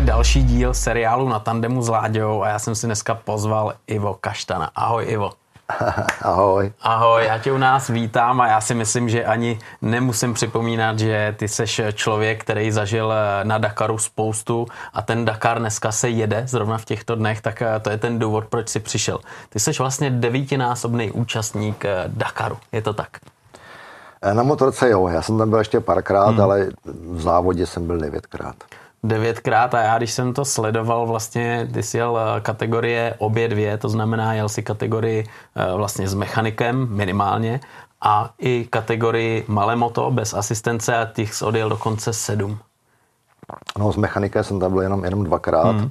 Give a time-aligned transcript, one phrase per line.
[0.00, 4.14] je další díl seriálu na tandemu s Láďou a já jsem si dneska pozval Ivo
[4.20, 4.70] Kaštana.
[4.74, 5.30] Ahoj Ivo.
[6.22, 6.72] Ahoj.
[6.82, 11.34] Ahoj, já tě u nás vítám a já si myslím, že ani nemusím připomínat, že
[11.38, 16.78] ty seš člověk, který zažil na Dakaru spoustu a ten Dakar dneska se jede zrovna
[16.78, 19.18] v těchto dnech, tak to je ten důvod, proč jsi přišel.
[19.48, 23.08] Ty seš vlastně devítinásobný účastník Dakaru, je to tak?
[24.32, 26.40] Na motorce jo, já jsem tam byl ještě párkrát, hmm.
[26.40, 26.68] ale
[27.10, 28.54] v závodě jsem byl devětkrát
[29.02, 33.78] devětkrát a já, když jsem to sledoval, vlastně ty jsi jel eh, kategorie obě dvě,
[33.78, 37.60] to znamená jel si kategorii eh, vlastně s mechanikem minimálně
[38.00, 42.58] a i kategorii malé moto bez asistence a těch jsi odjel dokonce sedm.
[43.78, 45.90] No s mechanikem jsem tam byl jenom, jenom dvakrát hmm.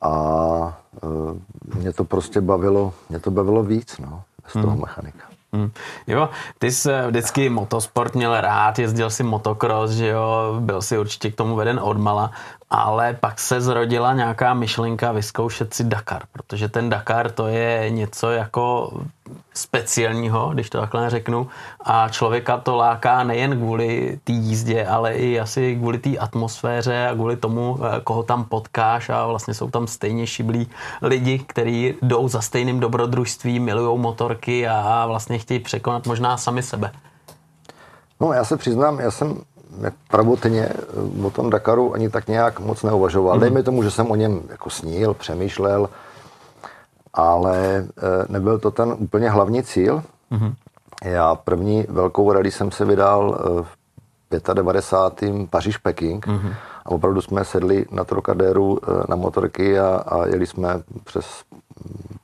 [0.00, 4.80] a e, mě to prostě bavilo, mě to bavilo víc, no, z toho hmm.
[4.80, 5.31] mechanika.
[5.54, 5.70] Hmm.
[6.06, 11.30] Jo, ty jsi vždycky motosport měl rád, jezdil si motocross, že jo, byl si určitě
[11.30, 12.30] k tomu veden odmala,
[12.74, 18.30] ale pak se zrodila nějaká myšlenka vyzkoušet si Dakar, protože ten Dakar to je něco
[18.30, 18.92] jako
[19.54, 21.48] speciálního, když to takhle řeknu,
[21.84, 27.14] a člověka to láká nejen kvůli té jízdě, ale i asi kvůli té atmosféře a
[27.14, 30.70] kvůli tomu, eh, koho tam potkáš a vlastně jsou tam stejně šiblí
[31.02, 36.92] lidi, kteří jdou za stejným dobrodružstvím, milují motorky a vlastně chtějí překonat možná sami sebe.
[38.20, 39.40] No já se přiznám, já jsem
[40.08, 40.68] pravotně
[41.24, 43.34] o tom Dakaru ani tak nějak moc neuvažoval.
[43.34, 43.40] Mm.
[43.40, 45.88] Dejme tomu, že jsem o něm jako snil, přemýšlel,
[47.14, 47.86] ale e,
[48.28, 50.02] nebyl to ten úplně hlavní cíl.
[50.30, 50.54] Mm.
[51.04, 55.50] Já první velkou rally jsem se vydal e, v 95.
[55.50, 56.52] Paříž-Peking mm.
[56.84, 61.26] a opravdu jsme sedli na Trokadéru e, na motorky a, a jeli jsme přes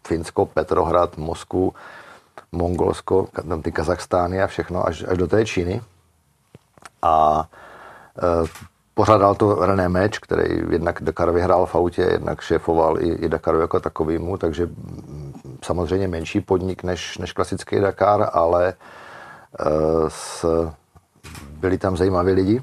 [0.07, 1.73] Finsko, Petrohrad, Moskvu,
[2.53, 5.81] Mongolsko, tam ty Kazachstány a všechno až, až do té Číny
[7.03, 7.45] a
[8.19, 8.49] e,
[8.95, 13.61] pořádal to René Meč, který jednak Dakar vyhrál v autě, jednak šéfoval i, i Dakaru
[13.61, 14.69] jako takovýmu, takže
[15.65, 18.75] samozřejmě menší podnik než, než klasický Dakar, ale e,
[20.09, 20.45] s,
[21.61, 22.63] byli tam zajímaví lidi.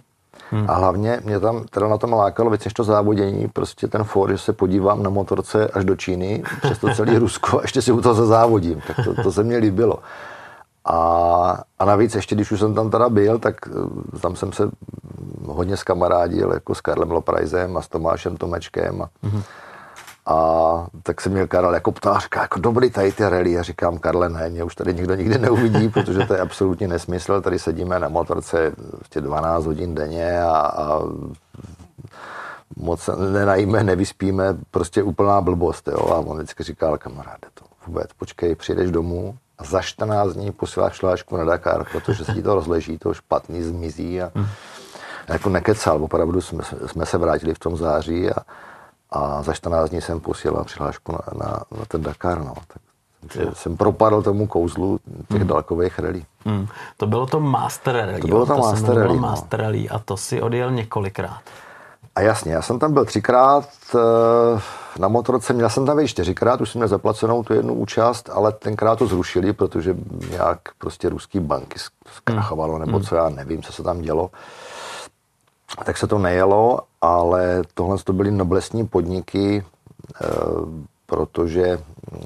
[0.52, 0.70] Hmm.
[0.70, 4.32] A hlavně mě tam teda na tom lákalo víc než to závodění, prostě ten for,
[4.32, 7.92] že se podívám na motorce až do Číny, přes to celý Rusko a ještě si
[7.92, 8.82] u toho zazávodím.
[8.88, 10.00] Tak to, to se mně líbilo.
[10.85, 14.69] A, a navíc ještě, když už jsem tam teda byl, tak eh, tam jsem se
[15.46, 19.44] hodně skamarádil jako s Karlem Loprajzem a s Tomášem Tomečkem a, mm-hmm.
[20.25, 23.57] a tak se měl Karel jako ptá, říká, jako dobrý tady ty rally.
[23.57, 27.41] A říkám, Karle, ne, mě už tady nikdo nikdy neuvidí, protože to je absolutně nesmysl.
[27.41, 28.72] Tady sedíme na motorce
[29.19, 31.02] 12 hodin denně a, a
[32.78, 35.88] moc nenajíme, nevyspíme, prostě úplná blbost.
[35.88, 36.07] Jo?
[36.09, 40.96] A on vždycky říkal, kamaráde, to vůbec, počkej, přijdeš domů, a za 14 dní posíláš
[40.96, 44.48] šlášku na Dakar, protože se ti to rozleží, to špatný zmizí a hmm.
[45.28, 48.36] jako nekecal, opravdu jsme, jsme se vrátili v tom září a,
[49.10, 52.54] a za 14 dní jsem posílal přihlášku na, na, na ten Dakar, no.
[52.68, 52.82] Tak,
[53.22, 55.00] takže jsem propadl tomu kouzlu
[55.30, 55.48] těch hmm.
[55.48, 56.26] dálkových rally.
[56.46, 56.68] Hmm.
[56.98, 58.22] To bylo to Master Rally.
[58.22, 59.16] To bylo to, to Master Rally.
[59.16, 59.22] No.
[59.22, 61.42] Master Rally a to si odjel několikrát.
[62.16, 64.59] A jasně, já jsem tam byl třikrát eh,
[65.00, 68.52] na motorce, měl jsem tam být čtyřikrát, už jsem měl zaplacenou tu jednu účast, ale
[68.52, 69.96] tenkrát to zrušili, protože
[70.30, 71.80] nějak prostě ruský banky
[72.16, 74.30] zkrachovalo, nebo co já nevím, co se tam dělo.
[75.86, 79.66] Tak se to nejelo, ale tohle to byly noblesní podniky,
[80.22, 80.28] eh,
[81.06, 81.80] protože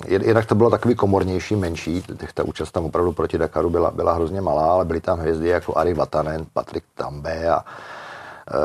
[0.07, 4.41] jednak to bylo takový komornější, menší, ta účast tam opravdu proti Dakaru byla, byla hrozně
[4.41, 7.65] malá, ale byly tam hvězdy jako Ari Vatanen, Patrik Tambe a,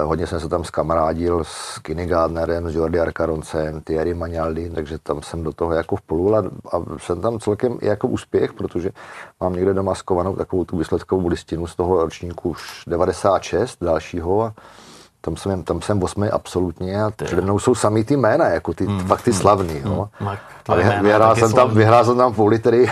[0.05, 5.23] hodně jsem se tam skamarádil s Kenny Gardnerem, s Jordi Arcaroncem, Thierry Magnaldi, takže tam
[5.23, 6.39] jsem do toho jako vplul a,
[6.73, 8.91] a jsem tam celkem jako úspěch, protože
[9.41, 14.55] mám někde doma skovanou takovou tu výsledkovou listinu z toho ročníku už 96 dalšího a
[15.25, 18.87] tam jsem, tam jsem osmý absolutně a přede mnou jsou samý ty jména, jako ty,
[18.87, 19.01] hmm.
[19.01, 19.41] fakt ty hmm.
[19.41, 19.75] slavný.
[19.75, 19.95] Hmm.
[19.95, 20.11] No.
[20.69, 22.91] A vyhrál jsem, tam, vyhrál jsem tam půl litry,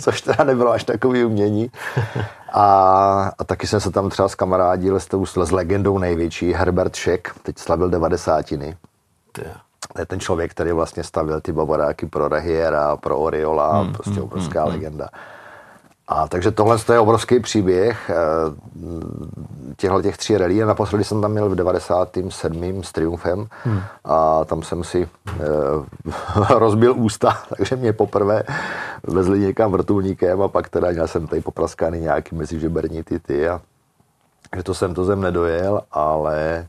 [0.00, 1.70] což teda nebylo až takový umění.
[2.52, 6.94] A, a taky jsem se tam třeba s kamarádil s, tou, s legendou největší, Herbert
[6.94, 8.76] Šek, teď slavil devadesátiny.
[9.32, 9.42] To
[9.98, 14.22] je ten člověk, který vlastně stavil ty bavoráky pro Rehiera, pro Oriola, hmm, prostě hmm,
[14.22, 15.08] obrovská hmm, legenda.
[16.08, 18.14] A takže tohle je obrovský příběh eh,
[19.76, 20.64] těchto těch tří rally.
[20.64, 22.82] Naposledy jsem tam měl v 97.
[22.82, 23.80] s Triumfem hmm.
[24.04, 25.44] a tam jsem si eh,
[26.58, 28.42] rozbil ústa, takže mě poprvé
[29.02, 33.48] vezli někam vrtulníkem a pak teda měl jsem tady popraskaný nějaký mezi žeberní ty ty
[33.48, 33.60] a
[34.56, 36.66] že to jsem to zem nedojel, ale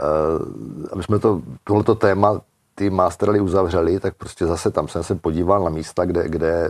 [0.00, 2.40] uh, aby jsme to, tohleto téma
[2.74, 6.68] ty masterly uzavřeli, tak prostě zase tam jsem se podíval na místa, kde, kde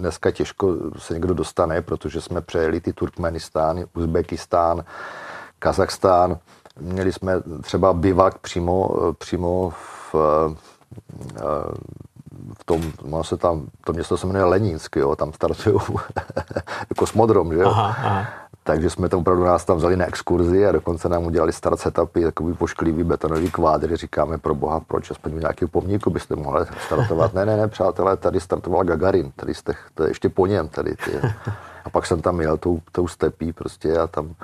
[0.00, 4.84] dneska těžko se někdo dostane, protože jsme přejeli ty Turkmenistán, Uzbekistán,
[5.58, 6.38] Kazachstán,
[6.80, 7.32] měli jsme
[7.62, 10.14] třeba bivak přímo, přímo v,
[12.58, 15.78] v tom, má se tam, to město se jmenuje Lenínsk, jo, tam startují
[16.96, 17.68] kosmodrom, že jo.
[17.68, 18.26] Aha, aha.
[18.66, 22.24] Takže jsme to opravdu nás tam vzali na exkurzi a dokonce nám udělali start setupy,
[22.24, 23.96] takový pošklivý betonový kvádry.
[23.96, 27.34] Říkáme pro boha, proč aspoň v nějakého pomníku byste mohli startovat.
[27.34, 30.68] Ne, ne, ne, přátelé, tady startoval Gagarin, tady jste, to je ještě po něm.
[30.68, 31.10] Tady, ty.
[31.84, 34.34] A pak jsem tam jel tou, tou stepí prostě a tam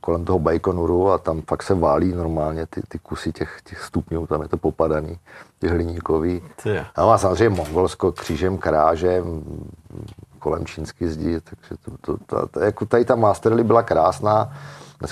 [0.00, 4.26] kolem toho Baikonuru a tam fakt se válí normálně ty, ty kusy těch, těch stupňů,
[4.26, 5.18] tam je to popadaný,
[5.58, 6.42] ty hliníkový.
[6.94, 9.42] A samozřejmě Mongolsko křížem, krážem,
[10.44, 14.52] kolem čínský zdi, takže to, to, to, to, jako tady ta Masterly byla krásná.
[14.98, 15.10] Dnes,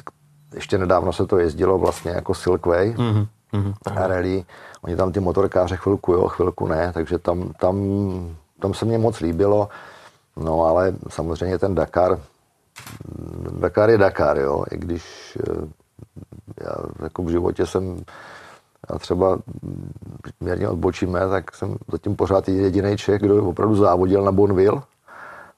[0.55, 3.27] ještě nedávno se to jezdilo vlastně jako Silkway mm-hmm.
[3.53, 3.75] mm-hmm,
[4.07, 4.45] rally.
[4.83, 7.77] Oni tam ty motorkáře chvilku jo, chvilku ne, takže tam, tam,
[8.61, 9.69] tam se mně moc líbilo.
[10.37, 12.21] No ale samozřejmě ten Dakar,
[13.61, 15.05] Dakar je Dakar, jo, i když
[15.41, 15.69] eh,
[16.61, 18.05] já jako v životě jsem
[18.91, 19.39] já třeba
[20.41, 24.83] mírně odbočíme, tak jsem zatím pořád jediný Čech, kdo opravdu závodil na Bonville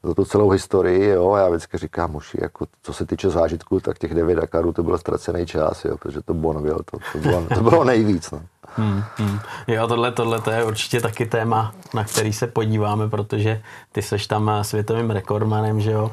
[0.04, 3.98] za tu celou historii, jo, já vždycky říkám, muži, jako co se týče zážitků, tak
[3.98, 7.60] těch devět Dakarů to byl ztracený čas, jo, protože to Bonville, to, to, bylo, to
[7.60, 8.42] bylo nejvíc, no.
[8.76, 9.38] Hmm, hmm.
[9.66, 13.62] Jo, tohle, tohle to je určitě taky téma, na který se podíváme, protože
[13.92, 16.10] ty seš tam světovým rekordmanem, že jo?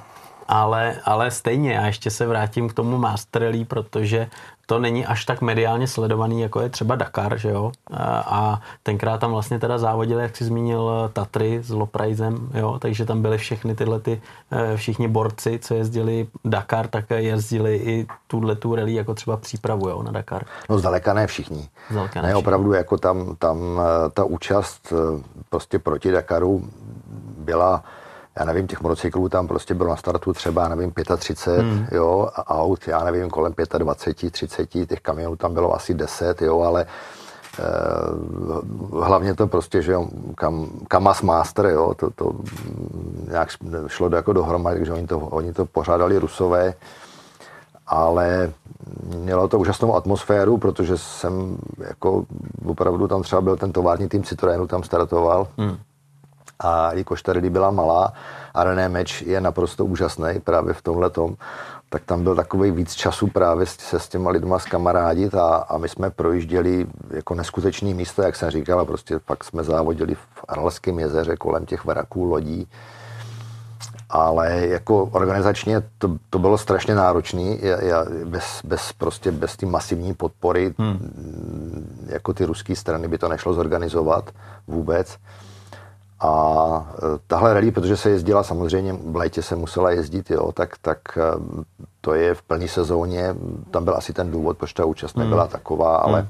[0.51, 4.29] Ale, ale stejně, já ještě se vrátím k tomu Master Rally, protože
[4.65, 7.71] to není až tak mediálně sledovaný, jako je třeba Dakar, že jo?
[8.25, 12.79] A tenkrát tam vlastně teda závodili, jak jsi zmínil, Tatry s Loprajzem, jo?
[12.79, 14.21] Takže tam byly všechny tyhle ty,
[14.51, 19.89] eh, všichni borci, co jezdili Dakar, tak jezdili i tuhle tu rally jako třeba přípravu,
[19.89, 20.45] jo, na Dakar.
[20.69, 21.69] No zdaleka ne všichni.
[21.89, 26.63] Zdaleka ne, ne opravdu jako tam, tam eh, ta účast eh, prostě proti Dakaru
[27.37, 27.83] byla
[28.39, 31.87] já nevím, těch motocyklů tam prostě bylo na startu třeba, nevím, 35, hmm.
[31.91, 36.61] jo, a aut, já nevím, kolem 25, 30, těch kamionů tam bylo asi 10, jo,
[36.61, 36.85] ale
[37.59, 37.63] eh,
[39.05, 42.31] hlavně to prostě, že jo, kam, Kamas Master, jo, to, to
[43.29, 43.49] nějak
[43.87, 46.73] šlo do, jako dohromady, takže oni to, oni to pořádali rusové,
[47.87, 48.51] ale
[49.15, 52.25] mělo to úžasnou atmosféru, protože jsem jako
[52.65, 55.77] opravdu tam třeba byl ten tovární tým Citroenu, tam startoval, hmm
[56.61, 58.13] a jakož ta byla malá
[58.53, 61.35] a René Meč je naprosto úžasný právě v tomhle tom,
[61.89, 65.89] tak tam byl takový víc času právě se s těma lidma skamarádit a, a my
[65.89, 70.99] jsme projížděli jako neskutečný místo, jak jsem říkal, a prostě pak jsme závodili v Aralském
[70.99, 72.67] jezeře kolem těch varaků lodí,
[74.09, 77.57] ale jako organizačně to, to bylo strašně náročné,
[78.25, 82.07] bez, bez, prostě bez té masivní podpory, hmm.
[82.07, 84.29] jako ty ruské strany by to nešlo zorganizovat
[84.67, 85.17] vůbec.
[86.21, 90.77] A e, tahle rally, protože se jezdila samozřejmě, v létě se musela jezdit, jo, tak,
[90.81, 91.21] tak e,
[92.01, 93.35] to je v plné sezóně,
[93.71, 95.49] tam byl asi ten důvod, proč ta účast nebyla mm.
[95.49, 96.27] taková, ale, mm.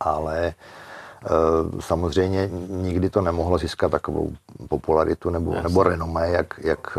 [0.00, 0.54] ale e,
[1.80, 4.32] samozřejmě nikdy to nemohlo získat takovou
[4.68, 6.98] popularitu nebo, nebo renomé, jak, jak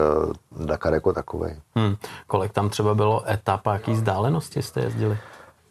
[0.65, 1.51] Dakar jako takový.
[1.75, 1.95] Hmm.
[2.27, 5.17] Kolik tam třeba bylo etap a jaký vzdálenosti jste jezdili?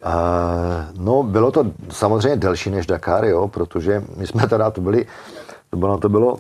[0.07, 5.07] Uh, no, bylo to samozřejmě delší než Dakar, jo, protože my jsme teda, to byli
[5.73, 6.37] to bylo, to bylo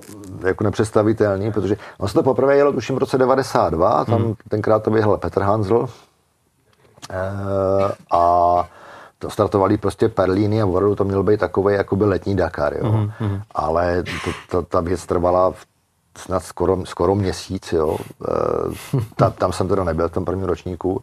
[0.46, 4.34] jako nepředstavitelné, protože on se to poprvé jelo tuším v roce 92, tam hmm.
[4.48, 5.88] tenkrát to vyhrál Petr Hansl
[7.10, 7.18] e,
[8.10, 8.64] a
[9.18, 12.90] to startovali prostě Perlíny a opravdu to měl být takový by letní Dakar, jo.
[12.90, 13.40] Hmm, hmm.
[13.54, 15.54] Ale to, to, ta věc trvala
[16.18, 17.96] snad skoro, skoro měsíc, jo.
[18.28, 21.00] E, ta, tam jsem teda nebyl v tom prvním ročníku.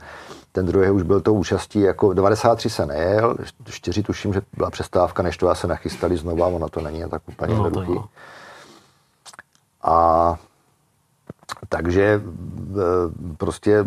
[0.60, 3.36] Ten druhý už byl to účastí, jako 93 se nejel,
[3.66, 7.56] čtyři tuším, že byla přestávka, než to se nachystali znova, ono to není tak úplně
[7.56, 8.00] no, jednoduchý.
[9.84, 10.36] A
[11.70, 12.22] takže e,
[13.38, 13.86] prostě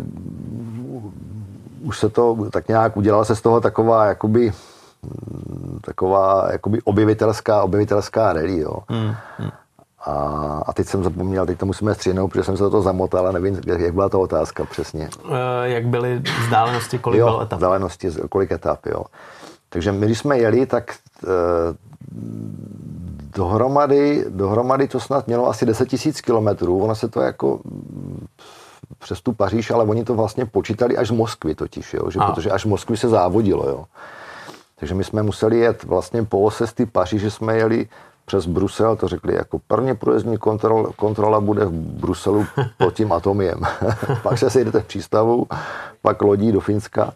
[1.81, 4.53] už se to tak nějak udělala se z toho taková jakoby
[5.81, 8.77] taková jakoby objevitelská, objevitelská rally, jo.
[8.89, 9.51] Hmm, hmm.
[10.05, 10.13] A,
[10.65, 13.31] a teď jsem zapomněl, teď to musíme střihnout, protože jsem se do toho zamotal a
[13.31, 15.09] nevím, jak byla ta otázka přesně.
[15.25, 17.57] Uh, jak byly vzdálenosti, kolik jo, bylo etap?
[17.57, 19.03] vzdálenosti, kolik etap, jo.
[19.69, 21.29] Takže my, když jsme jeli, tak uh,
[23.35, 26.83] dohromady, dohromady to snad mělo asi 10 tisíc kilometrů.
[26.83, 27.59] Ono se to jako
[28.99, 32.51] přes tu Paříž, ale oni to vlastně počítali až z Moskvy totiž, jo, že, protože
[32.51, 33.69] až z Moskvy se závodilo.
[33.69, 33.85] Jo.
[34.75, 37.87] Takže my jsme museli jet vlastně po ose z ty Paříže, jsme jeli
[38.25, 42.45] přes Brusel, to řekli jako první průjezdní kontrol, kontrola bude v Bruselu
[42.77, 43.61] pod tím atomiem.
[44.23, 45.47] pak se sejdete v přístavu,
[46.01, 47.13] pak lodí do Finska.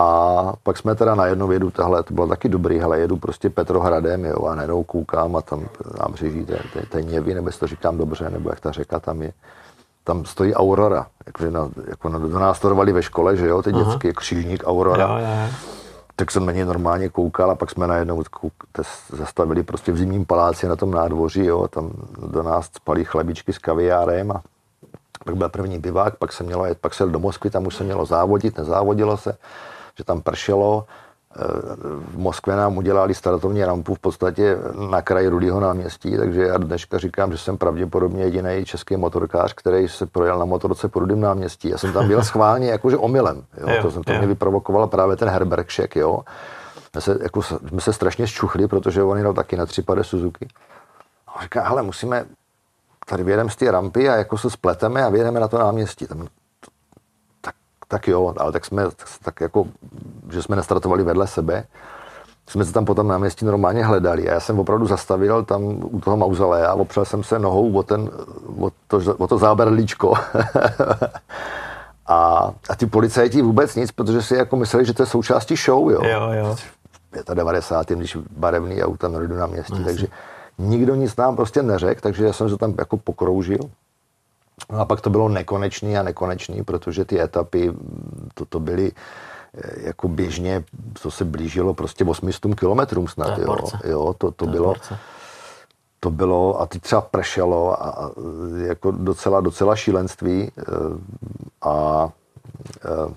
[0.00, 3.50] A pak jsme teda na jednu vědu tahle, to bylo taky dobrý, hele, jedu prostě
[3.50, 5.68] Petrohradem, jo, a najednou koukám a tam
[6.00, 9.22] nám řeží ten, ten, ten Něvy, nebo to říkám dobře, nebo jak ta řeka tam
[9.22, 9.32] je.
[10.04, 13.70] tam stojí Aurora, jako, na, jako na, to nás to ve škole, že jo, ty
[13.70, 13.82] Aha.
[13.82, 15.02] dětský křížník Aurora.
[15.02, 15.50] Jo, jo.
[16.18, 18.52] Tak jsem na něj normálně koukal a pak jsme najednou kouk,
[19.08, 21.90] zastavili prostě v zimním paláci na tom nádvoří, jo, tam
[22.26, 24.42] do nás spali chlebičky s kaviárem a
[25.24, 27.84] pak byl první bivák, pak se mělo jet, pak se do Moskvy, tam už se
[27.84, 29.36] mělo závodit, nezávodilo se,
[29.98, 30.86] že tam pršelo,
[31.86, 34.56] v Moskvě nám udělali startovní rampu v podstatě
[34.90, 39.88] na kraji Rudýho náměstí, takže já dneška říkám, že jsem pravděpodobně jediný český motorkář, který
[39.88, 41.68] se projel na motorce po Rudým náměstí.
[41.68, 43.44] Já jsem tam byl schválně jakože omylem.
[43.60, 43.68] Jo?
[43.68, 44.18] Jo, to, jsem, to jo.
[44.18, 46.20] mě vyprovokoval právě ten Herbergšek, jo.
[46.94, 50.48] My se, jako, jsme se strašně zčuchli, protože on jel taky na třípade Suzuki.
[51.28, 52.24] A on říká, hele, musíme,
[53.06, 56.06] tady vyjedeme z té rampy a jako se spleteme a vyjedeme na to náměstí.
[56.06, 56.28] Tam,
[57.88, 58.82] tak, jo, ale tak jsme,
[59.22, 59.66] tak jako,
[60.30, 61.64] že jsme nestartovali vedle sebe,
[62.48, 66.16] jsme se tam potom náměstí normálně hledali a já jsem opravdu zastavil tam u toho
[66.16, 68.10] mauzolea a opřel jsem se nohou o, ten,
[68.58, 70.14] o, to, o to záberlíčko.
[72.06, 75.90] a, a ty policajti vůbec nic, protože si jako mysleli, že to je součástí show,
[75.90, 76.00] jo.
[76.04, 76.56] Jo, jo.
[77.34, 77.98] 95.
[77.98, 80.06] když barevný auta na na městí, no, takže
[80.58, 83.58] nikdo nic nám prostě neřekl, takže já jsem se tam jako pokroužil.
[84.72, 87.72] No a pak to bylo nekonečný a nekonečný, protože ty etapy,
[88.34, 88.92] to, to byly
[89.54, 90.64] eh, jako běžně,
[91.02, 93.46] to se blížilo prostě 800 kilometrům snad, To jo.
[93.46, 93.78] porce.
[93.84, 94.14] jo.
[94.18, 94.98] to, to, To bylo, porce.
[96.00, 98.10] to bylo, a ty třeba pršelo a, a
[98.66, 100.62] jako docela, docela šílenství eh,
[101.62, 102.08] a
[102.84, 103.14] eh,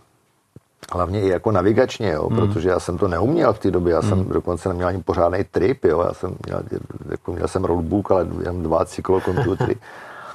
[0.93, 2.37] hlavně i jako navigačně, jo, hmm.
[2.37, 4.29] protože já jsem to neuměl v té době, já jsem Hmm.
[4.29, 6.63] dokonce neměl ani pořádný trip, jo, já jsem měl,
[7.09, 9.75] jako měl jsem roadbook, ale jenom dva cyklokomputery.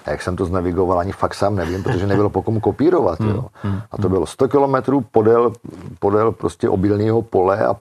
[0.06, 3.44] A jak jsem to znavigoval, ani fakt sám nevím, protože nebylo po komu kopírovat, jo.
[3.92, 5.52] A to bylo 100 kilometrů podél,
[5.98, 7.76] podél prostě obilného pole a,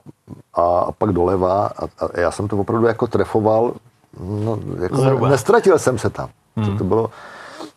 [0.54, 3.72] a, a pak doleva a, a, já jsem to opravdu jako trefoval,
[4.20, 5.28] no, jako Zhruba.
[5.28, 6.28] nestratil jsem se tam.
[6.56, 6.66] Hmm.
[6.72, 7.10] To, to bylo,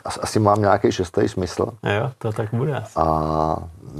[0.05, 1.65] as- asi mám nějaký šestý smysl.
[1.83, 2.75] Jo, to tak bude.
[2.77, 2.93] asi.
[2.99, 3.55] A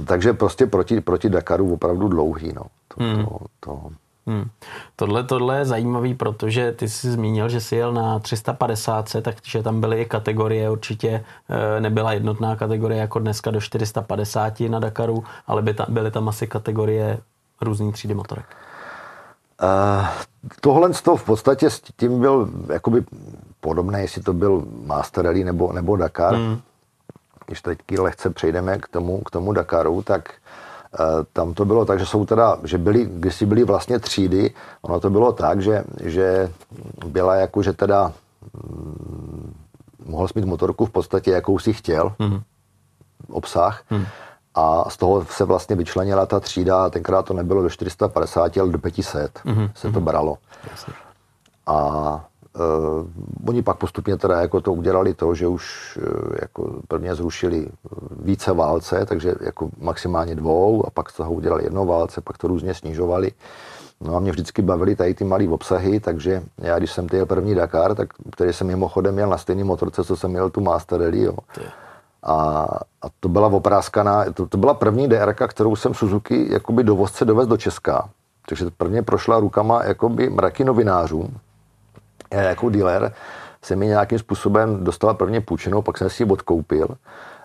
[0.06, 2.52] takže prostě proti, proti Dakaru opravdu dlouhý.
[2.52, 2.62] No.
[2.88, 3.24] To, Hmm.
[3.24, 3.80] to, to,
[4.26, 4.50] Hmm.
[4.96, 9.80] Tohle, tohle je zajímavý, protože ty jsi zmínil, že jsi jel na 350, takže tam
[9.80, 15.62] byly i kategorie, určitě eh, nebyla jednotná kategorie jako dneska do 450 na Dakaru, ale
[15.62, 17.18] by ta, byly tam asi kategorie
[17.60, 18.46] různý třídy motorek.
[19.62, 20.06] Uh,
[20.60, 23.04] tohle toho v podstatě s tím byl jakoby
[23.60, 26.34] podobné, jestli to byl Master Rally nebo, nebo Dakar.
[26.34, 26.60] Hmm.
[27.46, 30.49] Když teď lehce přejdeme k tomu, k tomu Dakaru, tak uh,
[31.32, 35.10] tam to bylo tak, že jsou teda, že byly, kdysi byly vlastně třídy, ono to
[35.10, 36.52] bylo tak, že, že
[37.06, 38.12] byla jako, že teda
[38.54, 39.54] mm,
[40.06, 42.40] mohl jsi mít motorku v podstatě, jakou si chtěl, Hmm.
[43.30, 43.82] obsah.
[43.90, 44.06] Hmm.
[44.54, 48.70] A z toho se vlastně vyčlenila ta třída, a tenkrát to nebylo do 450, ale
[48.70, 49.68] do 500 hmm.
[49.74, 50.38] se to bralo.
[50.70, 50.92] Jasně.
[51.66, 57.14] A uh, oni pak postupně teda jako to udělali to, že už uh, jako prvně
[57.14, 57.66] zrušili
[58.22, 62.48] více válce, takže jako maximálně dvou a pak z toho udělali jedno válce, pak to
[62.48, 63.32] různě snižovali.
[64.00, 67.54] No a mě vždycky bavily tady ty malé obsahy, takže já, když jsem jel první
[67.54, 71.22] Dakar, tak, který jsem mimochodem měl na stejný motorce, co jsem měl tu Master Rally,
[71.22, 71.36] jo.
[72.22, 72.66] A,
[73.02, 77.48] a to byla opráskaná, to, to byla první DRK, kterou jsem Suzuki jakoby dovozce dovez
[77.48, 78.08] do Česka.
[78.48, 81.36] Takže to prvně prošla rukama jakoby mraky novinářům.
[82.32, 83.12] Já jako dealer
[83.62, 86.88] jsem mi nějakým způsobem dostal prvně půjčenou, pak jsem si ji odkoupil.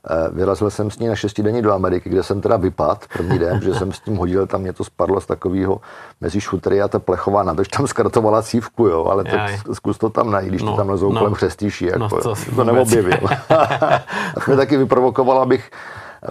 [0.09, 3.61] Eh, Vyrazil jsem s ní na šestidenní do Ameriky, kde jsem teda vypad první den,
[3.63, 5.81] že jsem s tím hodil, tam mě to spadlo z takového
[6.21, 9.57] mezi šutry a ta plechová nádrž tam skartovala cívku, jo, ale Jaj.
[9.57, 11.19] tak zkus to tam najít, když No, to tam lezou no.
[11.19, 13.17] kolem přestýší, jako, No, to to neobjevil.
[13.49, 15.71] a to mě taky vyprovokoval, abych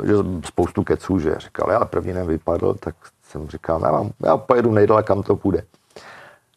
[0.02, 4.36] že spoustu keců, že říkal, já první den vypadl, tak jsem říkal, já, mám, já
[4.36, 5.62] pojedu nejdál, kam to půjde.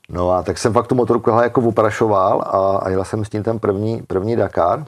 [0.10, 3.44] No a tak jsem fakt tu motorku jako oprašoval a, a jel jsem s tím
[3.44, 4.86] ten první, první Dakar.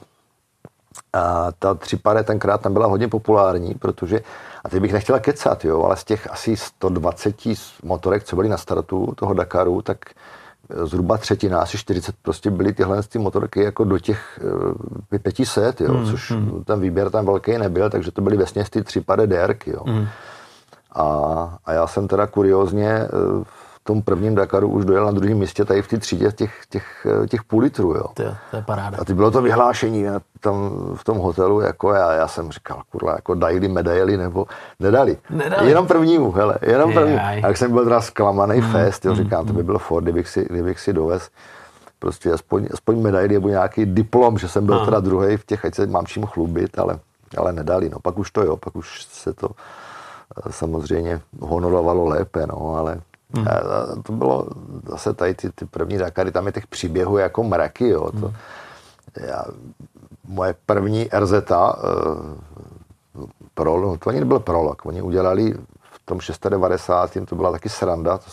[1.12, 4.20] A ta třipade tenkrát tam byla hodně populární, protože,
[4.64, 7.36] a teď bych nechtěla kecat, jo, ale z těch asi 120
[7.82, 9.98] motorek, co byly na startu toho Dakaru, tak
[10.70, 14.40] eh, zhruba třetina, asi 40 prostě byly tyhle ty motorky jako do těch
[15.12, 16.64] eh, 500, jo, hmm, což hmm.
[16.64, 19.82] ten výběr tam velký nebyl, takže to byly vesně ty třipade DRky, jo.
[19.86, 20.06] Hmm.
[20.92, 21.04] A,
[21.64, 23.08] a já jsem teda kuriozně eh,
[23.42, 23.59] v
[23.90, 27.26] tom prvním Dakaru už dojel na druhém místě tady v té třídě těch, těch, eh,
[27.26, 28.04] těch půl litrů, jo.
[28.14, 28.98] Ty, to je paráda.
[29.00, 30.04] A ty bylo to vyhlášení
[30.40, 34.46] tam v tom hotelu, jako já, já jsem říkal, kurva, jako dají medaily nebo
[34.80, 35.16] nedali.
[35.30, 35.68] Nedali.
[35.68, 37.16] Jenom prvnímu, hele, jenom prvnímu.
[37.16, 37.42] Jaj.
[37.44, 40.28] A jak jsem byl teda zklamaný Hmm, fest, jo, říkám, to by bylo for, kdybych
[40.28, 41.30] si, kdybych si dovez
[41.98, 44.84] prostě aspoň, aspoň medaily nebo nějaký diplom, že jsem byl Aha.
[44.84, 46.98] teda druhý v těch, ať se mám čím chlubit, ale,
[47.36, 47.98] ale nedali, no.
[48.02, 53.00] Pak už to jo, pak už se to eh, samozřejmě honorovalo lépe, no, ale
[53.34, 53.48] Hmm.
[53.48, 54.46] a, to bylo
[54.88, 58.32] zase tady ty, ty první Dakary, tam je těch příběhů jako mraky, jo, to,
[59.16, 59.44] já,
[60.24, 61.38] moje první RZ uh,
[63.54, 67.10] prolog, to ani nebyl prolog, oni udělali v tom 690.
[67.28, 68.24] to byla taky sranda, to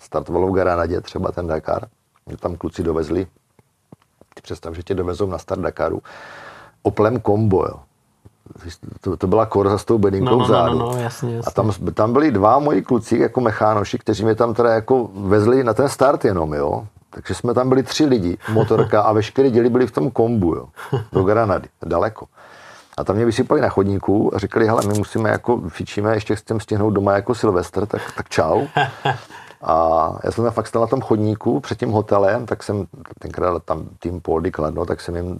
[0.00, 1.88] startovalo v Granadě třeba ten Dakar,
[2.26, 3.26] mě tam kluci dovezli,
[4.42, 6.02] představ, že tě dovezou na start Dakaru,
[6.82, 7.80] Oplem kombo, jo.
[9.00, 10.78] To, to byla korza s tou bedinkou No, no, no, vzadu.
[10.78, 11.48] no, no, jasně, jasně.
[11.48, 15.64] A tam, tam byli dva moji kluci jako mechánoši, kteří mě tam teda jako vezli
[15.64, 16.86] na ten start jenom, jo.
[17.10, 20.66] Takže jsme tam byli tři lidi, motorka a veškeré děli byli v tom kombu, jo.
[21.12, 22.26] Do Granady, daleko.
[22.98, 26.60] A tam mě vysypali na chodníku a říkali, hele, my musíme jako, fičíme, ještě chceme
[26.60, 28.66] stihnout doma jako Silvestr, tak, tak čau.
[29.62, 32.86] A já jsem tam fakt stál na tom chodníku před tím hotelem, tak jsem
[33.18, 35.38] tenkrát tam tým Poldy Kladno, tak jsem jim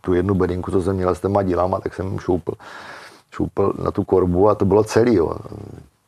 [0.00, 2.52] tu jednu bedinku, co jsem měl s těma dílama, tak jsem jim šoupl,
[3.30, 5.32] šoupl na tu korbu a to bylo celý, jo.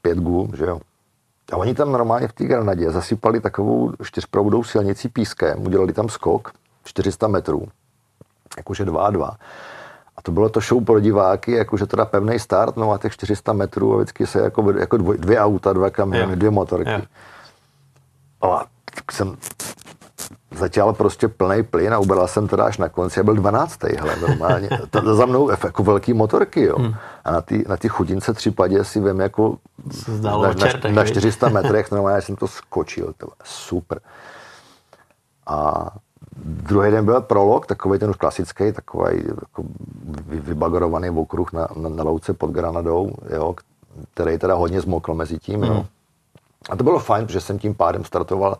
[0.02, 0.80] Pět gum, že jo.
[1.52, 6.52] A oni tam normálně v té Granadě zasypali takovou čtyřproudou silnici pískem, udělali tam skok
[6.84, 7.68] 400 metrů,
[8.56, 9.36] jakože 2 a 2.
[10.16, 13.52] A to bylo to show pro diváky, jakože teda pevný start, no a těch 400
[13.52, 16.36] metrů a vždycky se jako, jako dvoj, dvě auta, dva kamiony, Jo.
[16.36, 16.90] dvě motorky.
[16.90, 17.00] Jo.
[18.42, 19.36] A tak jsem
[20.56, 23.18] začal prostě plný plyn a ubral jsem teda až na konci.
[23.20, 23.82] Já byl 12.
[23.82, 24.68] hele, normálně.
[24.90, 26.78] To za mnou jako velký motorky, jo.
[26.78, 26.94] Hmm.
[27.24, 29.56] A na ty, na ty chudince třipadě si vím jako
[29.90, 31.10] zdálo na, na, na viď?
[31.12, 34.00] 400 metrech, normálně jsem to skočil, to bylo super.
[35.46, 35.88] A
[36.44, 39.62] druhý den byl prolog, takový ten už klasický, takový jako
[40.26, 43.54] vy- vybagorovaný okruh na, na, na louce pod Granadou, jo,
[44.14, 45.86] který teda hodně zmokl mezi tím, jo.
[46.70, 48.58] A to bylo fajn, protože jsem tím pádem startoval.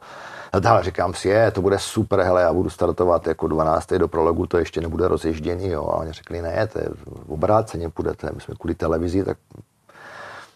[0.61, 3.92] Dále říkám si, je, to bude super, hele, já budu startovat jako 12.
[3.92, 5.88] do prologu, to ještě nebude rozježděný, jo.
[5.88, 6.88] A oni řekli, ne, to je
[7.25, 9.38] v obráceně půjdete, my jsme kvůli televizi, tak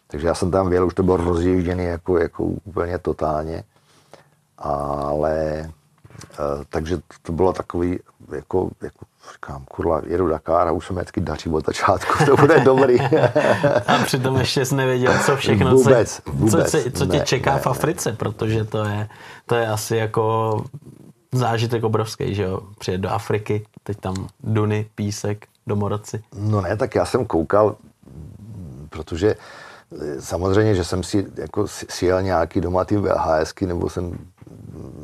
[0.06, 3.64] takže já jsem tam věděl, už to bylo rozjížděný jako, jako úplně totálně.
[4.58, 5.70] Ale
[6.70, 7.98] takže to bylo takový,
[8.36, 12.36] jako, jako říkám, kurva, jedu Dakar a už se mi vždycky daří od začátku, to
[12.36, 13.00] bude dobrý.
[13.86, 16.70] A přitom ještě jsi nevěděl, co všechno, Vůbec, co, vůbec.
[16.70, 19.08] co, co tě Ne, čeká ne, v Africe, protože to je,
[19.46, 20.64] to je asi jako
[21.32, 26.22] zážitek obrovský, že jo, přijet do Afriky, teď tam duny, písek, domorodci.
[26.34, 27.76] No ne, tak já jsem koukal,
[28.90, 29.65] protože eh,
[30.20, 34.18] samozřejmě, že jsem si jako sjel nějaký doma ty VHSky, nebo jsem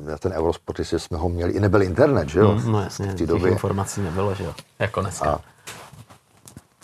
[0.04, 2.60] na ten Eurosport, jestli jsme ho měli, i nebyl internet, že jo?
[2.66, 3.50] No jasně, v té době.
[3.50, 5.30] informací nebylo, že jo, jako dneska.
[5.30, 5.40] A-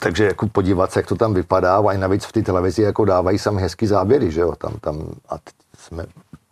[0.00, 3.04] Takže jako podívat se, jak to tam vypadá, a i navíc v té televizi jako
[3.04, 5.34] dávají sami hezký záběry, že jo, tam, tam a
[5.78, 6.06] jsme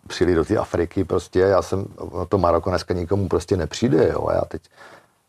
[0.08, 4.26] přijeli do té Afriky prostě, já jsem, no to Maroko dneska nikomu prostě nepřijde, jo,
[4.28, 4.62] a já teď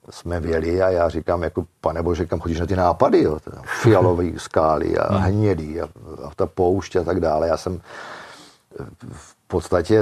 [0.10, 3.38] jsme věli a já říkám, jako pane bože, kam chodíš na ty nápady, jo,
[3.82, 5.86] fialový skály a hnědý a,
[6.24, 7.82] a ta poušť a tak dále, já jsem
[9.12, 10.02] v podstatě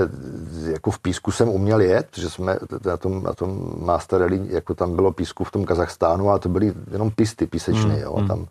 [0.71, 4.75] jako v písku jsem uměl jet, protože jsme na tom, na tom Master Rally, jako
[4.75, 8.15] tam bylo písku v tom Kazachstánu a to byly jenom pisty písečné, jo.
[8.15, 8.47] A tam,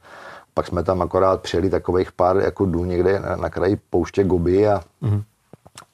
[0.54, 4.68] pak jsme tam akorát přijeli takových pár jako dů někde na, na kraji pouště Gobi
[4.68, 4.80] a,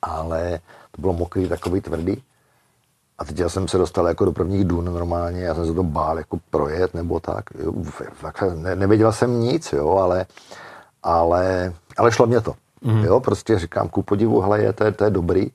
[0.02, 2.22] ale to bylo mokrý, takový tvrdý.
[3.20, 5.82] A teď já jsem se dostal jako do prvních dun normálně, já jsem se to
[5.82, 7.44] bál jako projet nebo tak.
[8.12, 10.26] Fakt ne, nevěděl jsem nic, jo, ale,
[11.02, 12.54] ale, ale šlo mě to.
[12.82, 13.04] Mm.
[13.04, 15.50] Jo, prostě říkám, ku podivu, hele, je, to, je, to je dobrý.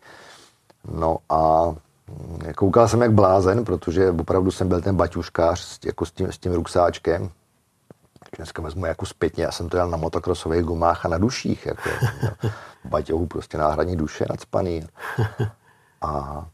[0.92, 1.66] No a
[2.08, 6.32] mm, koukal jsem jak blázen, protože opravdu jsem byl ten baťuškář s, jako s, tím,
[6.32, 7.30] s tím ruksáčkem.
[8.38, 11.90] Dneska vezmu jako zpětně, já jsem to jel na motokrosových gumách a na duších, jako,
[12.86, 14.88] baťohu prostě náhradní duše nadspaný.
[16.02, 16.46] A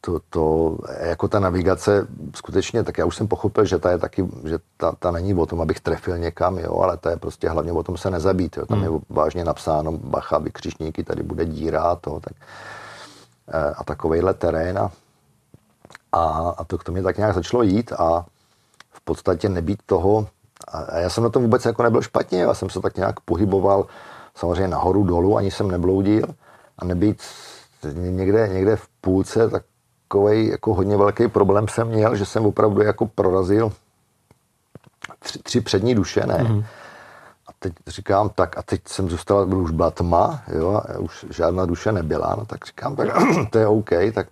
[0.00, 4.28] to, to, jako ta navigace, skutečně, tak já už jsem pochopil, že ta je taky,
[4.44, 7.72] že ta, ta není o tom, abych trefil někam, jo, ale ta je prostě hlavně
[7.72, 8.66] o tom se nezabít, jo.
[8.66, 12.32] Tam je vážně napsáno, bacha, vykřičníky, tady bude díra a to, tak,
[13.48, 14.90] e, a takovejhle terén a,
[16.12, 18.26] a, a to k tomu tak nějak začalo jít a
[18.92, 20.26] v podstatě nebýt toho,
[20.68, 23.20] a, a já jsem na tom vůbec jako nebyl špatně, já jsem se tak nějak
[23.20, 23.86] pohyboval
[24.34, 26.26] samozřejmě nahoru, dolů, ani jsem nebloudil
[26.78, 27.22] a nebýt
[27.92, 33.06] někde, někde v půlce takový jako hodně velký problém jsem měl, že jsem opravdu jako
[33.06, 33.72] prorazil
[35.18, 36.34] tři, tři přední duše, ne?
[36.34, 36.64] Mm-hmm.
[37.48, 41.66] A teď říkám, tak a teď jsem zůstal, už byla tma, jo, a už žádná
[41.66, 43.08] duše nebyla, no tak říkám, tak
[43.50, 44.26] to je OK, tak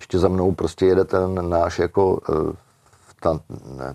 [0.00, 2.56] ještě za mnou prostě jede ten náš jako eh,
[3.20, 3.40] ta,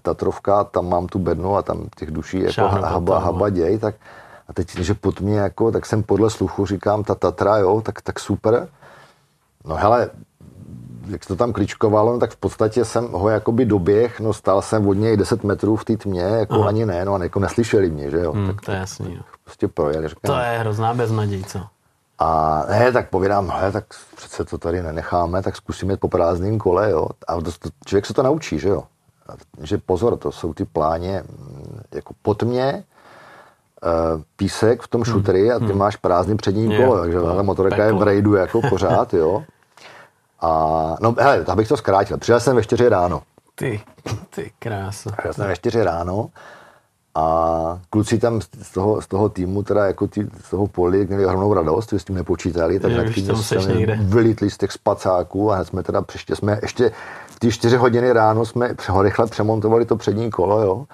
[0.02, 3.26] Tatrovka, tam mám tu bednu a tam těch duší jako Šáhnu haba, no.
[3.26, 3.96] haba děj, tak
[4.50, 8.02] a teď, že pod mě jako, tak jsem podle sluchu říkám, ta Tatra, jo, tak,
[8.02, 8.68] tak super.
[9.66, 10.10] No hele,
[11.08, 14.62] jak se to tam kličkovalo, no, tak v podstatě jsem ho jakoby doběh, no stál
[14.62, 16.68] jsem od něj 10 metrů v té tmě, jako Aha.
[16.68, 18.32] ani ne, no a jako neslyšeli mě, že jo.
[18.32, 19.22] Hmm, Tak to je jasný, jo.
[19.44, 20.36] prostě projeli, říkám.
[20.36, 21.60] To je hrozná beznaděj, co?
[22.20, 26.58] A ne, tak povídám, hele, tak přece to tady nenecháme, tak zkusíme jít po prázdném
[26.58, 27.08] kole, jo.
[27.28, 28.84] A to, to, člověk se to naučí, že jo.
[29.62, 31.24] že pozor, to jsou ty pláně
[31.92, 32.84] jako pod mě,
[34.36, 35.14] písek v tom hmm.
[35.14, 35.78] šutry a ty hmm.
[35.78, 39.44] máš prázdný přední kolo, takže ta motorka je v rejdu jako pořád, jo.
[40.42, 40.50] A
[41.02, 42.18] no hele, abych to zkrátil.
[42.18, 43.22] Přijel jsem ve 4 ráno.
[43.56, 43.82] Ty,
[44.36, 45.12] ty krása.
[45.18, 46.30] Přijel jsem ve 4 ráno
[47.18, 51.26] a kluci tam z toho, z toho týmu, teda jako ty, z toho poli, měli
[51.26, 55.66] ohromnou radost, že s tím nepočítali, tak hned jsme vylítli z těch spacáků a hned
[55.66, 56.92] jsme teda přiště jsme ještě
[57.28, 60.86] v ty čtyři hodiny ráno jsme rychle přemontovali to přední kolo, jo.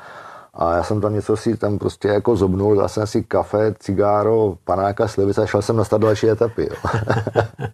[0.54, 4.58] A já jsem tam něco si tam prostě jako zobnul, dal jsem si kafe, cigáro,
[4.64, 6.90] panáka, slivice a šel jsem na další etapy, jo.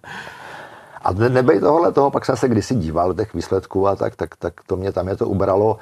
[1.01, 4.53] a nebej tohle toho, pak jsem se kdysi díval těch výsledků a tak, tak, tak
[4.67, 5.77] to mě tam je to ubralo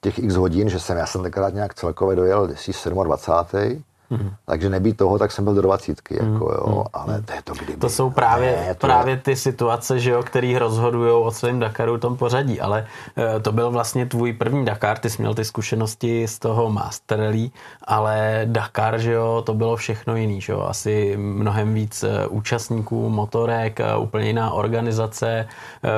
[0.00, 3.82] těch x hodin, že jsem, já jsem tenkrát nějak celkově dojel, jestli 27.
[4.14, 4.32] Mm-hmm.
[4.46, 6.32] Takže nebýt toho, tak jsem byl do dvacítky, mm-hmm.
[6.32, 6.90] jako jo, mm-hmm.
[6.92, 7.80] ale to je to kdyby.
[7.80, 9.16] To jsou právě, ne, to právě je...
[9.16, 12.86] ty situace, že jo, který rozhodují o svém Dakaru tom pořadí, ale
[13.36, 17.20] e, to byl vlastně tvůj první Dakar, ty jsi měl ty zkušenosti z toho Master
[17.20, 17.50] Rally,
[17.84, 23.08] ale Dakar, že jo, to bylo všechno jiný, že jo, asi mnohem víc e, účastníků,
[23.08, 25.48] motorek, e, úplně jiná organizace,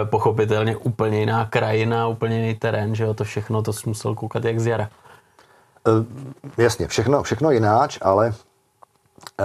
[0.05, 4.45] pochopitelně úplně jiná krajina, úplně jiný terén, že jo, to všechno, to jsi musel koukat
[4.45, 4.89] jak z jara.
[5.87, 6.05] Uh,
[6.59, 8.35] jasně, všechno, všechno jináč, ale
[9.41, 9.45] uh,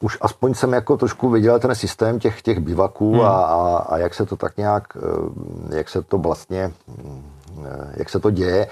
[0.00, 3.20] už aspoň jsem jako trošku viděl ten systém těch, těch bivaků hmm.
[3.20, 5.28] a, a, a jak se to tak nějak, uh,
[5.76, 8.66] jak se to vlastně, uh, jak se to děje.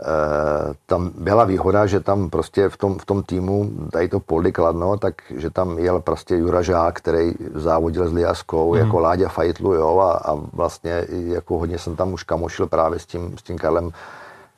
[0.00, 4.52] Uh, tam byla výhoda, že tam prostě v tom, v tom týmu, tady to Poldy
[4.52, 8.80] Kladno, tak že tam jel prostě Jura Žák, který závodil s Liaskou, hmm.
[8.80, 13.06] jako Láďa Fajtlu, jo, a, a vlastně jako hodně jsem tam už kamošil právě s
[13.06, 13.92] tím, s tím Karlem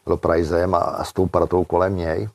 [0.07, 2.29] Loprajzem a, a s tou partou kolem něj.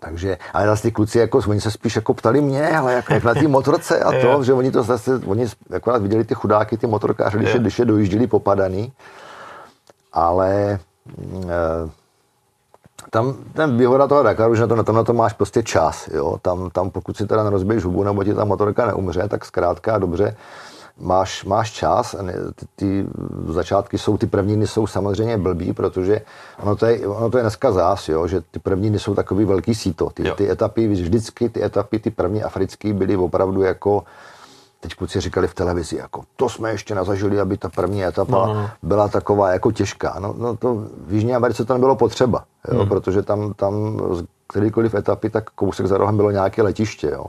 [0.00, 3.24] Takže, ale zase ty kluci, jako, oni se spíš jako ptali mě, ale jak, jak
[3.24, 6.86] na té motorce a to, že oni to zase, oni akorát viděli ty chudáky, ty
[6.86, 8.92] motorkáři, když, je, když je dojížděli popadaný,
[10.12, 10.78] ale e,
[13.10, 16.08] tam ten výhoda toho Dakaru, že na to, na to, na to máš prostě čas,
[16.08, 19.98] jo, tam, tam pokud si teda nerozbiješ hubu, nebo ti ta motorka neumře, tak zkrátka
[19.98, 20.36] dobře,
[21.00, 22.16] máš, máš čas,
[22.54, 23.06] ty, ty
[23.48, 26.20] začátky jsou, ty první dny jsou samozřejmě blbý, protože
[26.62, 29.44] ono to je, ono to je dneska zás, jo, že ty první dny jsou takový
[29.44, 30.10] velký síto.
[30.10, 34.04] Ty, ty etapy, vždycky ty etapy, ty první africké byly opravdu jako
[34.80, 38.46] teď kluci říkali v televizi, jako to jsme ještě nezažili, aby ta první etapa no,
[38.46, 38.70] no, no.
[38.82, 40.16] byla taková jako těžká.
[40.18, 40.74] No, no to
[41.06, 42.88] v Jižní Americe to nebylo potřeba, jo, hmm.
[42.88, 47.10] protože tam, tam z kterýkoliv etapy, tak kousek za rohem bylo nějaké letiště.
[47.12, 47.24] Jo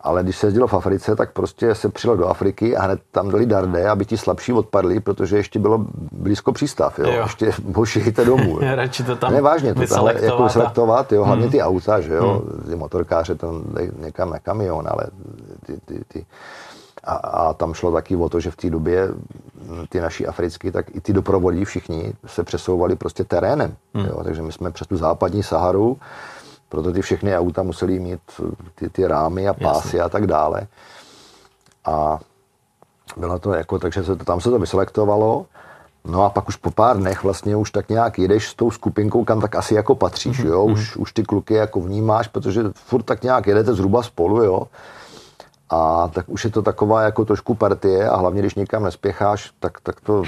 [0.00, 3.30] ale když se jezdilo v Africe, tak prostě se přijelo do Afriky a hned tam
[3.30, 7.10] dali darde, aby ti slabší odpadli, protože ještě bylo blízko přístav, jo.
[7.10, 7.26] jo.
[7.80, 8.58] Ještě jděte domů.
[8.74, 11.52] Radši to tam Ne, vážně, to tam jako selektovat, jo, hlavně hmm.
[11.52, 12.62] ty auta, že jo, hmm.
[12.70, 13.62] ty motorkáře to
[13.98, 15.06] někam na kamion, ale
[15.66, 16.26] ty, ty, ty
[17.04, 19.08] a, a tam šlo taky o to, že v té době
[19.88, 23.76] ty naši africké, tak i ty doprovodí všichni se přesouvali prostě terénem.
[23.94, 24.06] Hmm.
[24.06, 24.20] Jo?
[24.24, 25.98] Takže my jsme přes tu západní Saharu
[26.68, 28.20] proto ty všechny auta musely mít
[28.74, 30.00] ty, ty rámy a pásy Jasně.
[30.00, 30.66] a tak dále.
[31.84, 32.18] A
[33.16, 35.46] bylo to jako, takže se to, tam se to vyselektovalo.
[36.04, 39.24] No a pak už po pár dnech vlastně už tak nějak jedeš s tou skupinkou,
[39.24, 40.48] kam tak asi jako patříš, mm-hmm.
[40.48, 40.74] jo, mhm.
[40.74, 44.66] už, už ty kluky jako vnímáš, protože furt tak nějak jedete zhruba spolu, jo.
[45.70, 49.80] A tak už je to taková jako trošku partie a hlavně, když někam nespěcháš, tak,
[49.80, 50.22] tak to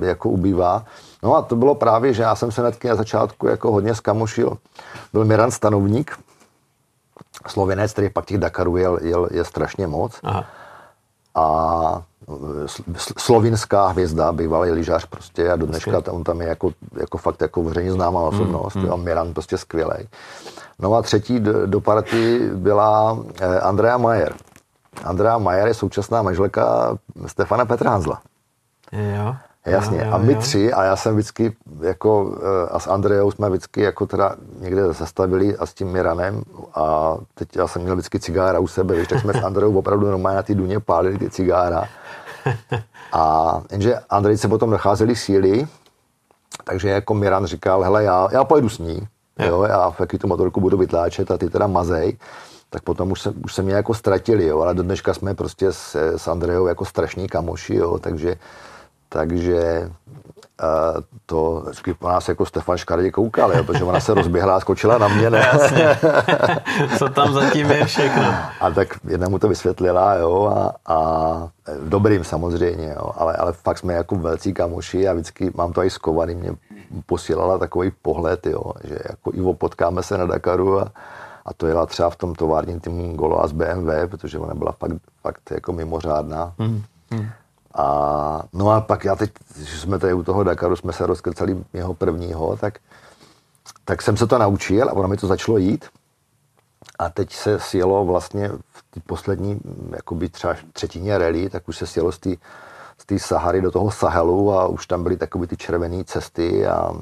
[0.00, 0.84] jako ubývá.
[1.22, 4.58] No a to bylo právě, že já jsem se hnedky na začátku jako hodně skamošil.
[5.12, 6.18] Byl Miran Stanovník,
[7.46, 10.20] slovinec, který pak těch Dakarů jel, jel, je strašně moc.
[10.22, 10.44] Aha.
[11.34, 12.02] A
[13.18, 17.62] slovinská hvězda, bývalý lyžař prostě a do dneška on tam je jako, jako fakt jako
[17.62, 18.74] veřejně známá hmm, osobnost.
[18.74, 19.04] Mm, mm.
[19.04, 20.08] Miran prostě skvělý.
[20.78, 24.34] No a třetí do, do party byla eh, Andrea Majer.
[25.04, 28.20] Andrea Majer je současná manželka Stefana Petránzla.
[28.92, 29.34] Jo.
[29.66, 29.98] Jasně.
[29.98, 30.40] Jo, jo, a my jo.
[30.40, 34.92] tři, a já jsem vždycky jako, eh, a s Andreou jsme vždycky jako teda někde
[34.92, 36.42] zastavili a s tím Miranem
[36.74, 40.10] a teď já jsem měl vždycky cigára u sebe, víš, tak jsme s Andreou opravdu
[40.10, 41.84] normálně na ty duně pálili ty cigára.
[43.12, 45.66] A jenže Andrej se potom nacházeli síly,
[46.64, 49.46] takže jako Miran říkal, hele, já, já pojedu s ní, jo.
[49.46, 52.18] jo já v jaký tu motorku budu vytláčet a ty teda mazej
[52.74, 55.72] tak potom už se, už se mě jako ztratili, jo, ale do dneška jsme prostě
[55.72, 58.36] s, s Andreou jako strašní kamoši, jo, takže
[59.08, 59.90] takže
[60.62, 64.60] uh, to vždycky po nás jako Stefan Škardě koukal, jo, protože ona se rozběhla a
[64.60, 65.30] skočila na mě.
[65.30, 65.38] Ne?
[65.52, 65.98] Jasně.
[66.98, 68.34] Co tam zatím je všechno.
[68.60, 71.48] A tak jedna mu to vysvětlila, jo, a, a
[71.84, 75.90] dobrým samozřejmě, jo, ale, ale fakt jsme jako velcí kamoši a vždycky mám to i
[75.90, 76.50] skovaný, mě
[77.06, 80.92] posílala takový pohled, jo, že jako Ivo, potkáme se na Dakaru a,
[81.44, 84.72] a to jela třeba v tom továrním týmu Golo a z BMW, protože ona byla
[84.72, 86.54] fakt, fakt jako mimořádná.
[86.58, 86.82] Hmm.
[87.10, 87.28] Hmm
[87.74, 91.64] A, no a pak já teď, když jsme tady u toho Dakaru, jsme se rozkrcali
[91.72, 92.78] jeho prvního, tak,
[93.84, 95.84] tak jsem se to naučil a ono mi to začalo jít.
[96.98, 101.86] A teď se sjelo vlastně v té poslední, jakoby třeba třetině rally, tak už se
[101.86, 102.30] sjelo z té
[102.98, 106.92] z té Sahary do toho Sahelu a už tam byly takové ty červené cesty a,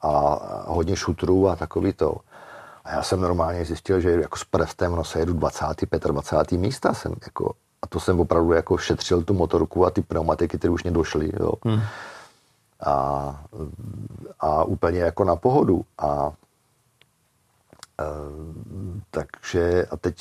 [0.00, 2.16] a hodně šutrů a takový to.
[2.84, 5.64] A já jsem normálně zjistil, že jako s prstem no, se jedu 20.
[6.06, 6.58] 25.
[6.58, 6.94] místa.
[6.94, 10.82] Jsem jako, a to jsem opravdu jako šetřil tu motorku a ty pneumatiky, které už
[10.82, 11.32] mě došly.
[11.40, 11.52] Jo.
[11.64, 11.80] Hmm.
[12.80, 13.44] A,
[14.40, 15.84] a úplně jako na pohodu.
[15.98, 16.32] A
[19.10, 20.14] takže a teď,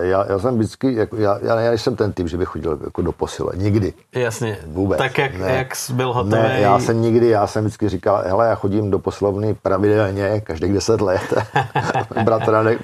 [0.00, 2.78] eh, já, já jsem vždycky, jako, já, já, já jsem ten typ, že bych chodil
[2.84, 3.94] jako do posile, nikdy.
[4.12, 4.98] Jasně, Vůbec.
[4.98, 5.52] tak jak, ne.
[5.56, 6.42] jak jsi byl hotový.
[6.42, 10.72] Ne, já jsem nikdy, já jsem vždycky říkal, hele, já chodím do posilovny pravidelně, každých
[10.72, 11.34] deset let.
[12.24, 12.78] Bratranek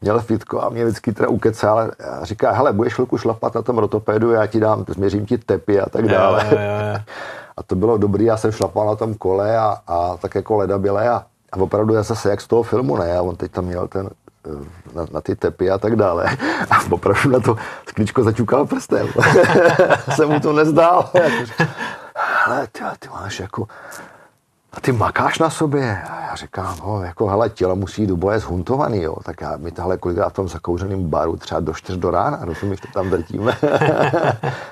[0.00, 1.90] měl fitko a mě vždycky teda ukecal a
[2.22, 5.88] říká, hele, budeš chvilku šlapat na tom rotopédu, já ti dám, změřím ti tepy a
[5.88, 6.46] tak dále.
[6.50, 7.00] Jo, jo, jo.
[7.58, 11.08] A to bylo dobrý, já jsem šlapal na tom kole a, a tak jako ledabile
[11.08, 11.24] a
[11.56, 13.16] a opravdu já zase jak z toho filmu, ne?
[13.16, 14.10] A on teď tam měl ten
[14.46, 14.50] eh,
[14.94, 16.36] na, na ty tepy a tak dále.
[16.70, 17.56] A opravdu na to
[17.88, 19.08] skličko začukal prstem.
[20.14, 21.10] se mu to nezdál.
[22.46, 23.66] Ale ty, ty máš jako...
[24.72, 26.02] A ty makáš na sobě.
[26.10, 29.16] A já říkám, no, jako, hele, tělo musí do boje zhuntovaný, jo.
[29.24, 32.80] Tak já, my tahle kolikrát v tom zakouřeném baru třeba do 4 do rána, rozumíš,
[32.80, 33.56] to tam drtíme.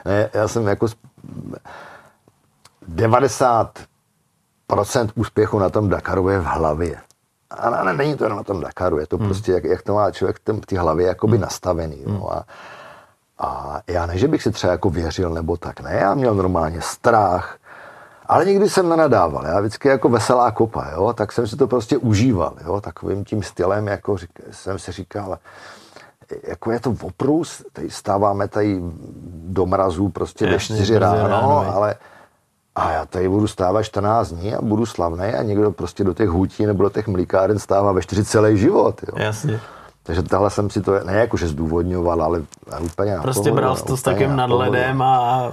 [0.04, 0.86] ne, já jsem jako
[2.88, 3.78] 90
[4.74, 6.96] procent úspěchu na tom Dakaru je v hlavě.
[7.50, 9.26] A ne, není to jenom na tom Dakaru, je to hmm.
[9.26, 11.42] prostě, jak, jak to má člověk v té hlavě jakoby hmm.
[11.42, 12.02] nastavený.
[12.02, 12.10] Jo.
[12.10, 12.22] Hmm.
[12.28, 12.44] A,
[13.38, 16.80] a já ne, že bych si třeba jako věřil nebo tak, ne, já měl normálně
[16.80, 17.58] strach,
[18.26, 21.98] ale nikdy jsem nenadával, já vždycky jako veselá kopa, jo, tak jsem si to prostě
[21.98, 25.38] užíval, jo, takovým tím stylem, jako řík, jsem si říkal,
[26.42, 28.80] jako je to oprus, tady stáváme tady
[29.34, 31.94] do mrazu prostě ve čtyři ráno, ráno, ale
[32.74, 36.28] a já tady budu stávat 14 dní a budu slavný a někdo prostě do těch
[36.28, 39.00] hutí nebo do těch mlíkáren stává ve 4 celý život.
[39.08, 39.14] Jo.
[39.16, 39.60] Jasně.
[40.02, 42.42] Takže tahle jsem si to, ne jako že zdůvodňoval, ale
[42.80, 45.52] úplně Prostě pohodu, bral to s takým nadhledem a...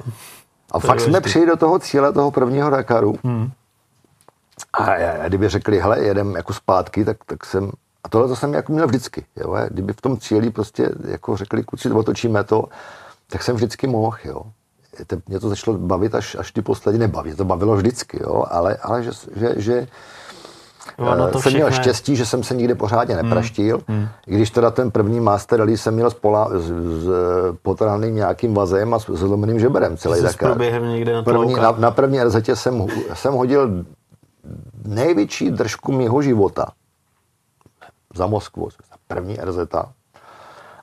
[0.72, 3.16] A fakt jsme přišli do toho cíle, toho prvního Dakaru.
[3.24, 3.52] Hmm.
[4.74, 7.72] A, já, kdyby řekli, hele, jedem jako zpátky, tak, tak jsem,
[8.04, 11.64] a tohle to jsem jako měl vždycky, jo, kdyby v tom cíli prostě jako řekli,
[11.64, 12.66] kluci, otočíme to,
[13.30, 14.44] tak jsem vždycky mohl, jo
[15.28, 19.04] mě to začalo bavit až, až ty poslední, nebaví, to bavilo vždycky, jo, ale, ale
[19.04, 19.88] že, že, že
[20.98, 23.26] Ono to jsem měl štěstí, že jsem se nikdy pořádně hmm.
[23.26, 24.08] nepraštil, hmm.
[24.28, 26.66] i když teda ten první Master Rally jsem měl s, pola, s,
[27.04, 27.10] s
[27.62, 30.58] potraným nějakým vazem a s zlomeným žeberem celý Dakar.
[30.82, 33.86] někde na, první, na, na první RZ jsem, jsem hodil
[34.86, 36.72] největší držku mého života
[38.16, 38.70] za Moskvu,
[39.08, 39.58] první RZ.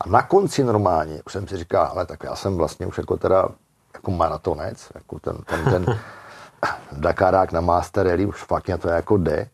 [0.01, 3.17] A na konci normálně už jsem si říkal, ale tak já jsem vlastně už jako
[3.17, 3.49] teda
[3.99, 5.99] jako maratonec, jako ten, ten, ten
[6.93, 9.49] Dakarák na Master Rally, už fakt mě to jako jde.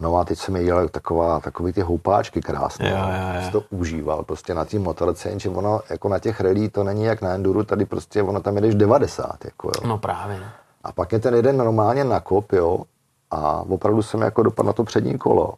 [0.00, 2.90] No a teď jsem jel taková, takový ty houpáčky krásné.
[2.90, 3.50] Jo, jo, jo.
[3.52, 7.22] to užíval prostě na té motorce, jenže ono jako na těch rally to není jak
[7.22, 9.44] na enduru, tady prostě ono tam jedeš 90.
[9.44, 9.88] Jako, jo.
[9.88, 10.40] No právě.
[10.84, 12.84] A pak je ten jeden normálně nakop, jo,
[13.30, 15.54] a opravdu jsem jako dopadl na to přední kolo.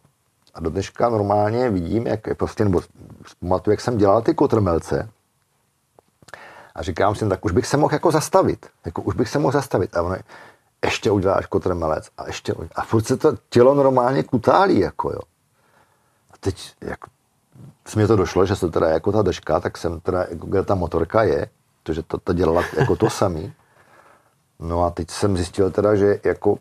[0.54, 2.80] A do dneška normálně vidím, jak prostě, nebo
[3.40, 5.08] pamatuju, jak jsem dělal ty kotrmelce,
[6.74, 8.66] a říkám si, tak už bych se mohl jako zastavit.
[8.84, 9.96] Jako už bych se mohl zastavit.
[9.96, 10.16] A ono,
[10.84, 15.20] ještě uděláš kotrmelec a ještě A furt se to tělo normálně kutálí, jako jo.
[16.30, 17.10] A teď, jako,
[17.96, 20.74] mi to došlo, že se teda jako ta držka, tak jsem teda, jako, kde ta
[20.74, 21.46] motorka je,
[21.82, 23.52] protože to, to dělala jako to samý.
[24.58, 26.58] No a teď jsem zjistil teda, že jako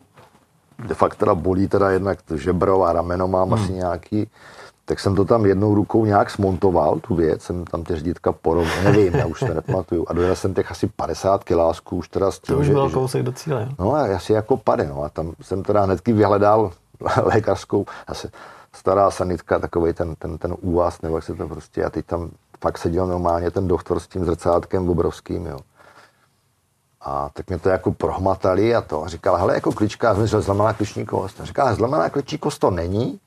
[0.78, 3.62] de facto teda bolí teda jednak žebro a rameno mám hmm.
[3.62, 4.30] asi nějaký
[4.84, 8.82] tak jsem to tam jednou rukou nějak smontoval, tu věc, jsem tam ty řídítka porovnal,
[8.84, 10.06] nevím, já už to nepamatuju.
[10.08, 12.90] A dojel jsem těch asi 50 kilásků už teda s tím, To už že, byl
[12.90, 13.68] kousek do cíle.
[13.78, 16.72] No a asi jako pade, no a tam jsem teda hnedky vyhledal
[17.22, 18.28] lékařskou, asi
[18.72, 22.30] stará sanitka, takový ten, ten, ten úvaz, nebo jak se to prostě, a teď tam
[22.60, 25.58] fakt seděl normálně ten doktor s tím zrcátkem obrovským, jo.
[27.00, 29.04] A tak mě to jako prohmatali a to.
[29.04, 31.40] A říkal, hele, jako klička, jsem zlomená kliční kost.
[31.40, 33.20] A říkal, zlomená kliční kost to není,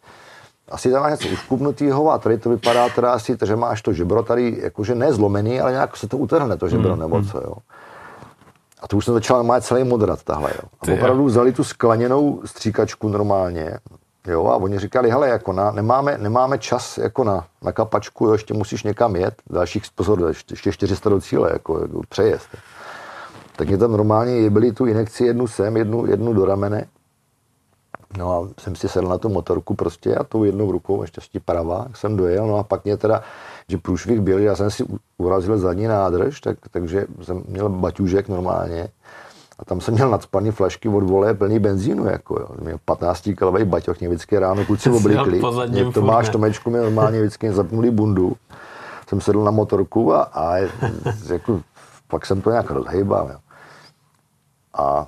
[0.72, 4.24] asi tam má něco uškubnutýho a tady to vypadá teda asi, že máš to žebro
[4.24, 7.26] tady jakože nezlomený, ale nějak se to utrhne to žebro mm, nebo mm.
[7.26, 7.54] co, jo.
[8.82, 10.70] A to už jsem začal normálně celý modrat tahle, jo.
[10.82, 13.78] A Ty opravdu vzali tu skleněnou stříkačku normálně,
[14.28, 18.32] jo, a oni říkali, hele, jako na, nemáme, nemáme čas jako na, na kapačku, jo,
[18.32, 22.48] ještě musíš někam jet, dalších, pozor, ještě 400 do cíle, jako, jako přejezd.
[23.56, 26.86] Tak mě tam normálně byli tu injekci jednu sem, jednu, jednu do ramene,
[28.18, 31.88] No a jsem si sedl na tu motorku prostě a tou jednou rukou, štěstí pravá,
[31.94, 33.22] jsem dojel, no a pak mě teda,
[33.70, 34.86] že průšvih byl, já jsem si
[35.18, 38.90] urazil zadní nádrž, tak, takže jsem měl baťužek normálně
[39.60, 42.48] a tam jsem měl nadspaný flašky od vole plný benzínu, jako jo.
[42.62, 45.42] Měl 15 kilový baťoch, mě vždycky ráno kluci oblikli.
[45.68, 48.36] Mě to máš Tomečku, mě normálně vždycky zapnuli bundu.
[49.10, 50.58] Jsem sedl na motorku a, a
[51.30, 51.62] jako,
[52.08, 53.30] pak jsem to nějak rozhejbal.
[53.32, 53.38] Jo.
[54.74, 55.08] A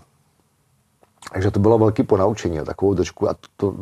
[1.33, 3.75] takže to bylo velké ponaučení, takovou držku a to, to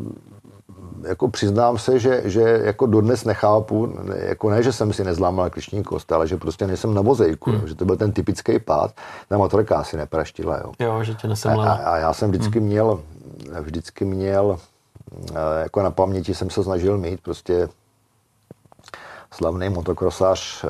[1.04, 5.84] jako přiznám se, že, že jako dodnes nechápu, jako ne, že jsem si nezlámal kliční
[5.84, 7.68] kost, ale že prostě nejsem na vozejku, hmm.
[7.68, 8.92] že to byl ten typický pád,
[9.32, 10.72] na motorka asi nepraštila, jo.
[10.80, 12.68] Jo, že tě a, a, a, já jsem vždycky hmm.
[12.68, 13.00] měl,
[13.62, 14.60] vždycky měl,
[15.32, 15.34] eh,
[15.64, 17.70] jako na paměti jsem se snažil mít prostě
[19.32, 20.68] slavný motokrosář eh,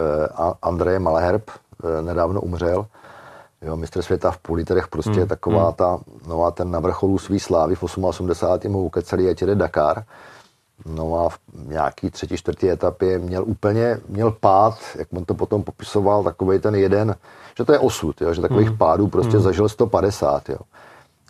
[0.61, 2.85] Andrej Malherb, eh, nedávno umřel,
[3.61, 5.27] Jo, mistr světa v půl literech prostě hmm.
[5.27, 5.73] taková hmm.
[5.73, 8.71] ta, no a ten na vrcholu svý slávy v 88.
[8.71, 10.03] mu ukeceli, ať jede Dakar.
[10.85, 15.63] No a v nějaký třetí, čtvrtý etapě měl úplně, měl pád, jak on to potom
[15.63, 17.15] popisoval, takový ten jeden,
[17.57, 18.77] že to je osud, jo, že takových hmm.
[18.77, 19.43] pádů prostě hmm.
[19.43, 20.57] zažil 150, jo.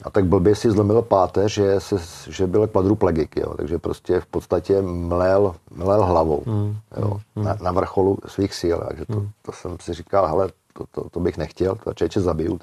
[0.04, 1.96] A tak blbě si zlomil páteř, že, se,
[2.32, 6.78] že byl kvadruplegik, jo, takže prostě v podstatě mlel, mlel hlavou, hmm.
[6.98, 7.46] jo, hmm.
[7.46, 9.30] na, na vrcholu svých sil, takže to, hmm.
[9.42, 12.60] to jsem si říkal, hele, to, to, to bych nechtěl, to člověče zabiju.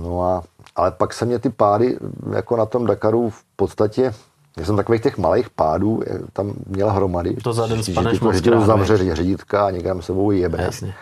[0.00, 0.42] No a,
[0.76, 1.98] ale pak se mě ty pády
[2.34, 4.14] jako na tom Dakaru v podstatě
[4.58, 7.34] já jsem takových těch malých pádů tam měl hromady.
[7.34, 10.62] To za den spaneš moc zavře řídítka a někam sebou jebe.
[10.62, 10.94] Jasně.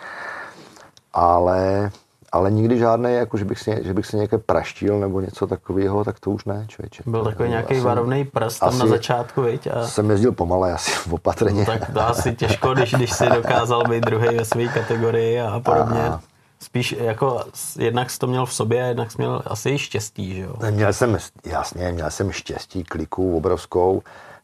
[1.13, 1.91] Ale
[2.33, 6.03] ale nikdy žádný, jako že bych, si, že bych si nějaké praštil nebo něco takového,
[6.03, 7.03] tak to už ne, člověče.
[7.05, 9.67] Byl takový nějaký varovný prst tam na začátku, viď?
[9.67, 9.87] A...
[9.87, 11.59] Jsem jezdil pomalé, asi opatrně.
[11.59, 15.59] No, tak to asi těžko, když, když si dokázal být druhý ve své kategorii a
[15.59, 16.01] podobně.
[16.01, 16.19] A...
[16.59, 17.43] Spíš jako
[17.79, 20.55] jednak jsi to měl v sobě a jednak jsi měl asi i štěstí, že jo?
[20.71, 24.01] Měl jsem, jasně, měl jsem štěstí, kliku obrovskou.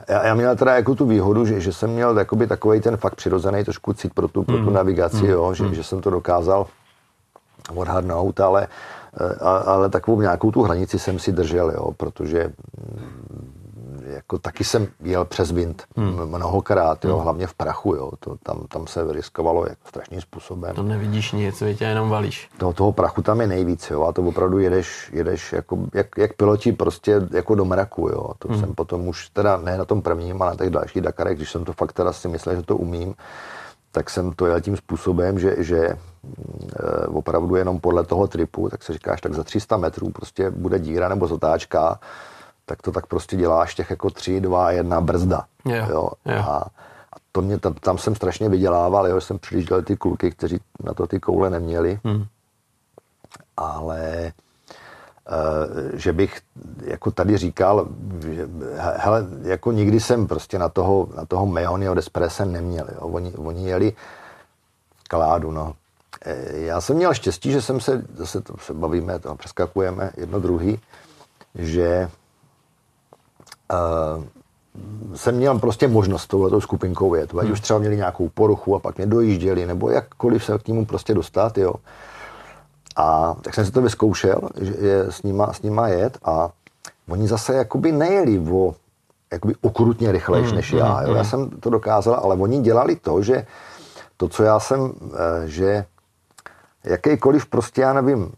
[0.08, 3.63] Já, já měl teda jako tu výhodu, že, že jsem měl takový ten fakt přirozený
[3.63, 4.73] trošku cit pro tu, pro tu mm.
[4.73, 5.30] navigaci, mm.
[5.30, 5.75] jo, že, mm.
[5.75, 6.67] že jsem to dokázal
[7.75, 8.67] odhadnout, ale,
[9.21, 13.60] eh, ale takovou nějakou tu hranici jsem si držel, jo, protože mm,
[14.10, 16.25] jako taky jsem jel přes wind hmm.
[16.25, 17.23] mnohokrát, jo, hmm.
[17.23, 20.75] hlavně v prachu, jo, to, tam, tam se riskovalo jako strašným způsobem.
[20.75, 22.49] To nevidíš nic, vy tě jenom valíš.
[22.58, 26.34] Toho, toho prachu tam je nejvíc, jo, a to opravdu jedeš, jedeš jako, jak, jak
[26.34, 28.60] piloti prostě jako do mraku, jo, to hmm.
[28.60, 31.65] jsem potom už, teda ne na tom prvním, ale na těch dalších Dakarech, když jsem
[31.65, 33.15] to fakt teda si myslel, že to umím,
[33.91, 35.97] tak jsem to jel tím způsobem, že, že
[37.08, 41.10] opravdu jenom podle toho tripu, tak se říkáš, tak za 300 metrů prostě bude díra
[41.10, 41.99] nebo zatáčka,
[42.65, 45.45] tak to tak prostě děláš těch jako 3, 2, 1 brzda.
[45.65, 46.10] Yeah, jo?
[46.25, 46.49] Yeah.
[46.49, 46.58] A,
[47.13, 50.93] a to mě, tam, tam jsem strašně vydělával, jo, jsem přijížděl ty kluky, kteří na
[50.93, 52.25] to ty koule neměli, hmm.
[53.58, 54.32] ale
[55.32, 56.41] Eh, že bych
[56.84, 57.88] jako tady říkal,
[58.34, 62.88] že, hele, jako nikdy jsem prostě na toho, na toho Meonio Desprese neměl.
[62.95, 62.99] Jo.
[63.01, 63.93] Oni, oni jeli
[65.10, 65.73] kládu, no.
[66.25, 70.39] Eh, já jsem měl štěstí, že jsem se, zase to se bavíme, to přeskakujeme jedno
[70.39, 70.79] druhý,
[71.55, 72.10] že
[73.73, 74.23] uh,
[75.15, 77.36] jsem měl prostě možnost touhletou skupinkou jet.
[77.36, 77.51] Ať hmm.
[77.51, 81.13] už třeba měli nějakou poruchu a pak mě dojížděli, nebo jakkoliv se k němu prostě
[81.13, 81.73] dostat, jo.
[82.95, 86.49] A tak jsem si to vyzkoušel, že je s nima, s nima jet a
[87.10, 88.75] oni zase jakoby nejeli o
[89.32, 90.99] jakoby okrutně rychlejš mm, než já.
[90.99, 91.13] Mm, jo.
[91.13, 91.29] Já hmm.
[91.29, 93.45] jsem to dokázal, ale oni dělali to, že
[94.17, 95.86] to, co já jsem, eh, že
[96.84, 98.32] jakýkoliv prostě, já nevím,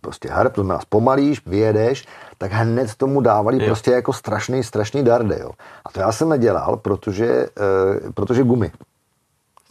[0.00, 2.06] prostě herb, to znamená zpomalíš, vyjedeš,
[2.38, 3.66] tak hned tomu dávali jo.
[3.66, 5.50] prostě jako strašný, strašný darde, jo.
[5.86, 8.72] A to já jsem nedělal, protože, eh, protože gumy.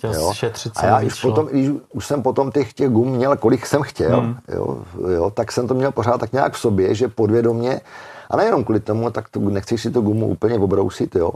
[0.03, 0.33] Jo?
[0.33, 3.81] Šetřit a já už, potom, když už jsem potom těch, těch gum měl, kolik jsem
[3.81, 4.35] chtěl, hmm.
[4.47, 7.81] jo, jo, tak jsem to měl pořád tak nějak v sobě, že podvědomě,
[8.29, 11.31] a nejenom kvůli tomu, tak to, nechceš si to gumu úplně obrousit, jo.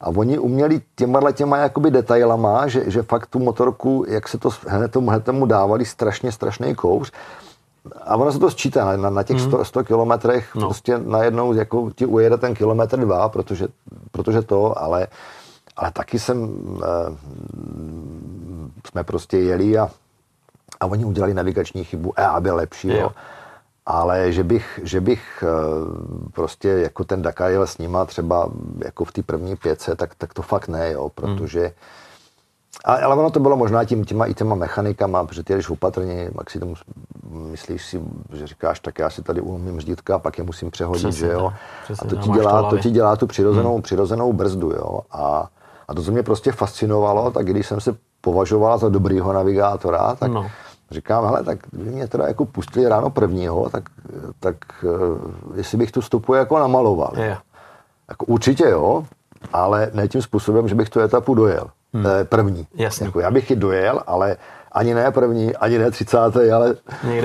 [0.00, 4.48] A oni uměli těma těma jakoby detailama, že, že fakt tu motorku, jak se to
[4.66, 7.12] hned tomu, hned tomu dávali strašně, strašný kouř.
[8.02, 9.64] A ono se to sčítá na, na těch 100, hmm.
[9.64, 10.60] 100 kilometrech, no.
[10.60, 13.68] prostě najednou jako ti ujede ten kilometr dva, protože,
[14.10, 15.06] protože to, ale
[15.80, 17.16] ale taky jsem, eh,
[18.90, 19.90] jsme prostě jeli a,
[20.80, 23.10] a oni udělali navigační chybu, e, aby lepší, jo.
[23.92, 25.46] Ale že bych, že bych eh,
[26.32, 28.50] prostě jako ten Dakar jel s nima třeba
[28.84, 31.70] jako v té první pětce, tak, tak to fakt ne, jo, protože hmm.
[32.84, 36.30] Ale, ale ono to bylo možná tím, těma, i těma mechanikama, protože ty jdeš opatrně,
[36.38, 36.74] jak si tomu
[37.32, 38.00] myslíš si,
[38.32, 41.32] že říkáš, tak já si tady umím řídítka a pak je musím přehodit, přesně, že
[41.32, 41.52] jo.
[41.84, 43.82] Přesně, a to ti, dělá, to ti dělá tu přirozenou, hmm.
[43.82, 45.00] přirozenou brzdu, jo.
[45.10, 45.48] A,
[45.88, 50.30] a to, co mě prostě fascinovalo, tak když jsem se považoval za dobrýho navigátora, tak
[50.30, 50.50] no.
[50.90, 53.84] Říkám, hele, tak kdyby mě teda jako pustili ráno prvního, tak,
[54.40, 57.12] tak uh, jestli bych tu stopu jako namaloval.
[57.16, 57.42] Yeah.
[58.08, 59.04] Jako určitě jo,
[59.52, 61.66] ale ne tím způsobem, že bych tu etapu dojel.
[61.94, 62.04] Hmm.
[62.24, 62.66] První.
[62.74, 63.06] Jasně.
[63.06, 64.36] Jako já bych ji dojel, ale
[64.72, 66.74] ani ne první, ani ne třicátý, ale,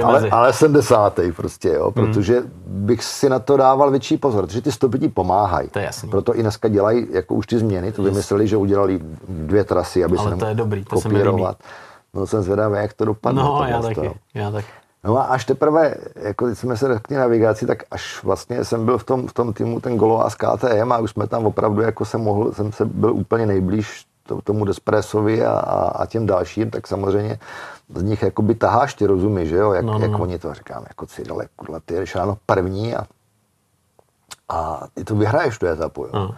[0.03, 1.19] ale, ale 70.
[1.35, 1.93] prostě, jo, hmm.
[1.93, 5.69] protože bych si na to dával větší pozor, protože ty stopy ti pomáhají.
[5.69, 6.09] To je jasný.
[6.09, 10.17] Proto i dneska dělají jako už ty změny, to vymysleli, že udělali dvě trasy, aby
[10.17, 11.57] ale se to je dobrý, to kopírovat.
[12.15, 13.43] No jsem zvědavý, jak to dopadne.
[13.43, 14.67] No, já taky, já taky.
[15.03, 18.97] No a až teprve, jako když jsme se řekli navigaci, tak až vlastně jsem byl
[18.97, 22.21] v tom, v tom týmu ten Golová KTM a už jsme tam opravdu, jako jsem
[22.21, 24.05] mohl, jsem se byl úplně nejblíž
[24.43, 27.39] tomu Despressovi a, a, a těm dalším, tak samozřejmě
[27.95, 30.19] z nich jakoby taháš, ty rozumí, že jo, jak, no, no, jak no.
[30.19, 33.05] oni to říkám, jako Cyril, kurva, ty jdeš ráno první a,
[34.49, 36.09] a ty to vyhraješ tu etapu, jo.
[36.13, 36.35] No.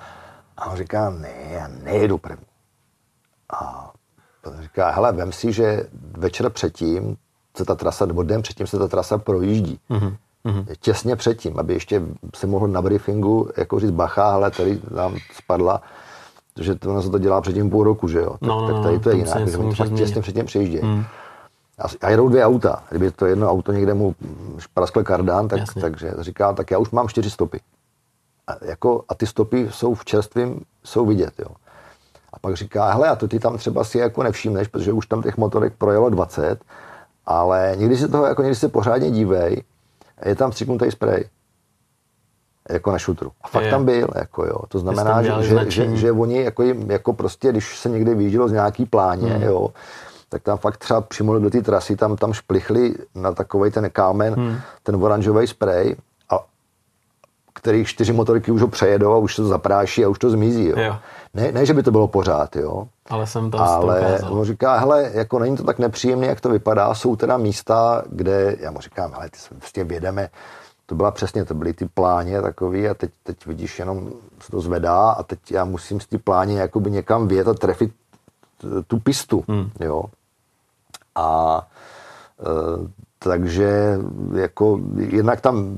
[0.57, 2.45] A on říká, ne, já nejedu první.
[3.53, 3.91] A
[4.61, 5.87] říká, hele, vem si, že
[6.17, 7.17] večer předtím
[7.57, 9.79] se ta trasa, nebo den předtím se ta trasa projíždí.
[9.89, 10.15] Mm-hmm.
[10.79, 12.01] Těsně předtím, aby ještě
[12.35, 15.81] se mohl na briefingu jako říct bacha, ale tady nám spadla
[16.57, 18.29] protože to, se to dělá předtím půl roku, že jo?
[18.29, 20.83] Tak, no, no, tak tady to je jinak, takže oni těsně předtím přejíždějí.
[20.83, 21.03] Hmm.
[21.79, 22.83] A, a jedou dvě auta.
[22.89, 24.15] Kdyby to jedno auto někde mu
[24.73, 27.59] praskl kardán, tak, takže říká, tak já už mám čtyři stopy.
[28.47, 31.47] A, jako, a ty stopy jsou v čerstvím, jsou vidět, jo.
[32.37, 35.23] A pak říká, hele, a to ty tam třeba si jako nevšimneš, protože už tam
[35.23, 36.59] těch motorek projelo 20,
[37.25, 39.63] ale někdy si toho, jako někdy se pořádně dívej,
[40.25, 41.25] je tam střiknutý spray
[42.69, 43.31] jako na šutru.
[43.41, 43.71] A fakt je.
[43.71, 44.57] tam byl, jako jo.
[44.67, 48.47] To znamená, že, že, že, že, oni jako, jim, jako prostě, když se někde vyjíždělo
[48.47, 49.43] z nějaký pláně, hmm.
[49.43, 49.69] jo,
[50.29, 54.33] tak tam fakt třeba přímo do té trasy, tam, tam šplichli na takový ten kámen,
[54.33, 54.57] hmm.
[54.83, 55.95] ten oranžový sprej,
[57.57, 60.65] a který čtyři motorky už ho přejedou a už to zapráší a už to zmizí,
[60.65, 60.79] jo.
[60.79, 60.95] jo.
[61.33, 62.87] Ne, ne, že by to bylo pořád, jo.
[63.09, 66.93] Ale jsem to Ale on říká, hele, jako není to tak nepříjemné, jak to vypadá,
[66.93, 70.29] jsou teda místa, kde, já mu říkám, hele, ty se prostě vědeme,
[70.85, 74.61] to byla přesně, to byly ty pláně takový a teď, teď vidíš, jenom se to
[74.61, 77.91] zvedá a teď já musím z ty pláně jakoby někam vět a trefit
[78.87, 79.69] tu pistu, hmm.
[79.79, 80.03] jo.
[81.15, 81.61] A
[82.39, 83.97] e, takže
[84.35, 85.75] jako jednak tam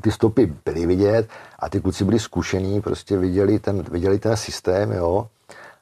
[0.00, 1.28] ty stopy byly vidět
[1.58, 5.26] a ty kluci byli zkušení, prostě viděli ten, viděli ten systém, jo.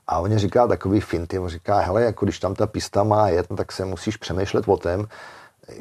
[0.07, 3.51] A on říká takový finty, on říká, hele, jako když tam ta pista má jet,
[3.51, 5.07] no, tak se musíš přemýšlet o tom,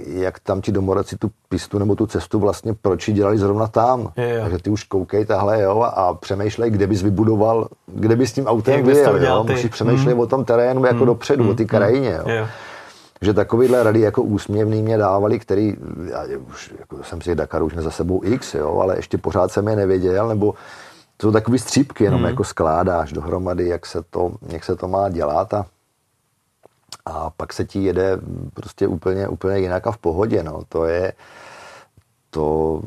[0.07, 4.11] jak tam ti domoraci tu pistu nebo tu cestu vlastně proč ji dělali zrovna tam.
[4.18, 4.41] Je, je.
[4.41, 8.84] Takže ty už koukej tahle, jo, a přemýšlej, kde bys vybudoval, kde bys tím autem
[8.84, 9.45] vyjel, jo.
[9.49, 10.20] Musíš přemýšlet hmm.
[10.20, 11.05] o tom terénu jako hmm.
[11.05, 11.51] dopředu, hmm.
[11.51, 11.68] o ty hmm.
[11.68, 12.30] krajině, jo.
[12.30, 12.47] Je.
[13.22, 15.76] Že takovýhle rady jako úsměvný mě dávali, který,
[16.09, 19.68] já už jako jsem si Dakar už za sebou x, jo, ale ještě pořád jsem
[19.68, 20.53] je nevěděl, nebo
[21.18, 22.30] to jsou takový střípky, jenom hmm.
[22.30, 25.65] jako skládáš dohromady, jak se to, jak se to má dělat a
[27.07, 28.18] a pak se ti jede
[28.53, 30.63] prostě úplně, úplně jinak a v pohodě, no.
[30.70, 31.13] To je,
[32.30, 32.82] to,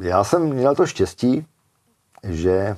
[0.00, 1.46] já jsem měl to štěstí,
[2.22, 2.76] že,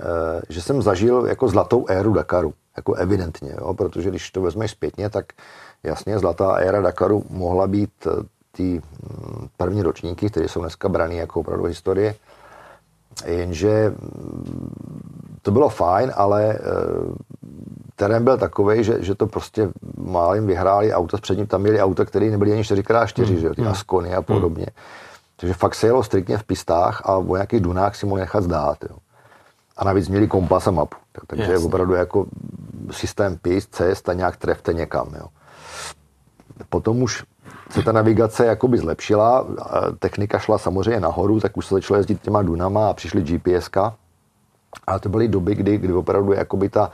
[0.00, 4.70] eh, že jsem zažil jako zlatou éru Dakaru, jako evidentně, jo, protože když to vezmeš
[4.70, 5.24] zpětně, tak
[5.82, 8.10] jasně zlatá éra Dakaru mohla být eh,
[8.52, 12.14] ty hm, první ročníky, které jsou dneska brané jako opravdu historie,
[13.26, 14.74] jenže hm,
[15.42, 16.58] to bylo fajn, ale eh,
[17.96, 22.04] terén byl takový, že, že to prostě málem vyhráli auta s předním, tam měli auta,
[22.04, 23.38] které nebyly ani 4x4, hmm.
[23.38, 23.70] že jo, ty hmm.
[23.70, 24.66] Ascony a podobně.
[24.66, 24.84] Hmm.
[25.36, 28.78] Takže fakt se jelo striktně v pistách a o nějakých dunách si mohli nechat zdát.
[28.90, 28.96] Jo.
[29.76, 30.96] A navíc měli kompas a mapu.
[31.26, 31.66] Takže Jasně.
[31.66, 32.26] opravdu jako
[32.90, 35.14] systém pist, cest a nějak trefte někam.
[35.18, 35.26] Jo.
[36.68, 37.24] Potom už
[37.70, 39.46] se ta navigace jakoby zlepšila,
[39.98, 43.94] technika šla samozřejmě nahoru, tak už se začalo jezdit těma dunama a přišly GPSka.
[44.86, 46.90] Ale to byly doby, kdy, kdy opravdu jakoby ta,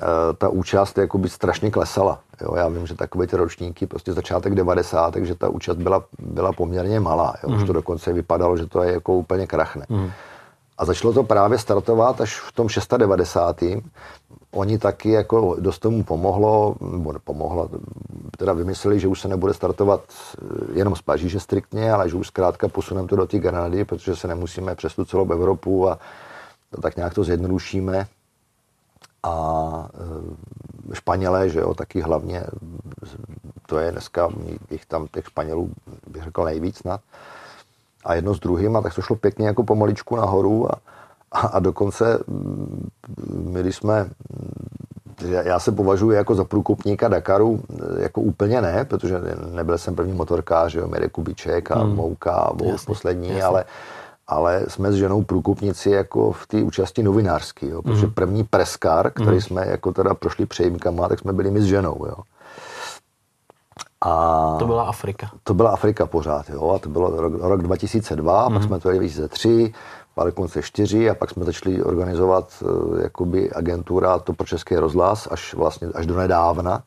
[0.00, 2.18] Eh, ta účast jakoby strašně klesala.
[2.40, 6.52] Jo, já vím, že takové ty ročníky, prostě začátek 90, takže ta účast byla, byla
[6.52, 7.34] poměrně malá.
[7.42, 7.48] Jo.
[7.48, 7.54] Mm.
[7.54, 7.74] Už to mhm.
[7.74, 9.86] dokonce vypadalo, že to je jako úplně krachne.
[9.88, 10.10] Mm.
[10.82, 13.60] A začalo to právě startovat až v tom 690.
[14.50, 17.68] Oni taky jako dost tomu pomohlo, nebo pomohlo,
[18.38, 22.26] teda vymysleli, že už se nebude startovat eh, jenom z Paříže striktně, ale že už
[22.26, 25.98] zkrátka posuneme to do té Granady, protože se nemusíme přes tu celou Evropu a
[26.82, 28.06] tak nějak to zjednodušíme.
[29.22, 29.88] A
[30.90, 32.44] e, Španělé, že jo, taky hlavně,
[33.66, 34.28] to je dneska,
[34.70, 35.70] jich tam těch Španělů,
[36.06, 37.00] bych řekl nejvíc snad,
[38.04, 40.78] a jedno s druhým, a tak to šlo pěkně jako pomaličku nahoru a,
[41.32, 42.18] a, a dokonce
[43.34, 44.10] my, když jsme,
[45.28, 47.60] já se považuji jako za průkopníka Dakaru,
[47.98, 49.20] jako úplně ne, protože
[49.52, 51.94] nebyl jsem první motorkář, jo, Mirek Kubiček a hmm.
[51.94, 52.54] Mouka a
[52.86, 53.42] poslední, jasně.
[53.42, 53.64] ale
[54.26, 58.12] ale jsme s ženou průkupnici jako v té účasti novinářský, jo, protože mm.
[58.12, 59.40] první preskar, který mm.
[59.40, 62.14] jsme jako teda prošli přejímkama, tak jsme byli my s ženou, jo.
[64.02, 65.30] A to byla Afrika.
[65.44, 68.54] To byla Afrika pořád, jo, a to bylo rok, rok 2002, mm.
[68.54, 69.72] pak jsme to jeli 2003,
[70.16, 75.28] ale dokonce čtyři a pak jsme začali organizovat uh, jakoby agentura to pro Český rozhlas
[75.30, 76.82] až vlastně až do nedávna.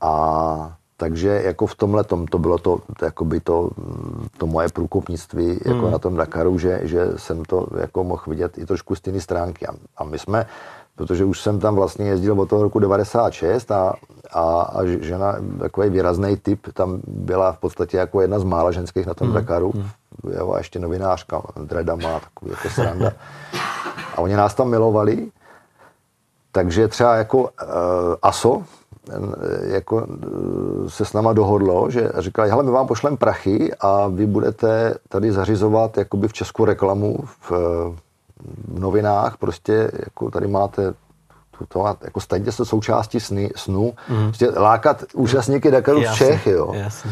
[0.00, 3.70] A takže jako v tomhle tom to bylo to, jakoby to,
[4.38, 5.90] to moje průkopnictví jako hmm.
[5.90, 9.66] na tom Dakaru, že, že jsem to jako mohl vidět i trošku z té stránky.
[9.66, 10.46] A, a my jsme,
[10.96, 13.94] protože už jsem tam vlastně jezdil od toho roku 96 a,
[14.32, 19.06] a, a žena, takový výrazný typ, tam byla v podstatě jako jedna z mála ženských
[19.06, 19.34] na tom hmm.
[19.34, 19.88] Dakaru, hmm.
[20.38, 23.12] Jo, a ještě novinářka, Dreda má takový jako sranda.
[24.14, 25.30] A oni nás tam milovali,
[26.52, 27.48] takže třeba jako uh,
[28.22, 28.62] ASO,
[29.62, 30.06] jako
[30.88, 35.32] se s náma dohodlo, že říkali, hele, my vám pošlem prachy a vy budete tady
[35.32, 37.52] zařizovat jakoby v Česku reklamu v,
[38.68, 40.94] v novinách, prostě jako tady máte
[41.68, 44.24] to, jako staňte se součástí sny, snu, mm.
[44.24, 46.72] prostě lákat účastníky Dakaru z Čech, jo.
[46.74, 47.10] Jasně.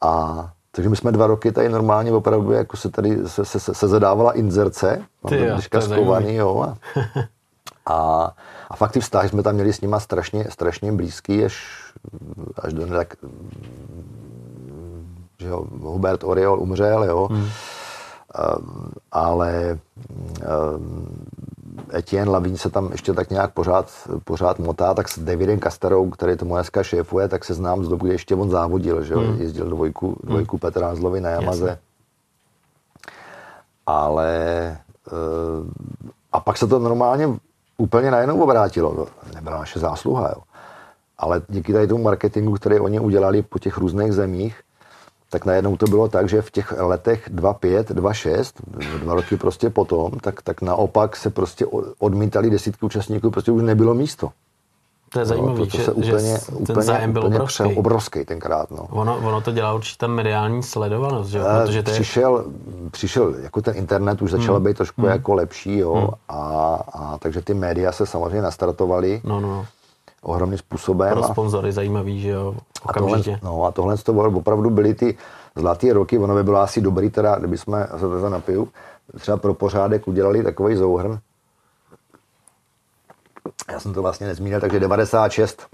[0.00, 3.74] A takže my jsme dva roky tady normálně opravdu jako se tady se, se, se,
[3.74, 6.60] se zadávala inzerce, Ty jo, skovaný, jo.
[6.60, 6.76] A,
[7.94, 8.30] a
[8.70, 11.66] a fakt ty vztahy jsme tam měli s nima strašně, strašně blízký, až,
[12.58, 13.14] až do tak,
[15.38, 17.28] že jo, Hubert Oriol umřel, jo.
[17.30, 17.48] Hmm.
[18.30, 19.78] Um, ale
[20.76, 21.08] um,
[21.94, 23.90] Etienne Lavín se tam ještě tak nějak pořád,
[24.24, 28.04] pořád motá, tak s Davidem Kastarou, který tomu dneska šéfuje, tak se znám z doby,
[28.04, 29.40] kdy ještě on závodil, že hmm.
[29.40, 30.60] jezdil dvojku, dvojku hmm.
[30.60, 31.68] Petra Zlovy na Yamaze.
[31.68, 31.78] Jasně.
[33.86, 34.78] Ale
[35.12, 35.66] uh,
[36.32, 37.28] a pak se to normálně
[37.78, 38.94] úplně najednou obrátilo.
[38.94, 40.42] To nebyla naše zásluha, jo.
[41.18, 44.62] Ale díky tady tomu marketingu, který oni udělali po těch různých zemích,
[45.30, 48.52] tak najednou to bylo tak, že v těch letech 2.5, 2.6,
[48.98, 51.66] dva roky prostě potom, tak, tak naopak se prostě
[51.98, 54.30] odmítali desítky účastníků, prostě už nebylo místo.
[55.12, 57.36] To je zajímavé, no, to, to že, se úplně, že ten úplně, zájem byl úplně
[57.36, 57.64] obrovský.
[57.64, 58.70] Pře, obrovský tenkrát.
[58.70, 58.86] No.
[58.90, 61.40] Ono, ono to dělá určitá mediální sledovanost, že?
[61.40, 61.94] Eh, protože to je...
[61.94, 62.44] přišel,
[62.90, 64.64] přišel, jako ten internet už začal Hmm.
[64.64, 65.10] být trošku Hmm.
[65.10, 66.08] jako lepší, jo, Hmm.
[66.28, 69.66] a, a, takže ty média se samozřejmě nastartovaly No, no,
[70.22, 71.12] ohromným způsobem.
[71.12, 72.54] pro a- sponzory zajímavý, že jo,
[72.86, 73.38] A tohle, okamžitě.
[73.42, 75.18] no a tohle to bylo, opravdu byly ty
[75.56, 78.68] zlatý roky, ono by bylo asi dobrý, teda, kdyby jsme se to napiju,
[79.18, 81.18] třeba pro pořádek udělali takový souhrn.
[83.72, 85.66] Já jsem to vlastně nezmínil, takže 96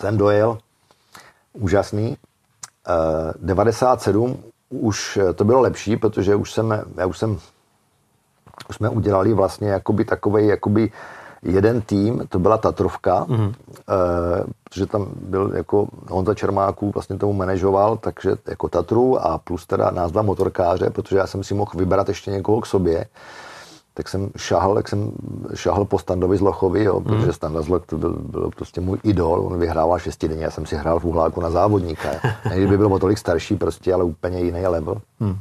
[0.00, 0.58] jsem dojel,
[1.52, 2.16] úžasný.
[2.88, 7.38] Eh, 97 už eh, to bylo lepší, protože už jsem, já už jsem,
[8.68, 10.92] už jsme udělali vlastně jakoby takovej, jakoby
[11.42, 13.54] jeden tým, to byla Tatrovka, mm-hmm.
[13.78, 19.66] eh, protože tam byl jako Honza Čermáků vlastně tomu manažoval, takže jako Tatru a plus
[19.66, 23.06] teda nás dva motorkáře, protože já jsem si mohl vybrat ještě někoho k sobě,
[23.96, 25.12] tak jsem šahal, tak jsem
[25.54, 29.58] šahal po Standovi Zlochovi, jo, protože Standa Zloch to byl, byl prostě můj idol, on
[29.58, 32.08] vyhrával šestidenně, já jsem si hrál v uhláku na závodníka.
[32.44, 32.50] jo.
[32.54, 35.00] Kdyby byl o tolik starší prostě, ale úplně jiný level.
[35.20, 35.38] Hmm.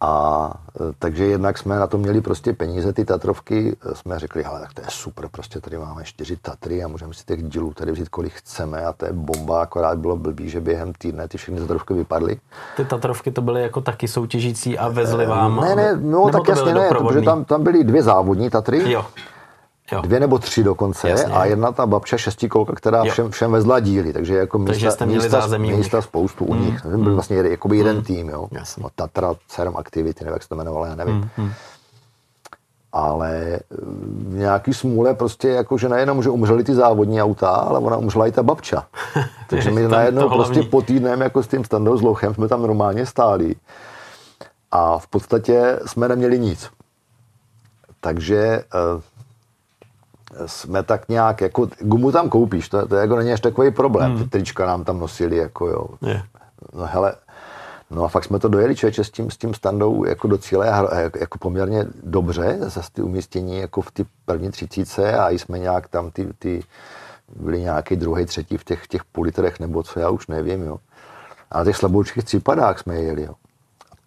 [0.00, 4.42] A e, takže jednak jsme na to měli prostě peníze, ty Tatrovky, e, jsme řekli,
[4.42, 7.74] hele, tak to je super, prostě tady máme čtyři Tatry a můžeme si těch dílů
[7.74, 11.38] tady vzít, kolik chceme a to je bomba, akorát bylo blbý, že během týdne ty
[11.38, 12.36] všechny Tatrovky vypadly.
[12.76, 15.60] Ty Tatrovky to byly jako taky soutěžící a vezli vám?
[15.60, 19.04] Ne, ne, no tak jasně ne, protože tam, tam byly dvě závodní Tatry, Jo.
[19.92, 20.00] Jo.
[20.00, 21.32] dvě nebo tři dokonce Jasně.
[21.32, 23.12] a jedna ta babča šestikolka, která Jo.
[23.12, 26.54] všem, všem vezla díly, takže jako Takže místa, jste měli místa, zázemí místa spoustu u
[26.54, 26.84] nich.
[26.84, 27.04] Mm.
[27.04, 28.48] Byl vlastně jeden, jakoby jeden tým, jo.
[28.52, 28.82] Jasně.
[28.82, 31.14] No, Tatra, CERM Activity, nevím, jak se to jmenovalo, já nevím.
[31.14, 31.52] Mm, mm.
[32.92, 33.60] Ale eh,
[34.28, 38.26] v nějaký smůle prostě jako, že nejenom, že umřely ty závodní auta, ale ona umřela
[38.26, 38.86] i ta babča.
[39.48, 43.06] Takže my najednou prostě po týdnem jako s tím standou s lochem jsme tam normálně
[43.06, 43.54] stáli.
[44.70, 46.70] A v podstatě jsme neměli nic.
[48.00, 48.62] Takže eh,
[50.46, 54.10] jsme tak nějak, jako gumu tam koupíš, to, to jako není až takový problém.
[54.10, 54.24] Hmm.
[54.24, 55.86] Ty trička nám tam nosili, jako jo.
[56.02, 56.22] Je.
[56.74, 57.14] No hele,
[57.90, 60.70] no a fakt jsme to dojeli člověče s tím, s tím standou jako do cíle
[60.70, 65.88] a jako, poměrně dobře, zase ty umístění jako v ty první třicíce a jsme nějak
[65.88, 66.64] tam ty, ty
[67.36, 70.78] byli nějaký druhý, třetí v těch, těch půl litrech nebo co, já už nevím, jo.
[71.50, 73.34] A na těch slaboučkých třípadách jsme jeli, jo.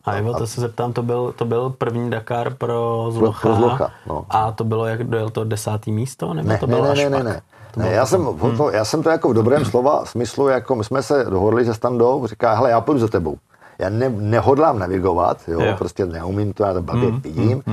[0.06, 3.40] A Ivo, to se zeptám, to byl, to byl první Dakar pro Zlocha.
[3.42, 4.26] pro Zlocha, no.
[4.30, 6.34] A to bylo, jak dojel to desátý místo?
[6.34, 7.24] Nebo Ne, to ne, bylo ne, až ne, ne, pak?
[7.26, 7.42] ne.
[7.78, 8.28] Ne já, jsem,
[8.58, 11.74] to, já jsem to jako v dobrém slova smyslu, jako my jsme se dohodli se
[11.74, 13.38] standou, říká, hele, já půjdu za tebou.
[13.80, 15.76] Já ne, nehodlám navigovat, jo, Jo.
[15.78, 17.64] prostě neumím to, já to blbě vidím.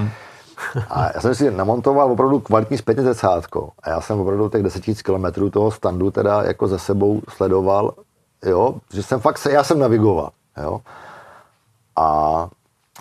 [0.90, 3.68] A já jsem si namontoval opravdu kvalitní zpětně zrcátko.
[3.82, 7.92] A já jsem opravdu těch 10 000 kilometrů toho standu teda jako za sebou sledoval,
[8.46, 10.30] jo, že jsem fakt, se, já jsem navigoval,
[10.62, 10.80] jo.
[11.98, 12.48] A,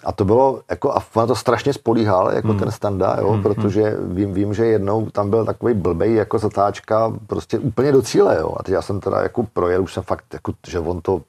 [0.03, 4.33] a to bylo, jako, a na to strašně spolíhal, jako ten standa, jo, protože vím,
[4.33, 8.55] vím, že jednou tam byl takový blbej jako zatáčka prostě úplně do cíle, jo.
[8.59, 11.21] A teď já jsem teda jako projel, už jsem fakt, jako, že on to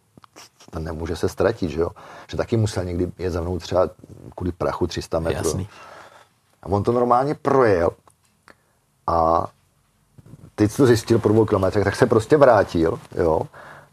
[0.70, 1.90] ten nemůže se ztratit, že jo.
[2.30, 3.90] Že taky musel někdy je za mnou třeba
[4.34, 5.48] kvůli prachu 300 metrů.
[5.48, 5.68] Jasný.
[6.62, 7.90] A on to normálně projel
[9.06, 9.46] a
[10.54, 13.42] teď to zjistil po dvou kilometrech, tak se prostě vrátil, jo.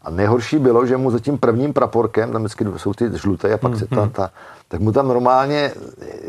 [0.06, 3.58] A nejhorší bylo, že mu za tím prvním praporkem, tam vždycky jsou ty žluté a
[3.58, 4.30] pak mm, se ta, ta,
[4.68, 5.72] tak mu tam normálně,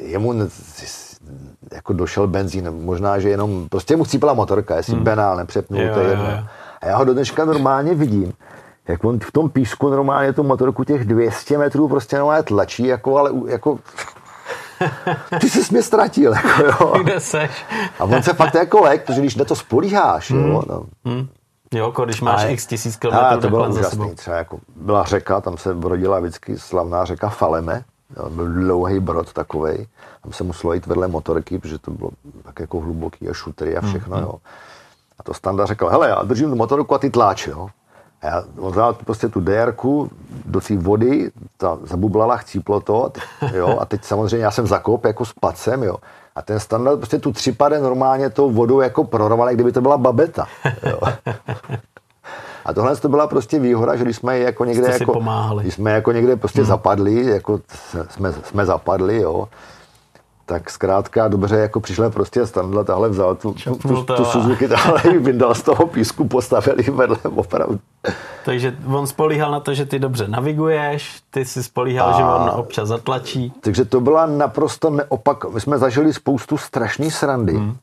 [0.02, 0.34] jemu
[1.72, 5.04] jako došel benzín, možná, že jenom, prostě mu chcípala motorka, jestli mm.
[5.04, 6.26] benál nepřepnul, to je jedno.
[6.82, 8.34] A já ho do dneška normálně vidím,
[8.88, 13.18] jak on v tom písku normálně tu motorku těch 200 metrů prostě normálně tlačí, jako,
[13.18, 13.80] ale jako
[15.42, 16.94] ty jsi mě ztratil, jako jo.
[17.04, 17.52] Kde seš?
[18.00, 20.52] A on se fakt jako lek, protože když na to spolíháš, mm.
[20.52, 20.86] jo, no.
[21.06, 21.28] Mm.
[21.74, 25.58] Jo, když máš a, x tisíc kilometrů to bylo úžasný, třeba jako byla řeka, tam
[25.58, 27.84] se rodila vždycky slavná řeka Faleme,
[28.18, 29.88] jo, byl dlouhý brod takovej,
[30.24, 32.10] tam se muselo jít vedle motorky, protože to bylo
[32.44, 34.24] tak jako hluboký a šutery a všechno, mm.
[34.24, 34.34] jo.
[35.20, 37.70] A to Standa řekl, hele, já držím tu motorku a ty tláč, jo.
[38.22, 38.44] A já
[38.76, 39.74] dal prostě tu dr
[40.46, 43.12] do té vody, ta zabublala, chcíplo to,
[43.54, 45.98] jo, a teď samozřejmě já jsem zakop jako s pacem, jo.
[46.38, 50.48] A ten standard prostě tu třipade normálně tou vodou jako proroval, kdyby to byla babeta.
[50.90, 51.00] Jo.
[52.66, 55.24] A tohle to byla prostě výhoda, že když jsme jako někde, Jste jako,
[55.62, 56.68] když jsme jako někde prostě hmm.
[56.68, 57.60] zapadli, jako
[58.10, 59.48] jsme, jsme zapadli, jo,
[60.48, 65.20] tak zkrátka dobře, jako přišel prostě Standla, tahle vzal tu, tu, tu, tu Suzuki, tahle
[65.20, 67.80] vyndal z toho písku, postavili vedle opravdu.
[68.46, 72.18] Takže on spolíhal na to, že ty dobře naviguješ, ty si spolíhal, a...
[72.18, 73.54] že on občas zatlačí.
[73.62, 75.54] Takže to byla naprosto neopak.
[75.54, 77.54] My jsme zažili spoustu strašný srandy.
[77.54, 77.78] Hmm.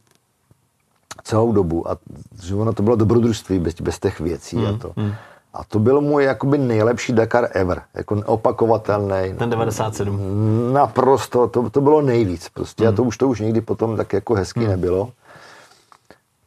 [1.23, 1.91] Celou dobu.
[1.91, 1.97] A
[2.43, 4.57] že ono to bylo dobrodružství bez, bez těch věcí.
[4.57, 4.67] Hmm.
[4.67, 4.93] A to.
[4.97, 5.15] Hmm.
[5.55, 9.35] A to byl můj jakoby nejlepší Dakar ever, jako neopakovatelný.
[9.39, 10.73] Ten 97.
[10.73, 12.85] Naprosto, to, to bylo nejvíc prostě.
[12.85, 12.89] Mm.
[12.89, 14.69] A to už to už nikdy potom tak jako hezký mm.
[14.69, 15.11] nebylo.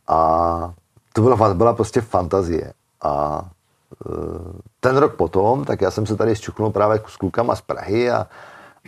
[0.07, 0.73] A
[1.13, 2.73] to byla, byla prostě fantazie.
[3.01, 3.41] A
[4.05, 4.13] e,
[4.79, 8.27] ten rok potom, tak já jsem se tady zčuknul právě s klukama z Prahy a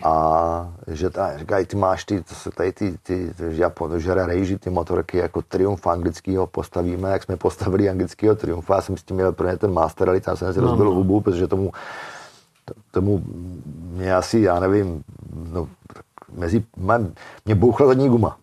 [0.03, 2.23] a že ta, říkají, ty máš ty,
[2.55, 7.37] tady ty, ty, ty Japon, žere rejži, ty motorky jako Triumph anglického postavíme, jak jsme
[7.37, 10.53] postavili anglického Triumpha, já jsem s tím měl pro ně ten Master Elite, já jsem
[10.53, 10.91] si no, rozbil no.
[10.91, 11.71] hubu, protože tomu,
[12.91, 13.23] tomu
[13.75, 15.03] mě asi, já nevím,
[15.51, 15.67] no,
[16.37, 16.63] mezi,
[17.45, 18.37] mě bouchla zadní guma.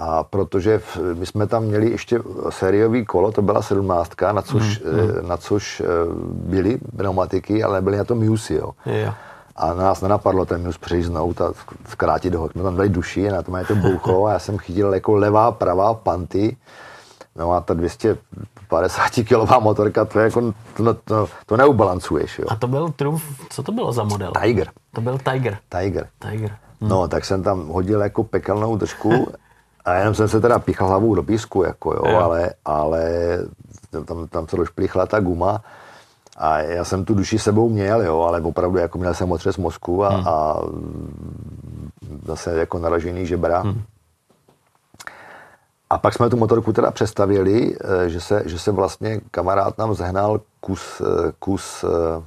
[0.00, 4.80] A protože v, my jsme tam měli ještě sériový kolo, to byla sedmnáctka, na což,
[4.80, 5.28] mm, mm.
[5.28, 5.84] na což eh,
[6.30, 8.70] byly pneumatiky, ale nebyly na tom Musy, jo.
[8.86, 9.27] Yeah
[9.58, 11.52] a nás nenapadlo ten minus přejíznout a
[11.88, 12.50] zkrátit ho.
[12.50, 15.52] Jsme tam dali duši, na tom je to bouchlo a já jsem chytil jako levá,
[15.52, 16.56] pravá panty.
[17.36, 22.44] No a ta 250 kilová motorka, to je jako, to, to, to neubalancuješ, jo.
[22.48, 24.32] A to byl Trumf, co to bylo za model?
[24.42, 24.70] Tiger.
[24.94, 25.58] To byl Tiger.
[25.68, 26.08] Tiger.
[26.18, 26.56] Tiger.
[26.80, 26.88] Hm.
[26.88, 29.32] No, tak jsem tam hodil jako pekelnou držku
[29.84, 32.18] a jenom jsem se teda píchal hlavou do písku, jako jo, jo.
[32.18, 33.10] ale, ale
[34.04, 35.62] tam, tam se došplíchla ta guma
[36.38, 40.04] a já jsem tu duši sebou měl, jo, ale opravdu jako měl jsem otřes mozku
[40.04, 40.28] a, hmm.
[40.28, 40.60] a
[42.26, 43.60] zase jako naražený žebra.
[43.60, 43.82] Hmm.
[45.90, 49.94] A pak jsme tu motorku teda přestavili, eh, že se, že se vlastně kamarád nám
[49.94, 52.22] zehnal kus, eh, kus eh,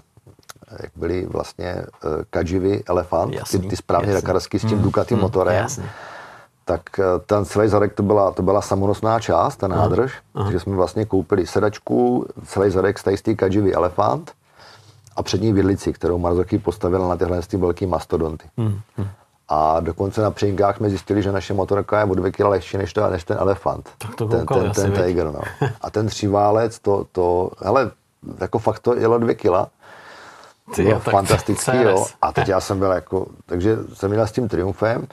[0.83, 1.85] jak byly vlastně
[2.29, 5.55] Kajivy Elefant, jasný, ty, ty správně dakarský s tím hmm, Ducati hmm, motorem.
[5.55, 5.85] Jasný
[6.71, 10.59] tak eh, ten celý zadek to byla, to byla samonosná část, ta nádrž, aha, takže
[10.59, 14.31] jsme vlastně koupili sedačku, celý zadek z té Kajivy Elefant
[15.15, 18.47] a přední vidlici, kterou Marzocchi postavila na tyhle ty velký mastodonty.
[18.57, 19.07] Hmm, hmm.
[19.49, 22.93] A dokonce na přejímkách jsme zjistili, že naše motorka je o dvě kila lehčí než,
[22.93, 23.89] to, než ten elefant.
[23.97, 25.41] Tak to ten, ten, ten Tiger, no.
[25.81, 27.91] A ten tříválec, to, to, hele,
[28.41, 29.67] jako fakt to jelo dvě kila.
[30.75, 32.05] Ty, jo, fantastický, jo.
[32.21, 35.07] A teď já jsem byl jako, takže jsem měl s tím triumfem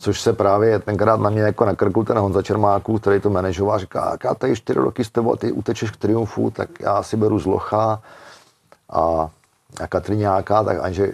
[0.00, 3.78] což se právě tenkrát na mě jako na krku ten Honza Čermáků, který to manažoval,
[3.78, 7.16] říká, jak já tady čtyři roky s tebou, ty utečeš k triumfu, tak já si
[7.16, 8.02] beru zlocha
[8.90, 9.30] a,
[9.80, 11.12] a Katriňáka, tak Anže eh,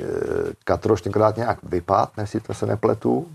[0.65, 3.27] Katroš tenkrát nějak vypad, jestli to se nepletu.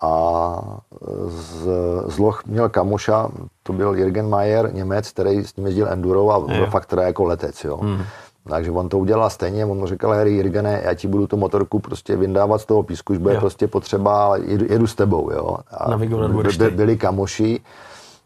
[0.00, 0.78] A
[1.26, 1.68] z,
[2.06, 3.28] zloch měl kamoša,
[3.62, 7.24] to byl Jürgen Mayer, Němec, který s ním jezdil enduro a byl fakt teda jako
[7.24, 7.78] letec, jo.
[7.82, 8.02] Mm.
[8.48, 11.78] Takže on to udělal stejně, on mu říkal, Harry Jirgene, já ti budu tu motorku
[11.78, 13.40] prostě vyndávat z toho písku, už bude jo.
[13.40, 15.56] prostě potřeba, ale jedu, jedu s tebou, jo.
[15.70, 17.60] A by, byli kamoši,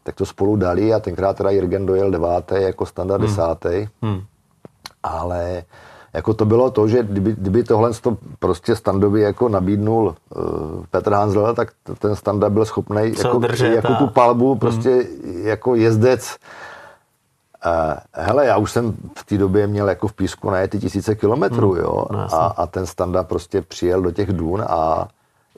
[0.03, 3.29] tak to spolu dali a tenkrát teda Jirgen dojel devátý jako standard hmm.
[3.29, 3.87] desátý.
[4.01, 4.21] Hmm.
[5.03, 5.63] Ale
[6.13, 10.43] jako to bylo to, že kdyby, kdyby tohle to prostě standově jako nabídnul uh,
[10.91, 15.47] Petr Hanzel, tak ten standa byl schopný jako, jako tu palbu prostě hmm.
[15.47, 16.37] jako jezdec
[18.13, 21.71] hele, já už jsem v té době měl jako v písku na ty tisíce kilometrů,
[21.71, 21.81] hmm.
[21.81, 25.07] jo, no, a, a ten standa prostě přijel do těch dún a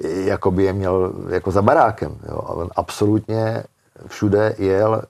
[0.03, 3.63] jako by je měl jako za barákem, jo, a on absolutně
[4.07, 5.01] všude jel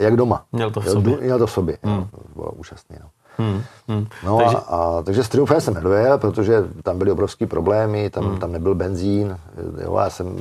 [0.00, 0.44] jak doma.
[0.52, 1.16] Měl to v sobě.
[1.20, 1.96] Měl to v sobě, hmm.
[1.96, 3.08] jo, to bylo úžasné, no.
[3.38, 4.06] Hmm, hmm.
[4.24, 4.56] No takže...
[4.56, 8.38] A, a, takže s Triumfem jsem nedojel, protože tam byly obrovský problémy, tam, hmm.
[8.38, 9.38] tam nebyl benzín.
[9.84, 10.36] Jo, já jsem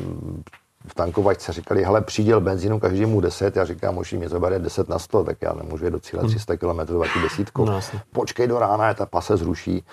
[0.88, 5.00] v tankovačce říkali, hele, přiděl benzínu každému 10, já říkám, možná mě zabere 10 na
[5.00, 7.66] 100, tak já nemůžu jít do cíle 300 km, taky desítku.
[7.66, 7.80] No,
[8.14, 9.84] Počkej do rána, ta pase zruší.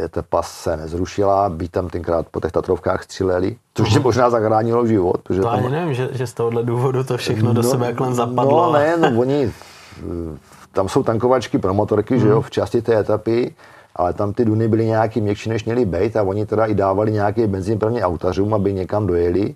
[0.00, 4.30] Je ta pas se nezrušila, by tam tenkrát po těch Tatrovkách stříleli, což je možná
[4.30, 5.22] zachránilo život.
[5.22, 5.58] Protože to tam...
[5.58, 8.66] ani nevím, že, že z tohohle důvodu to všechno no, do sebe jak len zapadlo.
[8.66, 9.52] No ne, no oni,
[10.72, 12.22] tam jsou tankovačky pro motorky, hmm.
[12.22, 13.54] že jo, v části té etapy,
[13.96, 17.12] ale tam ty duny byly nějaký měkčí, než měly být a oni teda i dávali
[17.12, 19.54] nějaký benzín prvně autařům, aby někam dojeli.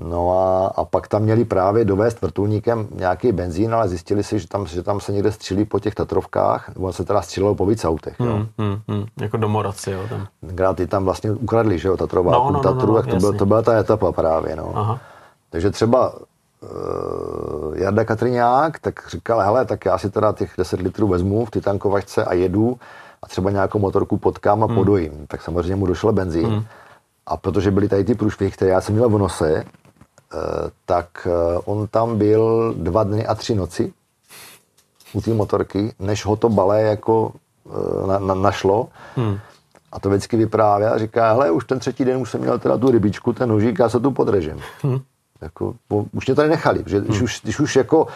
[0.00, 4.48] No a, a pak tam měli právě dovést vrtulníkem nějaký benzín, ale zjistili si, že
[4.48, 7.84] tam, že tam se někde střílí po těch Tatrovkách, nebo se teda střílelo po víc
[7.84, 8.16] autech.
[8.20, 8.32] Jo.
[8.32, 9.06] Hmm, hmm, hmm.
[9.20, 10.00] Jako domorodci, jo.
[10.08, 10.26] Tam.
[10.46, 13.16] Tenkrát ty tam vlastně ukradli, že jo, Tatrová, no, no, Tatru, no, no, no, to,
[13.16, 14.72] byl, to byla ta etapa právě, no.
[14.74, 15.00] Aha.
[15.50, 21.08] Takže třeba uh, Jarda Katriňák, tak říkal, hele, tak já si teda těch 10 litrů
[21.08, 22.78] vezmu v ty tankovačce a jedu
[23.22, 24.74] a třeba nějakou motorku potkám a hmm.
[24.74, 25.26] podojím.
[25.26, 26.46] Tak samozřejmě mu došel benzín.
[26.46, 26.64] Hmm.
[27.26, 29.66] A protože byly tady ty průšvihy, které já jsem měl v nose, eh,
[30.86, 33.92] tak eh, on tam byl dva dny a tři noci
[35.12, 37.32] u té motorky, než ho to balé jako
[37.66, 38.88] eh, na, na, našlo.
[39.16, 39.38] Hmm.
[39.92, 42.78] A to vždycky vyprávěl a říká, hele, už ten třetí den už jsem měl teda
[42.78, 44.60] tu rybičku, ten nožík, já se tu podrežím.
[44.82, 44.98] Hmm.
[45.40, 45.74] Jako,
[46.12, 47.24] už mě tady nechali, že když, hmm.
[47.24, 48.06] už, když už jako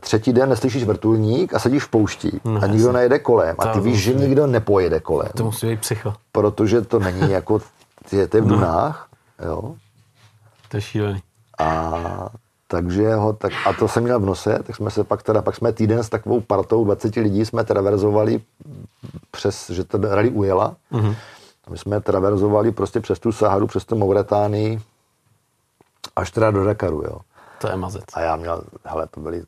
[0.00, 3.80] třetí den neslyšíš vrtulník a sedíš v poušti no, a nikdo nejede kolem a ty
[3.80, 5.28] víš, že nikdo nepojede kolem.
[5.36, 6.14] To musí být psycho.
[6.32, 7.60] Protože to není jako,
[8.12, 8.48] je to v no.
[8.48, 9.08] Dunách,
[9.40, 9.46] no.
[9.46, 9.74] jo.
[10.68, 11.22] To je šílený.
[11.58, 12.28] A
[12.68, 15.56] takže ho, tak, a to jsem měl v nose, tak jsme se pak teda, pak
[15.56, 18.40] jsme týden s takovou partou 20 lidí jsme traverzovali
[19.30, 20.76] přes, že to rally ujela.
[20.92, 21.16] Mm-hmm.
[21.70, 24.80] My jsme traverzovali prostě přes tu Saharu, přes tu Mauretánii,
[26.16, 27.18] až teda do Dakaru, jo.
[27.58, 28.04] To je mazec.
[28.14, 29.42] A já měl, hele, to byly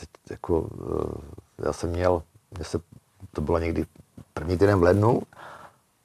[0.00, 0.68] teď jako,
[1.60, 2.22] eh, já jsem měl,
[2.56, 2.78] mě se,
[3.32, 3.86] to bylo někdy
[4.34, 5.22] první týden v lednu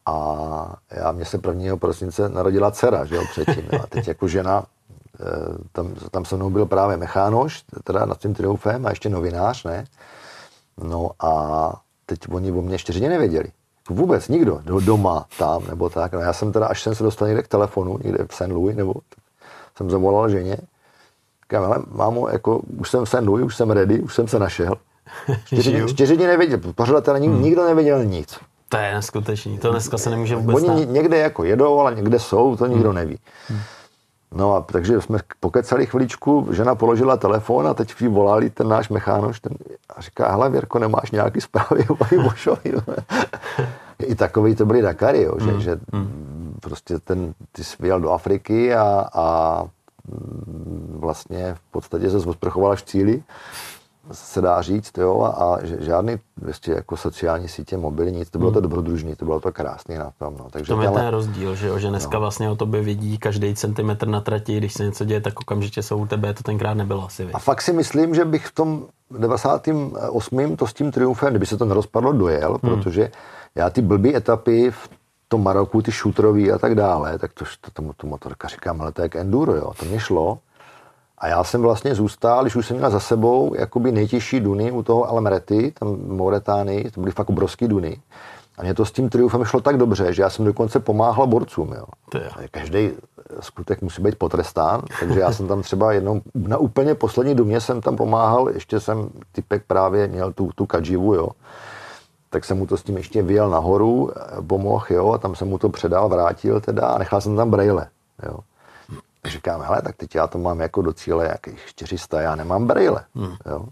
[0.06, 1.78] a já, mě se 1.
[1.78, 3.70] prosince narodila dcera, že jo, předtím.
[3.84, 4.66] A teď jako žena,
[5.20, 5.26] eh,
[5.72, 9.86] tam, tam se mnou byl právě mechánoš, teda nad tím triumfem a ještě novinář, ne?
[10.78, 11.74] No a
[12.06, 13.52] teď oni o mě čtyři nevěděli.
[13.90, 16.14] Vůbec nikdo, do doma, tam nebo tak.
[16.14, 18.48] No já jsem teda, až jsem se dostal někde k telefonu, někde v St.
[18.48, 18.94] Louis, nebo
[19.78, 20.58] jsem zavolal ženě
[21.44, 24.74] Říkám, hele, mámo, jako, už jsem se nuj, už jsem ready, už jsem se našel.
[25.46, 27.42] Čtyři, čtyři dny nevěděl, pořadatel hmm.
[27.42, 28.40] nikdo nevěděl nic.
[28.70, 30.94] To je neskutečný, to dneska se nemůže vůbec Oni stát.
[30.94, 32.96] někde jako jedou, ale někde jsou, to nikdo hmm.
[32.96, 33.20] neví.
[33.48, 33.60] Hmm.
[34.36, 38.90] No a takže jsme pokecali chviličku, žena položila telefon a teď jí volali ten náš
[38.90, 39.54] mechánoš ten,
[39.96, 42.74] a říká, hele Věrko, nemáš nějaký zprávy o Ivošovi?
[44.00, 45.62] I takový to byly Dakary, jo, že, hmm.
[45.62, 46.58] že hmm.
[46.62, 49.66] prostě ten, ty jsi do Afriky a, a
[50.90, 53.24] vlastně v podstatě se zodprchovala v cíli,
[54.12, 58.54] se dá říct, jo, a žádný vlastně jako sociální sítě, mobily, nic, to bylo hmm.
[58.54, 60.36] to dobrodružný, to bylo to krásný na tom.
[60.40, 60.48] No.
[60.52, 62.20] Takže to je ten rozdíl, že, jo, že dneska no.
[62.20, 65.98] vlastně o tobě vidí každý centimetr na trati, když se něco děje, tak okamžitě jsou
[65.98, 67.30] u tebe, to tenkrát nebylo asi.
[67.34, 68.86] A fakt si myslím, že bych v tom
[69.20, 70.56] 98.
[70.56, 72.76] to s tím triumfem, kdyby se to nerozpadlo, dojel, hmm.
[72.76, 73.12] protože
[73.56, 74.90] já ty blbý etapy v
[75.34, 78.92] tom Maroku, ty šutrový a tak dále, tak to, to, tomu tu motorka říkám, ale
[78.92, 80.40] to je jak enduro, jo, to mě šlo.
[81.18, 84.84] A já jsem vlastně zůstal, když už jsem měl za sebou jakoby nejtěžší duny u
[84.84, 88.02] toho Almerety, tam v Mauretánii, to byly fakt obrovský duny.
[88.58, 91.74] A mě to s tím triumfem šlo tak dobře, že já jsem dokonce pomáhal borcům.
[91.74, 91.86] Jo.
[92.52, 92.92] Každý
[93.40, 97.82] skutek musí být potrestán, takže já jsem tam třeba jednou, na úplně poslední dumě jsem
[97.82, 101.30] tam pomáhal, ještě jsem typek právě měl tu, tu kadživu, jo
[102.34, 105.48] tak jsem mu to s tím ještě vyjel nahoru, eh, pomohl, jo, a tam jsem
[105.48, 107.88] mu to předal, vrátil teda a nechal jsem tam braille,
[108.26, 108.40] jo.
[109.26, 113.04] Říkám, hele, tak teď já to mám jako do cíle jakých 400, já nemám braille,
[113.16, 113.36] hmm.
[113.46, 113.66] jo.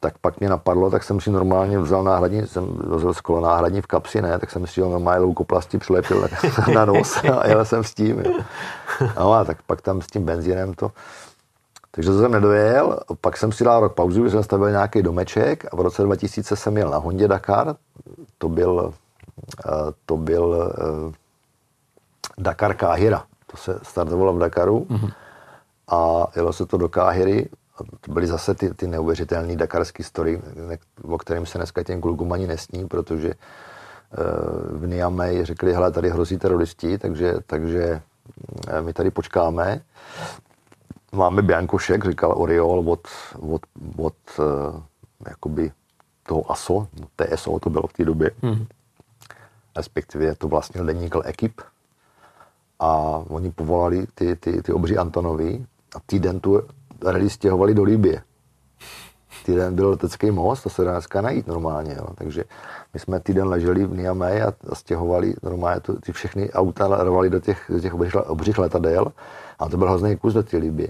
[0.00, 3.86] Tak pak mě napadlo, tak jsem si normálně vzal náhradní, jsem vozil skolo náhradní v
[3.86, 6.28] kapsi, ne, tak jsem si ho normálně loukoplasti přilepil
[6.74, 8.32] na nos a jel jsem s tím, jo.
[9.18, 10.92] No a tak pak tam s tím benzínem to,
[11.90, 15.76] takže to jsem nedojel, pak jsem si dal rok pauzu, jsem stavil nějaký domeček a
[15.76, 17.76] v roce 2000 jsem jel na Hondě Dakar,
[18.38, 18.94] to byl,
[19.66, 19.70] eh,
[20.06, 21.12] to byl eh,
[22.38, 24.86] Dakar Káhira, to se startovalo v Dakaru.
[24.90, 25.12] Mm-hmm.
[25.88, 27.48] a jelo se to do Káhiry,
[28.00, 30.42] to byly zase ty, ty neuvěřitelné dakarské story,
[31.02, 33.36] o kterým se dneska těm klukům ani nesní, protože eh,
[34.70, 38.02] v Niamey řekli, hele, tady hrozí teroristi, takže, takže
[38.80, 39.80] my tady počkáme
[41.12, 43.08] máme Biankošek, říkal Oriol od,
[43.40, 43.62] od,
[43.96, 44.82] od uh,
[45.28, 45.72] jakoby
[46.26, 46.86] toho ASO,
[47.16, 48.66] TSO to bylo v té době, hmm.
[49.76, 51.60] respektive to vlastně deník Ekip
[52.80, 56.62] a oni povolali ty, ty, ty obří Antonovi a týden tu
[57.02, 58.22] rally stěhovali do Libie.
[59.46, 62.06] týden byl letecký most, to se dá dneska najít normálně, jo.
[62.14, 62.44] takže
[62.94, 67.30] my jsme týden leželi v Niamey a, a stěhovali normálně to, ty všechny auta rovali
[67.30, 69.12] do těch, do těch obřích, obřích letadel
[69.60, 70.88] a to byl hrozný kus do té Libie.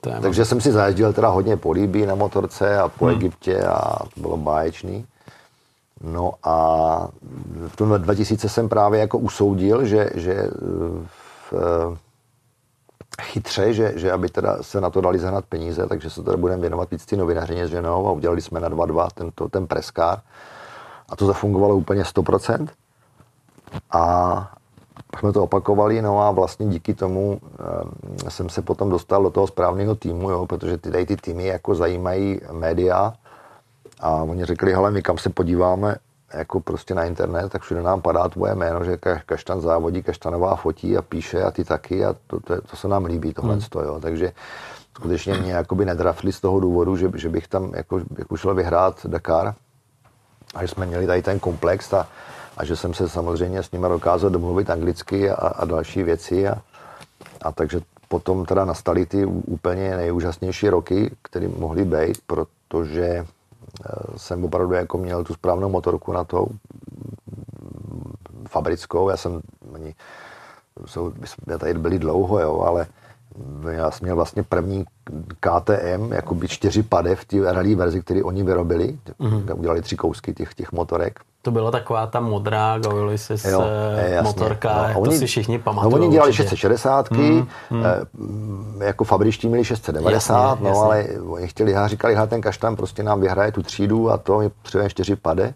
[0.00, 3.14] Takže jsem si zajezdil teda hodně po Libii na motorce a po hmm.
[3.14, 5.06] Egyptě a to bylo báječný.
[6.00, 7.08] No a
[7.68, 10.50] v tom 2000 jsem právě jako usoudil, že, že
[11.50, 11.96] v, eh,
[13.22, 16.60] chytře, že, že aby teda se na to dali zahnat peníze, takže se teda budeme
[16.60, 20.20] věnovat víc ty novinařině s ženou a udělali jsme na 2-2 tento, ten preskár
[21.08, 22.68] a to zafungovalo úplně 100%.
[23.90, 24.55] A
[25.18, 27.40] jsme to opakovali, no a vlastně díky tomu
[28.26, 31.46] e, jsem se potom dostal do toho správného týmu, jo, protože ty, tady ty týmy
[31.46, 33.12] jako zajímají média
[34.00, 35.96] a oni řekli, hele, my kam se podíváme,
[36.34, 40.96] jako prostě na internet, tak všude nám padá tvoje jméno, že Kaštan závodí, Kaštanová fotí
[40.96, 43.84] a píše a ty taky a to, to, to se nám líbí tohle, hmm.
[43.84, 43.98] jo.
[44.00, 44.32] takže
[44.96, 49.06] skutečně mě jakoby nedrafli z toho důvodu, že, že bych tam jako, jako šel vyhrát
[49.06, 49.54] Dakar
[50.54, 52.08] a že jsme měli tady ten komplex a,
[52.56, 56.62] a že jsem se samozřejmě s nimi dokázal domluvit anglicky a, a další věci a,
[57.42, 63.26] a takže potom teda nastaly ty úplně nejúžasnější roky, které mohly být, protože
[63.84, 66.46] Eh, jsem opravdu jako měl tu správnou motorku na to,
[68.48, 69.40] fabrickou, já jsem,
[69.72, 69.94] oni
[70.86, 72.86] jsou, jsme tady byli dlouho, jo, ale
[73.70, 74.84] já jsem měl vlastně první
[75.40, 78.98] KTM, jako by čtyři pade v té rally verzi, které oni vyrobili.
[79.20, 79.58] Mm-hmm.
[79.58, 81.20] Udělali tři kousky těch, těch motorek.
[81.46, 83.62] To byla taková ta modrá Gaulisis jo,
[84.08, 85.94] je, motorka, no, oni, to si všichni pamatují.
[85.94, 87.84] No, oni dělali 660, mm, mm.
[88.80, 90.84] Eh, jako fabričtí měli 690, jasně, no jasně.
[90.84, 94.38] ale oni chtěli, já říkali, ha, ten kaštan prostě nám vyhraje tu třídu a to,
[94.38, 95.54] my potřebujeme čtyři pade.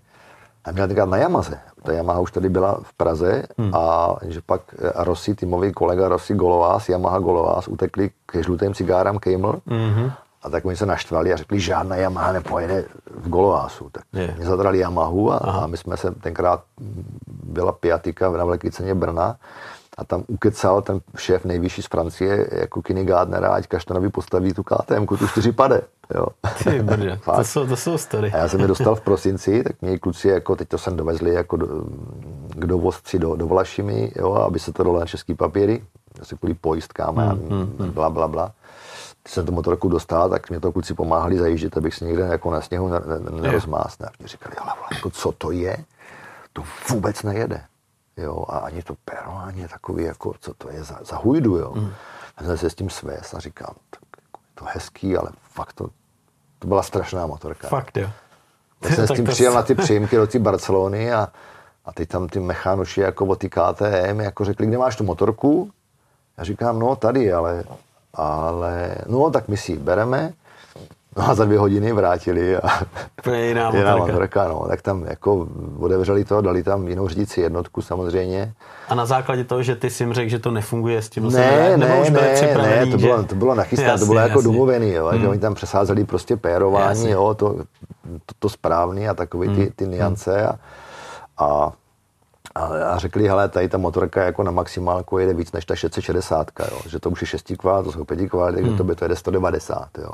[0.65, 1.59] A měl tenkrát na Yamaze.
[1.83, 3.75] Ta Yamaha už tady byla v Praze hmm.
[3.75, 4.61] a že pak
[4.95, 10.11] Rossi, týmový kolega Rossi Golovás, Yamaha Golovás, utekli k žlutým cigáram Camel hmm.
[10.43, 12.85] A tak oni se naštvali a řekli, žádná Yamaha nepojede
[13.17, 13.91] v Golovásu.
[13.93, 14.35] Tak je.
[14.37, 16.63] mě zadrali Yamahu a, a my jsme se tenkrát,
[17.43, 19.37] byla piatika na velké ceně Brna
[19.99, 24.63] a tam ukecal ten šéf nejvyšší z Francie jako Kiny Gardnera, ať Kaštanovi postaví tu
[24.63, 25.81] KTM, tu čtyři pade.
[26.15, 26.27] Jo.
[26.65, 28.33] Ty brže, to jsou, to jsou story.
[28.33, 31.35] A já jsem je dostal v prosinci, tak mě kluci, jako teď to jsem dovezli
[31.35, 31.67] jako do,
[32.49, 35.83] k dovozci do, do Vlašimi, jo, aby se to dalo na český papíry,
[36.21, 37.91] asi kvůli pojistkám a hmm, hmm, hmm.
[37.91, 38.53] bla, bla, bla.
[39.23, 42.51] Když jsem to motorku dostal, tak mě to kluci pomáhali zajíždět, abych si někde jako
[42.51, 42.91] na sněhu
[43.41, 44.05] nerozmásl.
[44.05, 45.85] A mě říkali, ale jako co to je?
[46.53, 47.65] To vůbec nejede
[48.21, 51.73] jo, a ani to pero, ani takový, jako, co to je za, za hujdu, jo.
[51.75, 51.93] Mm.
[52.37, 55.73] A jsem se s tím svést a říkám, tak jako, je to hezký, ale fakt
[55.73, 55.89] to,
[56.59, 57.69] to byla strašná motorka.
[57.69, 58.11] Fakt, jo.
[58.83, 61.29] Já jsem s tím přijel na ty příjemky do té Barcelony a,
[61.85, 65.71] a ty tam ty mechanoši jako o ty KTM jako řekli, kde máš tu motorku?
[66.39, 67.65] Já říkám, no tady, ale,
[68.15, 70.33] ale no tak my si ji bereme
[71.17, 72.83] No a za dvě hodiny vrátili a
[73.31, 73.97] je jiná motorka.
[73.97, 74.67] motorka no.
[74.69, 75.49] Tak tam jako
[75.79, 78.53] odevřeli to, dali tam jinou řídící jednotku samozřejmě.
[78.89, 81.77] A na základě toho, že ty jsi jim řekl, že to nefunguje s tím, ne,
[81.77, 84.45] ne, už ne, ne, to bylo, to bylo nachystáno, to bylo jako jasně.
[84.45, 85.21] domluvený, jo, hmm.
[85.21, 87.11] že oni tam přesázeli prostě pérování, jasně.
[87.11, 87.55] jo, to,
[88.27, 89.71] to, to správný a takový ty, hmm.
[89.77, 90.59] ty niance a,
[91.39, 91.73] a
[92.55, 96.79] a řekli, hele, tady ta motorka jako na maximálku jede víc než ta 660, jo,
[96.87, 98.79] že to už je 6 kvál, to jsou 5 kvál, takže hmm.
[98.79, 100.11] to by to jede 190, jo.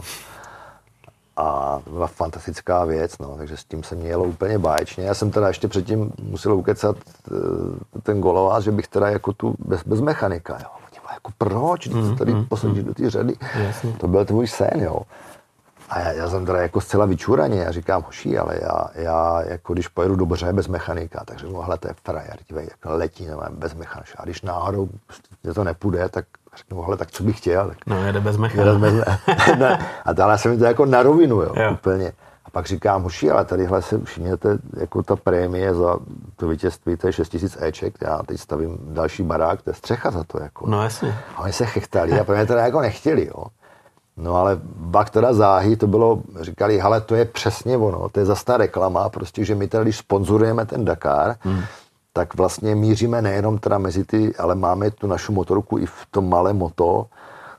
[1.37, 5.05] A to byla fantastická věc, no, takže s tím se mě jelo úplně báječně.
[5.05, 9.55] Já jsem teda ještě předtím musel ukecat eh, ten golová, že bych teda jako tu
[9.59, 10.70] bez, bez mechanika, jo.
[11.12, 12.84] Jako proč, mm, tady mm, posadíš mm.
[12.84, 13.34] do té řady.
[13.55, 13.93] Jasně.
[13.93, 15.01] To byl tvůj sen, jo.
[15.89, 19.72] A já, já jsem teda jako zcela vyčuraně, já říkám, hoší, ale já, já jako
[19.72, 23.74] když pojedu dobře bez mechanika, takže mohle to je frajer, dívej, jak letí nevím, bez
[23.74, 24.12] mechanika.
[24.16, 24.89] A když náhodou
[25.55, 26.24] to nepůjde, tak
[26.57, 27.68] řeknu, hele, tak co bych chtěl?
[27.68, 28.70] Tak no, jede bez mechanika.
[28.70, 28.95] Jede bez
[29.59, 31.72] ne, a dále se mi to jako na rovinu, jo, jo.
[31.72, 32.12] úplně.
[32.45, 35.99] A pak říkám, hoši, ale tadyhle se všimněte, jako ta prémie za
[36.37, 40.24] to vítězství, to je 6000 Eček, já teď stavím další barák, to je střecha za
[40.24, 40.43] to.
[40.43, 40.70] Jako.
[40.70, 41.18] No jasně.
[41.37, 43.45] A oni se chechtali a pro mě teda jako nechtěli, jo.
[44.17, 44.61] No ale
[44.91, 48.57] pak teda záhy to bylo, říkali, hele, to je přesně ono, to je zase ta
[48.57, 51.62] reklama, prostě, že my teda, když sponzorujeme ten Dakar, hmm
[52.17, 56.29] tak vlastně míříme nejenom teda mezi ty, ale máme tu našu motorku i v tom
[56.29, 57.07] malé moto,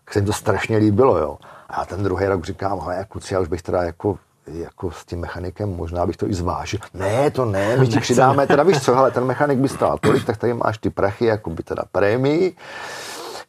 [0.06, 1.38] tak se jim to strašně líbilo, jo.
[1.70, 5.06] A já ten druhý rok říkám, hele, kluci, já už bych teda jako jako s
[5.06, 6.80] tím mechanikem, možná bych to i zvážil.
[6.94, 10.26] Ne, to ne, my ti přidáme, teda víš co, hele, ten mechanik by stál tolik,
[10.26, 12.56] tak tady máš ty prachy, jako by teda prémii,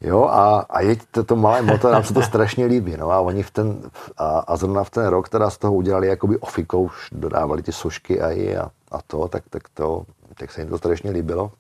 [0.00, 3.20] jo, a, a jeď to, to malé moto, nám se to strašně líbí, no, a
[3.20, 6.82] oni v ten, a, a zrovna v ten rok teda z toho udělali jakoby ofikou,
[6.82, 8.28] už dodávali ty sošky a,
[8.62, 11.52] a, a to, tak, tak to, tak se jim to strašně líbilo.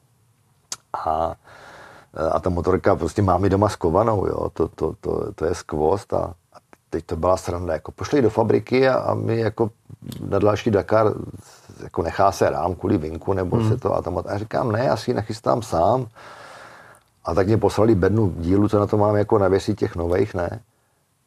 [1.06, 1.34] A,
[2.32, 6.34] a ta motorka prostě máme doma skovanou, jo, to, to, to, to je skvost a,
[6.90, 9.70] teď to byla sranda, jako pošli do fabriky a, a my jako
[10.28, 11.14] na další Dakar
[11.82, 13.68] jako nechá se rám kvůli vinku nebo hmm.
[13.68, 16.06] se to a tam a říkám, ne, já si ji nachystám sám.
[17.28, 20.60] A tak mě poslali bednu dílu, co na to mám jako navěsit těch nových, ne.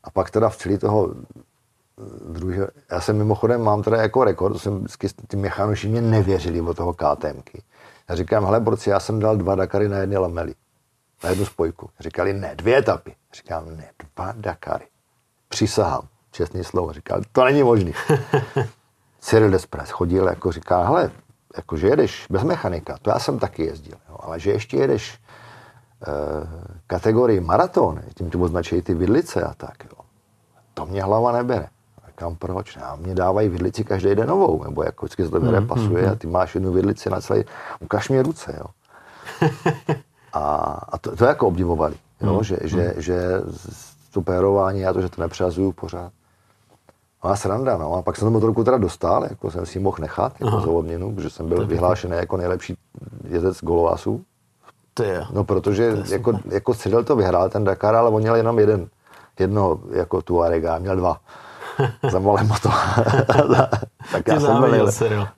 [0.04, 1.14] A pak teda v celý toho
[2.30, 2.58] druhý,
[2.92, 6.94] já jsem mimochodem, mám teda jako rekord, jsem vždycky, ty mechanoši mě nevěřili od toho
[6.94, 7.62] KTMky.
[8.10, 10.56] Já říkám, hele, borci, já jsem dal dva Dakary na jedné lamely,
[11.24, 11.90] na jednu spojku.
[12.00, 13.16] Říkali, ne, dvě etapy.
[13.34, 14.86] Říkám, ne, dva Dakary.
[15.50, 16.94] Přisahám, čestný slovo.
[16.94, 17.94] Říkal, to není možný.
[19.20, 21.12] Cyril Despres chodil, jako říká, hele,
[21.58, 25.20] jako že jedeš bez mechanika, to já jsem taky jezdil, jo, ale že ještě jedeš
[26.88, 30.04] kategorii maraton, tím tu označují ty vidlice a tak, jo.
[30.74, 31.68] To mě hlava nebere.
[32.08, 32.78] Říkám, proč?
[32.78, 36.12] A mě dávají vidlici každý den novou, nebo jako vždycky se to mm, pasuje mm,
[36.12, 37.44] a ty máš jednu vidlici na celý,
[37.80, 38.66] ukaž mi ruce, jo.
[40.34, 40.46] a,
[40.90, 42.70] a to, to jako obdivovali, jo, mm, že, mm.
[42.70, 43.18] že, že
[44.14, 46.12] to pérování, já to, že to nepřehazuju pořád.
[47.24, 47.94] Má sranda, no.
[47.94, 51.16] A pak jsem tu motorku teda dostal, jako jsem si mohl nechat jako za odměnu,
[51.16, 52.76] protože jsem byl vyhlášený jako nejlepší
[53.28, 54.26] jezdec golovásů.
[54.94, 55.26] To je.
[55.34, 58.88] No, protože to jako, jako Cyril to vyhrál ten Dakar, ale on měl jenom jeden,
[59.40, 61.18] jedno jako Tuarega, měl dva.
[62.12, 62.70] za malé moto.
[64.12, 64.92] tak já jsem byl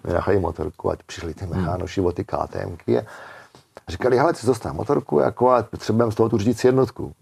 [0.04, 2.08] nechají motorku, ať přišli ty mechánoši hmm.
[2.08, 3.00] o ty KTMky.
[3.00, 7.14] A říkali, hele, ty dostal motorku, jako a potřebujeme z toho tu říct jednotku.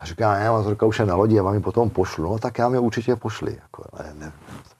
[0.00, 2.32] A říká, ne, motorka už je na lodi, já vám ji potom pošlu.
[2.32, 3.58] No tak já mi určitě pošli.
[3.62, 4.32] Jako, ne, ne.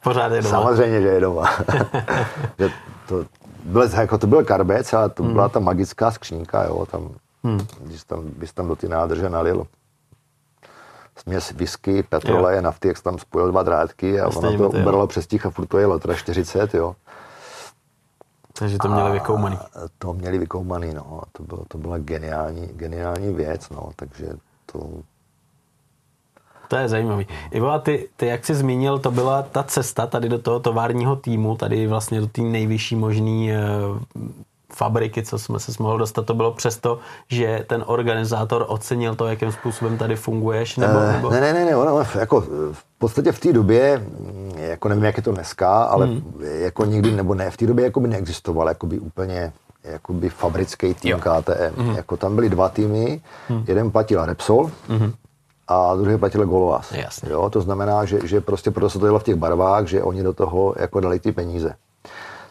[0.02, 0.50] Pořád je doma.
[0.50, 1.50] Samozřejmě, že je doma.
[2.58, 2.70] že
[3.08, 3.24] to,
[3.68, 5.32] byl, jako to byl karbec, ale to hmm.
[5.32, 7.10] byla ta magická skřínka, jo, tam,
[7.44, 7.66] hmm.
[7.80, 9.66] když tam, bys tam do ty nádrže nalil
[11.18, 15.26] směs whisky, petroleje, nafty, jak jsi tam spojil dva drátky a ono to ubralo přes
[15.26, 16.96] těch a furt to jelo, teda 40, jo.
[18.58, 19.58] Takže to měli vykoumaný.
[19.98, 21.22] To měli vykoumaný, no.
[21.32, 23.90] To, bylo, to byla geniální, geniální věc, no.
[23.96, 24.26] Takže
[24.66, 24.88] to...
[26.68, 27.26] To je zajímavý.
[27.50, 31.16] Ivo, a ty, ty, jak jsi zmínil, to byla ta cesta tady do toho továrního
[31.16, 33.58] týmu, tady vlastně do té nejvyšší možný eh,
[34.72, 36.98] fabriky, co jsme se mohli dostat, to bylo přesto,
[37.28, 40.76] že ten organizátor ocenil to, jakým způsobem tady funguješ?
[40.76, 41.30] Nebo, eh, nebo...
[41.30, 42.40] Ne, ne, ne, ne ono, jako
[42.72, 46.22] v podstatě v té době, mm, jako nevím, jak je to dneska, ale hmm.
[46.40, 49.52] jako nikdy, nebo ne, v té době jako by neexistoval jako by úplně
[49.84, 51.18] jakoby fabrický tým jo.
[51.18, 51.82] KTM.
[51.82, 51.96] Hmm.
[51.96, 53.64] Jako tam byly dva týmy, hmm.
[53.66, 55.12] jeden platil Repsol, hmm
[55.68, 56.92] a druhý platil Golovas.
[57.30, 60.22] Jo, to znamená, že, že prostě proto se to jelo v těch barvách, že oni
[60.22, 61.74] do toho jako dali ty peníze.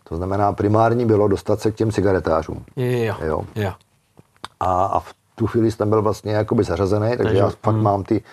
[0.03, 2.65] To znamená, primární bylo dostat se k těm cigaretářům.
[2.75, 3.43] Jo, jo.
[3.55, 3.73] jo.
[4.59, 7.83] A, a v tu chvíli jsem byl vlastně jakoby zařazený, takže, takže já fakt hmm.
[7.83, 8.23] mám ty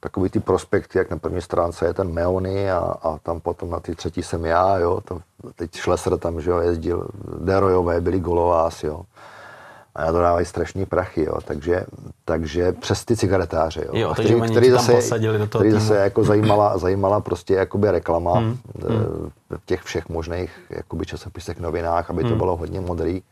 [0.00, 3.80] takový ty prospekty, jak na první stránce je ten Meony a, a tam potom na
[3.80, 5.20] ty třetí jsem já, jo, to,
[5.56, 7.08] teď Schlesser tam, že jo, jezdil,
[7.38, 9.02] Derojové byli Golovás, jo
[9.94, 11.34] a na to dávají strašný prachy, jo.
[11.44, 11.84] Takže,
[12.24, 13.90] takže přes ty cigaretáře, jo.
[13.94, 18.58] jo který, který, zase, do toho který zase jako zajímala, zajímala prostě jakoby reklama hmm.
[18.88, 19.30] hmm.
[19.50, 22.30] v těch všech možných jakoby časopisech, novinách, aby hmm.
[22.30, 23.22] to bylo hodně modrý.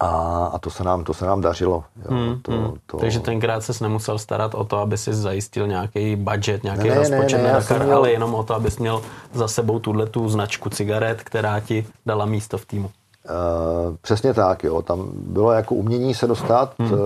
[0.00, 0.08] A,
[0.54, 1.84] a to, se nám, to se nám dařilo.
[1.96, 2.16] Jo.
[2.16, 2.74] Hmm, to, hmm.
[2.86, 2.96] To...
[2.96, 7.36] Takže tenkrát ses nemusel starat o to, aby si zajistil nějaký budget, nějaký ne, rozpočet
[7.36, 7.96] ne, ne, na Dakar, měl...
[7.96, 12.24] ale jenom o to, abys měl za sebou tuhle tu značku cigaret, která ti dala
[12.24, 12.90] místo v týmu.
[13.30, 14.82] Uh, přesně tak, jo.
[14.82, 16.92] Tam bylo jako umění se dostat, hmm.
[16.92, 16.98] uh,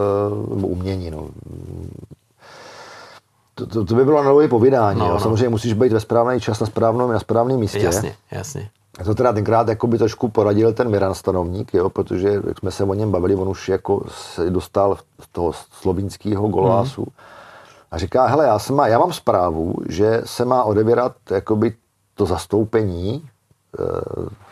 [0.55, 1.29] nebo umění, no.
[3.55, 5.01] To, to, to by bylo na nové povídání.
[5.01, 5.13] No, jo.
[5.13, 5.21] No.
[5.21, 7.79] Samozřejmě musíš být ve správný čas na správném, na správném místě.
[7.79, 8.71] Jasně, jasně.
[8.99, 12.71] A to teda tenkrát jako by trošku poradil ten Miran stanovník, jo, protože jak jsme
[12.71, 17.13] se o něm bavili, on už jako se dostal z toho slovinského golásu hmm.
[17.91, 21.75] a říká, hele, já, jsem má, já mám zprávu, že se má odebírat jakoby
[22.15, 23.36] to zastoupení Eh,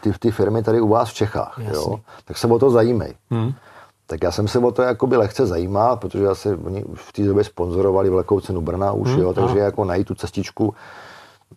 [0.00, 3.14] ty, ty firmy tady u vás v Čechách, jo, tak se o to zajímej.
[3.30, 3.52] Hmm.
[4.06, 7.44] Tak já jsem se o to jakoby lehce zajímal, protože asi oni v té době
[7.44, 9.20] sponzorovali velkou cenu Brna už, hmm.
[9.20, 9.64] jo, takže aha.
[9.64, 10.74] jako najít tu cestičku.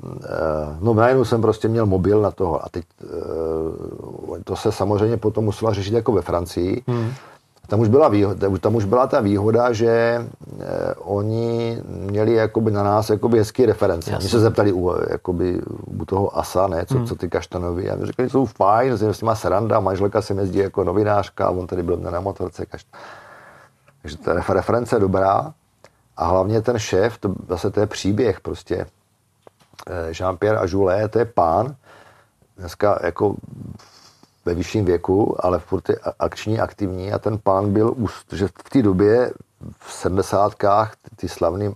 [0.04, 5.18] Eh, no najednou jsem prostě měl mobil na toho a teď eh, to se samozřejmě
[5.18, 6.84] potom musela řešit jako ve Francii.
[6.88, 7.12] Hmm
[7.68, 10.26] tam už byla, výhoda, tam už byla ta výhoda, že
[10.60, 14.16] eh, oni měli jakoby na nás jakoby hezký reference.
[14.16, 15.62] Oni se zeptali u, jakoby,
[16.02, 17.08] u toho Asa, ne, co, hmm.
[17.08, 17.90] co ty kaštanovi.
[17.90, 21.50] A mi řekli, že jsou fajn, s nimi sranda, manželka se jezdí jako novinářka a
[21.50, 22.66] on tady byl na motorce.
[22.66, 23.02] Kaštan.
[24.02, 25.54] Takže ta reference je dobrá.
[26.18, 28.86] A hlavně ten šéf, to zase to je příběh prostě.
[29.88, 31.76] Eh, Jean-Pierre a Jules, to je pán,
[32.58, 33.36] dneska jako
[34.48, 37.96] ve vyšším věku, ale furt je akční, aktivní a ten pán byl,
[38.32, 39.32] že v té době
[39.80, 41.76] v sedmdesátkách ty slavný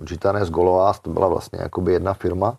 [0.00, 2.56] Gitané z Golovás, to byla vlastně jakoby jedna firma,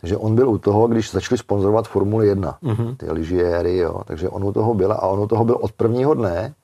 [0.00, 2.96] takže on byl u toho, když začali sponzorovat Formuli 1, mm-hmm.
[2.96, 6.14] ty lyžiéry, jo, takže on u toho byl a on u toho byl od prvního
[6.14, 6.54] dne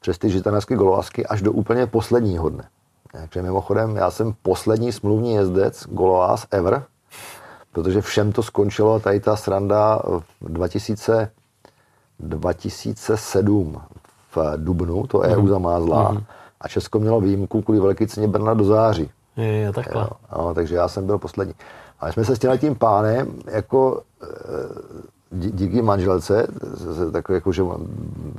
[0.00, 2.68] přes ty žitaneské golovásky až do úplně posledního dne.
[3.12, 6.84] Takže mimochodem, já jsem poslední smluvní jezdec Goloás ever,
[7.82, 10.02] protože všem to skončilo, tady ta sranda
[10.40, 11.30] v 2000,
[12.18, 13.80] 2007
[14.34, 15.48] v Dubnu, to EU mm.
[15.48, 16.24] zamázla mm.
[16.60, 19.10] a Česko mělo výjimku kvůli velké ceně Brna do září.
[19.36, 20.02] Je, je takhle.
[20.02, 20.08] Jo,
[20.38, 21.54] no, takže já jsem byl poslední.
[22.00, 24.26] Ale jsme se s tím pánem jako eh,
[25.30, 26.46] díky manželce,
[27.12, 27.62] takový, jako, že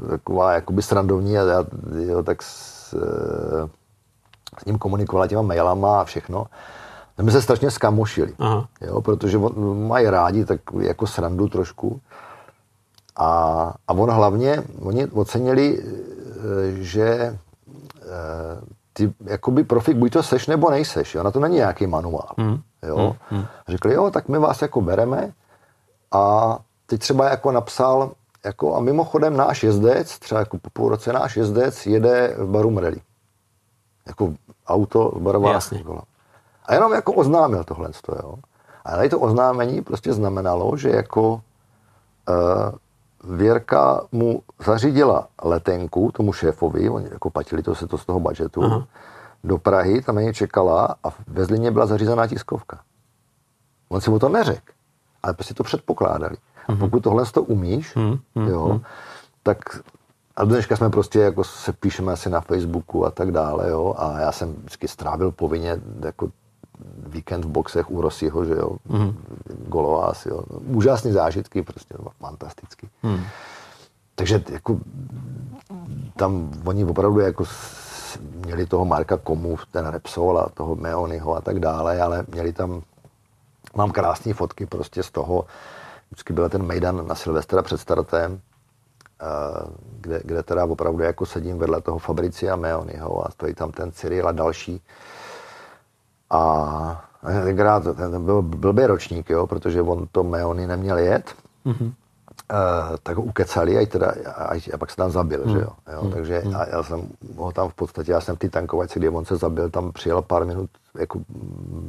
[0.10, 1.66] taková jakoby srandovní a já
[2.00, 3.70] jo, tak s, eh,
[4.62, 6.46] s ním komunikovala těma mailama a všechno.
[7.20, 8.68] A my se strašně skamošili, Aha.
[8.82, 12.02] jo, protože on, mají rádi tak jako srandu trošku.
[13.16, 13.30] A,
[13.88, 17.38] a on hlavně, oni ocenili, eh, že eh,
[18.94, 21.24] ty jakoby profik buď to seš nebo nejseš, jo?
[21.24, 22.30] na to není nějaký manuál.
[22.38, 22.62] Hmm.
[22.84, 23.16] Jo?
[23.30, 23.42] Hmm.
[23.42, 25.34] A řekli, jo, tak my vás jako bereme
[26.12, 28.12] a teď třeba jako napsal,
[28.46, 32.78] jako a mimochodem náš jezdec, třeba jako po půl roce náš jezdec jede v Barum
[32.78, 33.02] Rally.
[34.08, 34.34] Jako
[34.68, 35.84] auto, barová Jasně.
[35.84, 36.02] kola.
[36.70, 37.90] A jenom jako oznámil tohle,
[38.24, 38.36] jo.
[38.86, 41.42] A tady to oznámení prostě znamenalo, že jako uh,
[43.24, 48.64] Věrka mu zařídila letenku, tomu šéfovi, oni jako platili to se to z toho budžetu,
[48.64, 48.88] Aha.
[49.44, 52.80] do Prahy, tam na čekala a ve Zlině byla zařízená tiskovka.
[53.90, 54.72] On si mu to neřekl,
[55.24, 56.38] ale prostě to předpokládali.
[56.68, 56.80] A mhm.
[56.80, 58.82] pokud tohle to umíš, mm, mm, jo, mm.
[59.44, 59.58] tak
[60.36, 64.20] a dneška jsme prostě jako se píšeme asi na Facebooku a tak dále, jo, a
[64.20, 66.30] já jsem vždycky strávil povinně jako
[67.08, 69.18] víkend v boxech u Rosího, že jo, mm.
[69.68, 72.90] Golovás, jo, úžasné zážitky, prostě fantastický.
[73.04, 73.24] Mm.
[74.16, 74.80] Takže jako
[76.16, 77.44] tam oni opravdu jako
[78.46, 82.82] měli toho Marka Komu, ten Repsol a toho Meonyho a tak dále, ale měli tam,
[83.76, 85.46] mám krásné fotky prostě z toho,
[86.12, 88.40] vždycky byl ten Mejdan na Silvestra před startem,
[89.22, 89.26] eh,
[90.02, 94.28] kde, kde teda opravdu jako sedím vedle toho Fabricia Meonyho a stojí tam ten Cyril
[94.28, 94.82] a další.
[96.30, 97.06] A
[97.44, 101.94] tenkrát ten byl blbý ročník, jo, protože on to Meony neměl jet, mm-hmm.
[102.54, 105.52] Uh, tak ho ukecali a, teda, a, a pak se tam zabil, mm.
[105.52, 105.70] že jo.
[105.94, 106.12] jo mm.
[106.12, 106.56] Takže mm.
[106.56, 109.36] a já jsem ho tam v podstatě, já jsem v té tankovačce, kdy on se
[109.36, 110.70] zabil, tam přijel pár minut,
[111.00, 111.20] jako,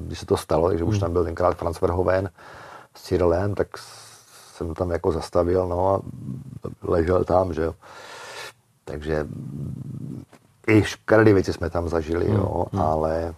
[0.06, 0.90] když se to stalo, takže mm.
[0.90, 2.28] už tam byl tenkrát Franz Verhoeven
[2.96, 3.68] s Cyrilem, tak
[4.54, 6.00] jsem tam jako zastavil, no a
[6.82, 7.74] ležel tam, že jo.
[8.84, 9.26] Takže
[10.66, 12.36] i škaredý věci jsme tam zažili, hmm.
[12.36, 12.82] jo, hmm.
[12.82, 13.34] ale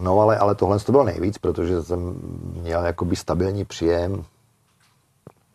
[0.00, 2.14] no ale, ale tohle to bylo nejvíc, protože jsem
[2.54, 4.24] měl jakoby stabilní příjem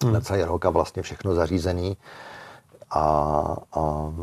[0.04, 0.14] hmm.
[0.14, 1.98] na celý rok a vlastně všechno zařízený
[2.90, 3.02] a,
[3.74, 4.14] a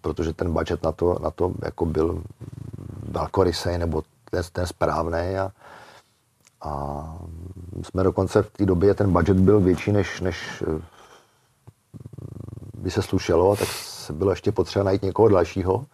[0.00, 2.22] protože ten budget na to, na to jako byl
[3.08, 5.52] velkorysej nebo ten, ten správný a,
[6.62, 7.04] a
[7.82, 10.82] jsme dokonce v té době, ten budget byl větší, než, než eh,
[12.74, 13.68] by se slušelo, tak
[14.12, 15.84] bylo ještě potřeba najít někoho dalšího,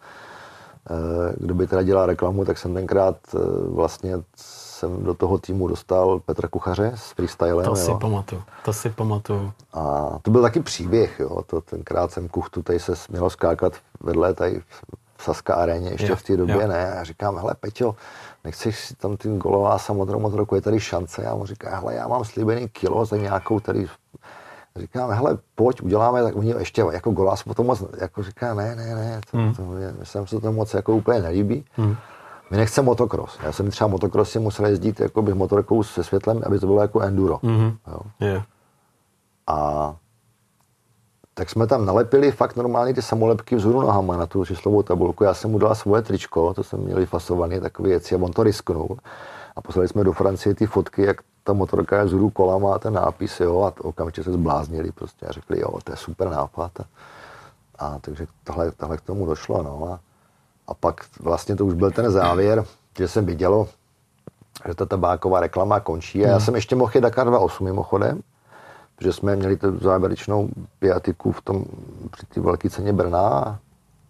[1.37, 6.19] kdo by teda dělal reklamu, tak jsem tenkrát eh, vlastně jsem do toho týmu dostal
[6.19, 7.65] Petra Kuchaře s freestylem.
[7.65, 7.97] To si jo.
[7.97, 9.51] pamatuju, to si pamatuju.
[9.73, 11.41] A to byl taky příběh, jo.
[11.47, 13.73] To tenkrát jsem kuchtu, tady se smělo skákat
[14.03, 14.61] vedle tady
[15.17, 16.67] v Saska aréně, ještě jo, v té době jo.
[16.67, 16.99] ne.
[16.99, 17.95] A říkám, hele Peťo,
[18.43, 21.23] nechceš si tam tím golová samotnou motorku, je tady šance.
[21.23, 23.87] Já mu říkám, hele, já mám slíbený kilo za nějakou tady
[24.75, 28.95] Říkám, hele, pojď, uděláme, tak oni ještě jako golás potom moc, jako říká, ne, ne,
[28.95, 29.53] ne, to, mm.
[29.53, 29.63] to,
[29.99, 31.65] myslím, se to moc jako úplně nelíbí.
[31.77, 31.95] Mm.
[32.51, 33.39] My nechceme motocross.
[33.43, 36.99] Já jsem třeba motocrossy musel jezdit jako bych motorkou se světlem, aby to bylo jako
[36.99, 37.35] enduro.
[37.35, 37.77] Mm-hmm.
[37.87, 37.99] Jo.
[38.19, 38.43] Yeah.
[39.47, 39.95] A
[41.33, 45.23] tak jsme tam nalepili fakt normálně ty samolepky vzhůru nohama na tu číslovou tabulku.
[45.23, 48.43] Já jsem mu dal svoje tričko, to jsem měli fasované takové věci a on to
[48.43, 48.97] risknul.
[49.55, 51.17] A poslali jsme do Francie ty fotky, jak
[51.49, 55.31] ta motorka je vzhůru kola, má ten nápis, jo, a okamžitě se zbláznili prostě a
[55.31, 56.71] řekli, jo, to je super nápad.
[56.79, 56.85] A,
[57.79, 59.93] a takže tohle, tohle k tomu došlo, no.
[59.93, 59.99] A,
[60.67, 62.65] a pak vlastně to už byl ten závěr,
[62.97, 63.67] že jsem viděl,
[64.67, 66.25] že ta tabáková reklama končí.
[66.25, 66.45] A já hmm.
[66.45, 68.21] jsem ještě mohl jít Dakar 2.8 mimochodem,
[68.95, 70.49] protože jsme měli tu závěrečnou
[70.79, 71.65] piatiku v tom,
[72.11, 73.59] při té velké ceně Brna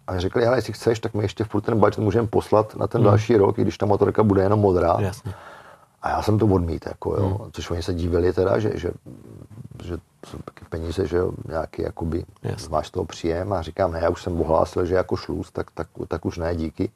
[0.06, 3.00] a řekli, ale jestli chceš, tak my ještě furt ten budget můžeme poslat na ten
[3.00, 3.10] hmm.
[3.10, 4.96] další rok, i když ta motorka bude jenom modrá.
[5.00, 5.34] Jasně.
[6.02, 7.28] A já jsem to odmít, jako, jo.
[7.28, 7.52] Hmm.
[7.52, 8.90] což oni se divili teda, že, že,
[9.82, 12.68] že jsou taky peníze, že jo, nějaký, jakoby, yes.
[12.68, 15.88] máš toho příjem a říkám, ne, já už jsem ohlásil, že jako šluz, tak, tak,
[16.08, 16.90] tak už ne, díky.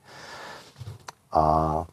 [1.33, 1.85] A,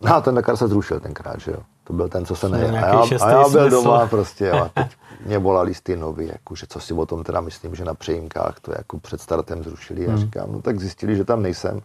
[0.00, 1.58] no a ten Dakar se zrušil tenkrát, že jo.
[1.84, 2.82] To byl ten, co se ne...
[2.82, 3.70] A já, a já byl smysl.
[3.70, 4.96] doma prostě a teď
[5.26, 7.94] mě volali z ty nový, jako, že co si o tom teda myslím, že na
[7.94, 10.06] přejímkách to jako před startem zrušili.
[10.06, 10.14] Hmm.
[10.14, 11.80] A říkám, no tak zjistili, že tam nejsem.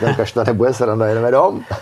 [0.00, 1.64] Tam kašta nebude sranda, jedeme dom.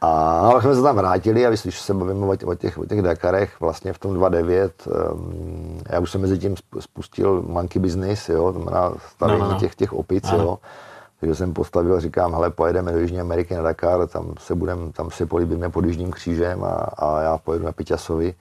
[0.00, 2.86] A pak jsme se tam vrátili a když se bavíme o těch, o těch, o
[2.86, 4.70] těch Dakarech, vlastně v tom 2.9,
[5.12, 9.52] um, já už jsem mezi tím spustil monkey business, jo, to znamená stavění no, no,
[9.52, 9.60] no.
[9.60, 10.38] těch, těch opic, no.
[10.38, 10.58] jo.
[11.20, 15.10] Takže jsem postavil, říkám, hele, pojedeme do Jižní Ameriky na Dakar, tam se, budem, tam
[15.10, 18.34] se políbíme pod Jižním křížem a, a já pojedu na Piťasovi.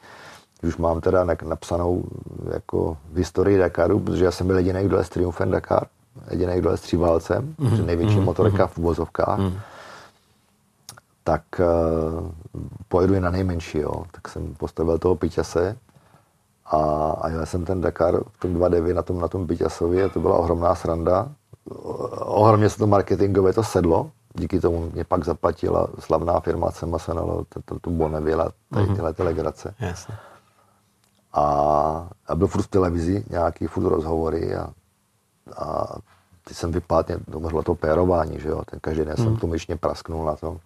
[0.64, 2.04] Už mám teda napsanou
[2.54, 5.84] jako v historii Dakaru, protože já jsem byl jediný, kdo je s Triumfem Dakar,
[6.32, 7.86] jediný, kdo je s tříválcem, mm-hmm.
[7.86, 8.24] největší mm-hmm.
[8.24, 9.40] motorka v uvozovkách.
[9.40, 9.60] Mm-hmm.
[11.28, 12.32] Tak uh,
[12.88, 14.06] pojedu i na nejmenší, jo.
[14.12, 15.78] Tak jsem postavil toho Piťase
[16.66, 16.78] a,
[17.22, 20.20] a jel jsem ten Dakar v tom 2.9 na tom, na tom Piťasovi a to
[20.20, 21.28] byla ohromná sranda
[22.20, 27.46] ohromně se to marketingové to sedlo, díky tomu mě pak zaplatila slavná firma Semasonalo,
[27.82, 28.96] tu Bonneville a tady mhm.
[28.96, 29.76] tyhle telegrace.
[29.80, 30.16] Jasně.
[31.34, 31.44] A,
[32.28, 34.70] a byl furt v televizi, nějaký furt rozhovory a,
[35.58, 35.96] a
[36.44, 39.38] teď jsem vypadl, to to pérování, že jo, ten každý den jsem mhm.
[39.38, 40.60] to myšně prasknul na tom.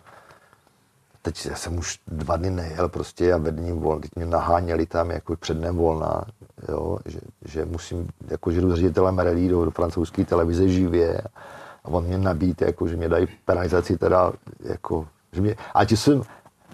[1.22, 4.86] Teď já jsem už dva dny nejel prostě a ve dní volna, teď mě naháněli
[4.86, 6.26] tam jako před dnem volna,
[6.70, 11.22] jo, že, že, musím, jako že jdu ředitelem relí do, do francouzské televize živě
[11.84, 15.98] a on mě nabít, jako, že mě dají penalizaci teda, jako, že mě, a ti
[15.98, 16.22] jsem,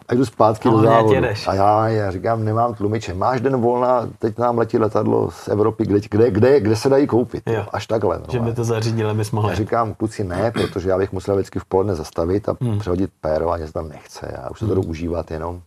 [0.08, 1.16] a jdu zpátky no, do závodu.
[1.48, 3.14] A já, já říkám, nemám tlumiče.
[3.14, 7.08] Máš den volna, teď nám letí letadlo z Evropy, kde, kde, kde, kde se dají
[7.08, 7.44] koupit.
[7.50, 7.66] Jo.
[7.74, 8.20] Až takhle.
[8.20, 8.26] No.
[8.32, 9.50] Že by to zařídili, my mohli.
[9.50, 12.80] Já říkám, kluci ne, protože já bych musel vždycky v poledne zastavit a hmm.
[12.80, 14.32] přehodit péro a něco tam nechce.
[14.38, 14.82] Já už se to hmm.
[14.82, 15.62] jdu užívat jenom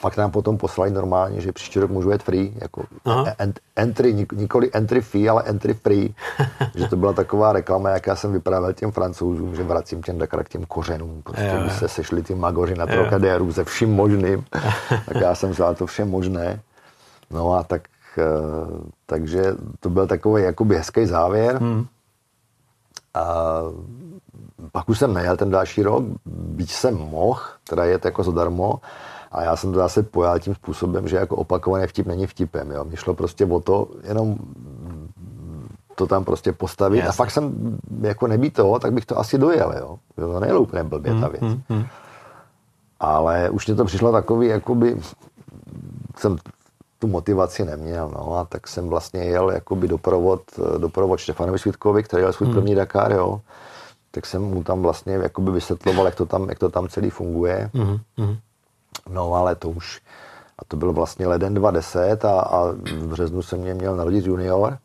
[0.00, 2.84] fakt nám potom poslali normálně, že příští rok můžu jet free, jako
[3.38, 6.14] ent, entry, nikoli entry fee, ale entry free.
[6.74, 10.44] že to byla taková reklama, jak já jsem vyprávěl těm francouzům, že vracím těm Dakar
[10.44, 11.22] k těm kořenům.
[11.22, 14.44] Prostě by se sešli ty magoři na Trocadéru se vším možným.
[15.06, 16.60] tak já jsem vzal to vše možné.
[17.30, 17.82] No a tak,
[18.18, 18.24] eh,
[19.06, 19.44] takže
[19.80, 21.56] to byl takový jakoby hezký závěr.
[21.56, 21.86] Hmm.
[23.14, 23.24] A
[24.72, 28.80] pak už jsem nejel ten další rok, byť jsem mohl, teda jet jako zadarmo,
[29.30, 32.70] a já jsem to zase pojal tím způsobem, že jako opakovaný vtip není vtipem.
[32.70, 32.84] Jo.
[32.84, 34.36] Mně šlo prostě o to, jenom
[35.94, 36.98] to tam prostě postavit.
[36.98, 37.08] Jasně.
[37.08, 39.74] A fakt jsem, jako nebýt toho, tak bych to asi dojel.
[39.78, 39.98] Jo.
[40.16, 41.42] To nejelo úplně blbě ta hmm, věc.
[41.42, 41.84] Hmm, hmm.
[43.00, 44.96] Ale už mě to přišlo takový, jakoby
[46.16, 46.36] jsem
[46.98, 50.42] tu motivaci neměl, no, a tak jsem vlastně jel jakoby doprovod,
[50.78, 52.54] doprovod Štefanovi Svitkovi, který jel svůj hmm.
[52.54, 53.40] první Dakar, jo,
[54.10, 57.70] tak jsem mu tam vlastně jakoby vysvětloval, jak to tam, jak to tam celý funguje.
[57.74, 57.98] Hmm.
[59.06, 59.14] Hmm.
[59.14, 60.00] No ale to už,
[60.58, 64.78] a to byl vlastně leden 2010 a, a v březnu se mě měl narodit junior.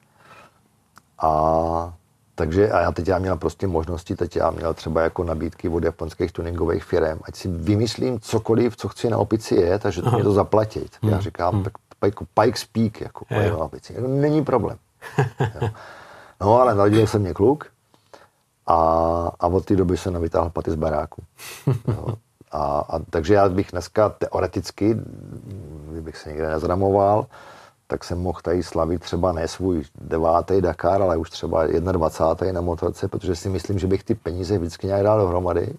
[1.20, 1.94] A
[2.36, 5.84] takže a já teď já měl prostě možnosti, teď já měl třeba jako nabídky od
[5.84, 10.24] japonských tuningových firm, ať si vymyslím cokoliv, co chci na opici je, takže to mě
[10.24, 10.80] to zaplatí.
[10.80, 11.22] Tak já hmm.
[11.22, 11.64] říkám, hmm.
[11.64, 11.74] tak
[12.06, 13.94] jako Pike Speak, jako na opici.
[13.94, 14.78] Jako, není problém.
[16.42, 17.66] no ale narodil se mě kluk
[18.68, 18.76] a,
[19.40, 21.24] a od té doby jsem navytáhl paty z baráku.
[21.88, 22.08] Jo.
[22.56, 24.96] A, a takže já bych dneska teoreticky,
[25.92, 27.26] kdybych se někde nezramoval,
[27.88, 32.54] tak jsem mohl tady slavit třeba ne svůj devátý Dakar, ale už třeba 21.
[32.54, 35.74] na motorce, protože si myslím, že bych ty peníze vždycky nějak dal dohromady.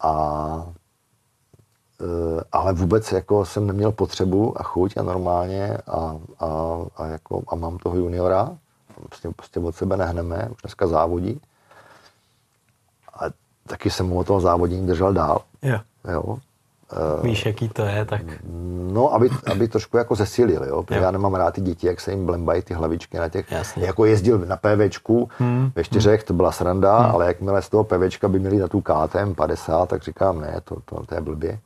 [0.00, 0.72] A,
[2.00, 6.48] e, ale vůbec jako jsem neměl potřebu a chuť a normálně a, a,
[6.96, 8.56] a, jako, a mám toho juniora,
[9.08, 11.40] prostě, prostě od sebe nehneme, už dneska závodí
[13.66, 15.40] taky jsem mu o toho závodění držel dál.
[15.62, 15.78] Jo.
[16.12, 16.22] jo.
[16.22, 16.38] Uh,
[17.22, 18.22] Víš, jaký to je, tak...
[18.92, 21.04] No, aby, aby trošku jako zesilil, jo, protože jo.
[21.04, 23.86] já nemám rád ty děti, jak se jim blembají ty hlavičky na těch, Jasně.
[23.86, 25.72] jako jezdil na PVčku, hmm.
[25.74, 27.14] ve čtyřech, to byla sranda, hmm.
[27.14, 30.76] ale jakmile z toho PVčka by měli na tu KTM 50, tak říkám, ne, to,
[30.84, 31.58] to, to je blbě.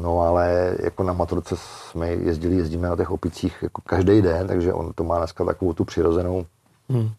[0.00, 4.72] No ale jako na motorce jsme jezdili, jezdíme na těch opicích jako každý den, takže
[4.72, 6.46] on to má dneska takovou tu přirozenou.
[6.88, 7.10] Hmm.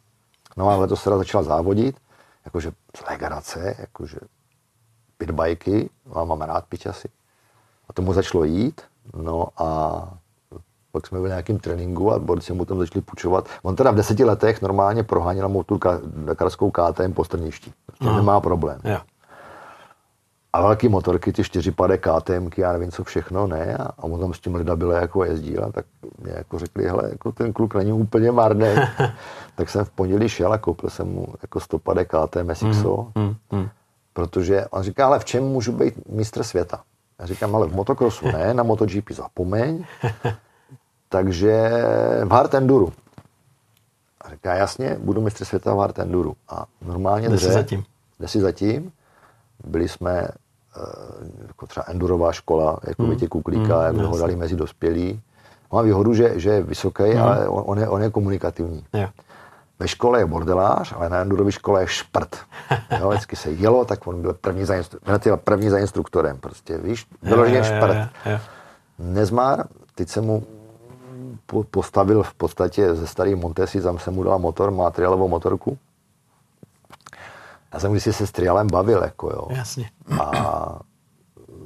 [0.57, 1.95] No ale to se začal závodit
[2.49, 2.71] jakože
[3.09, 4.17] legrace, jakože
[5.17, 7.09] pitbajky, a mám rád pičasy.
[7.89, 8.81] A tomu začalo jít,
[9.15, 9.99] no a
[10.91, 13.49] pak jsme byli na nějakém tréninku a borci mu tam začali půjčovat.
[13.61, 15.87] On teda v deseti letech normálně proháněl motorku
[16.25, 17.73] dakarskou KTM po strništi.
[17.85, 18.79] Prostě nemá problém.
[18.83, 19.05] Yeah
[20.53, 24.33] a velké motorky, ty čtyřipade KTMky, já nevím co všechno, ne, a, a on tam
[24.33, 25.85] s tím lidem bylo jako jezdil, tak
[26.17, 28.67] mě jako řekli, hele, jako ten kluk není úplně marný.
[29.55, 33.35] tak jsem v pondělí šel a koupil jsem mu jako stopade KTM SXO, mm, mm,
[33.51, 33.69] mm.
[34.13, 36.81] protože on říká, ale v čem můžu být mistr světa?
[37.19, 39.85] Já říkám, ale v motokrosu ne, na MotoGP zapomeň,
[41.09, 41.71] takže
[42.25, 42.93] v hard enduru.
[44.21, 46.35] A říká, jasně, budu mistr světa v hard enduru.
[46.49, 47.83] A normálně jde si zatím.
[48.19, 48.91] Jde si zatím
[49.63, 50.81] byli jsme eh,
[51.47, 53.27] jako třeba endurová škola, jako mm.
[53.27, 55.21] Kuklíka, mm, jak ho dali mezi dospělí.
[55.71, 57.21] Má výhodu, že, že je vysoký, mm.
[57.21, 58.85] ale on, on, je, on je komunikativní.
[58.93, 59.11] Yeah.
[59.79, 62.37] Ve škole je bordelář, ale na endurové škole je šprt.
[62.99, 66.37] Jo, vždycky se jelo, tak on byl první za, instru- první za instruktorem.
[66.37, 67.93] Prostě, víš, vyloženě šprt.
[67.93, 68.41] Yeah, yeah, yeah.
[68.99, 70.43] Nezmár, teď se mu
[71.45, 75.77] po, postavil v podstatě ze starý Montesi, tam jsem mu dal motor, má trialovou motorku.
[77.73, 79.47] Já jsem když se s trialem bavil, jako jo.
[79.49, 79.89] Jasně.
[80.21, 80.79] A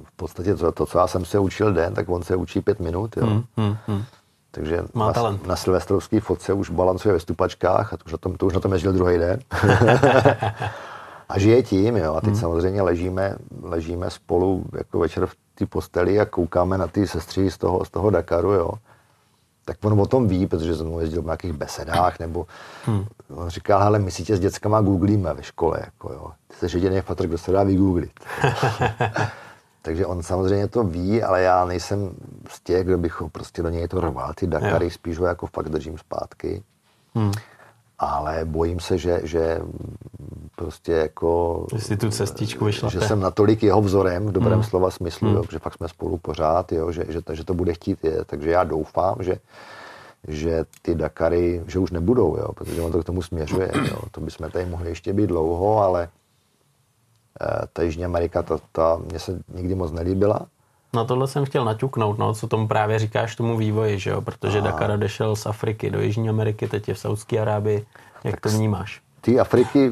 [0.03, 2.79] v podstatě to, to, co já jsem se učil den, tak on se učí pět
[2.79, 3.25] minut, jo.
[3.25, 4.03] Hmm, hmm, hmm.
[4.51, 5.47] Takže Má na, talent.
[5.47, 8.59] na silvestrovský fotce už balancuje ve stupačkách a to už na tom, to už na
[8.59, 9.39] tom jezdil druhý den.
[11.29, 12.15] a žije tím, jo.
[12.15, 12.39] A teď hmm.
[12.39, 17.57] samozřejmě ležíme, ležíme spolu jako večer v té posteli a koukáme na ty sestři z
[17.57, 18.71] toho, z toho Dakaru, jo.
[19.65, 22.47] Tak on o tom ví, protože jsem jezdil v nějakých besedách, nebo
[22.85, 23.05] hmm.
[23.35, 26.31] on říkal, hele, my si tě s dětskama googlíme ve škole, jako jo.
[26.47, 28.11] Ty jsi jediný fatr, kdo se dá vygooglit.
[29.81, 32.15] Takže on samozřejmě to ví, ale já nejsem
[32.49, 34.91] z těch, kdo bych ho prostě do něj to rval, ty Dakary, Jo.
[34.91, 36.63] spíš ho jako fakt držím zpátky.
[37.15, 37.31] Hmm.
[37.99, 39.59] Ale bojím se, že, že
[40.55, 41.65] prostě jako...
[41.75, 43.07] Že si tu cestičku že vyšlape.
[43.07, 44.63] jsem natolik jeho vzorem v dobrém Hmm.
[44.63, 45.37] slova smyslu, Hmm.
[45.37, 48.25] jo, že fakt jsme spolu pořád, jo, že, že, to, že to bude chtít je.
[48.25, 49.35] Takže já doufám, že,
[50.27, 53.71] že ty Dakary, že už nebudou, jo, protože on to k tomu směřuje.
[53.89, 53.97] Jo.
[54.11, 56.09] To bychom tady mohli ještě být dlouho, ale
[57.41, 60.45] eh, ta Jižní Amerika, ta, ta mě se nikdy moc nelíbila.
[60.93, 64.21] Na tohle jsem chtěl naťuknout, no, co tomu právě říkáš tomu vývoji, že jo?
[64.21, 67.85] Protože Dakar odešel z Afriky do Jižní Ameriky, teď je v Saudské Arábii.
[68.23, 69.01] Jak to vnímáš?
[69.21, 69.91] Ty Afriky,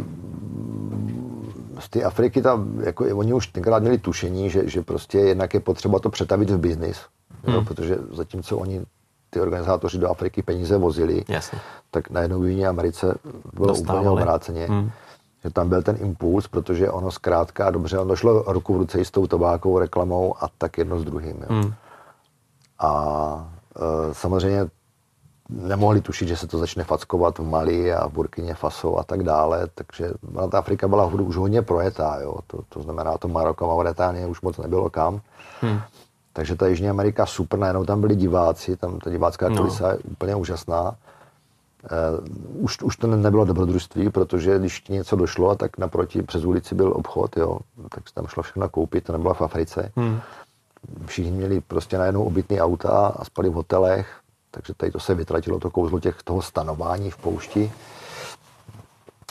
[1.80, 5.60] z té Afriky tam, jako oni už tenkrát měli tušení, že, že prostě jednak je
[5.60, 7.02] potřeba to přetavit v biznis,
[7.44, 7.56] hmm.
[7.56, 8.82] jo, protože zatímco oni,
[9.30, 11.60] ty organizátoři do Afriky peníze vozili, Jasně.
[11.92, 13.18] tak najednou v Jižní Americe
[13.54, 14.06] bylo Dostávali.
[14.06, 14.66] úplně obráceně.
[14.66, 14.92] Hmm.
[15.44, 19.00] Že tam byl ten impuls, protože ono zkrátka a dobře, ono šlo ruku v ruce
[19.00, 21.38] i s tou tobákovou reklamou a tak jedno s druhým.
[21.42, 21.48] Jo.
[21.50, 21.74] Hmm.
[22.80, 24.68] A e, samozřejmě
[25.50, 29.24] nemohli tušit, že se to začne fackovat v Mali a v Burkině Faso a tak
[29.24, 30.12] dále, takže
[30.52, 32.36] ta Afrika byla už hodně projetá, jo.
[32.48, 35.22] To, to znamená, to Maroko, Mauritánie už moc nebylo kam.
[35.62, 35.80] Hmm.
[36.34, 39.58] Takže ta Jižní Amerika super, najednou tam byli diváci, tam ta divácká No.
[39.58, 40.96] kulisa je úplně úžasná.
[41.84, 46.46] Uh, už, už to ne- nebylo dobrodružství, protože když ti něco došlo, tak naproti přes
[46.46, 47.60] ulici byl obchod, jo,
[47.90, 49.92] tak se tam šlo všechno koupit, to nebylo v Africe.
[49.96, 50.20] Hmm.
[51.06, 54.08] Všichni měli prostě najednou obytný auta a spali v hotelech,
[54.52, 57.72] takže tady to se vytratilo, to kouzlo těch, toho stanování v poušti.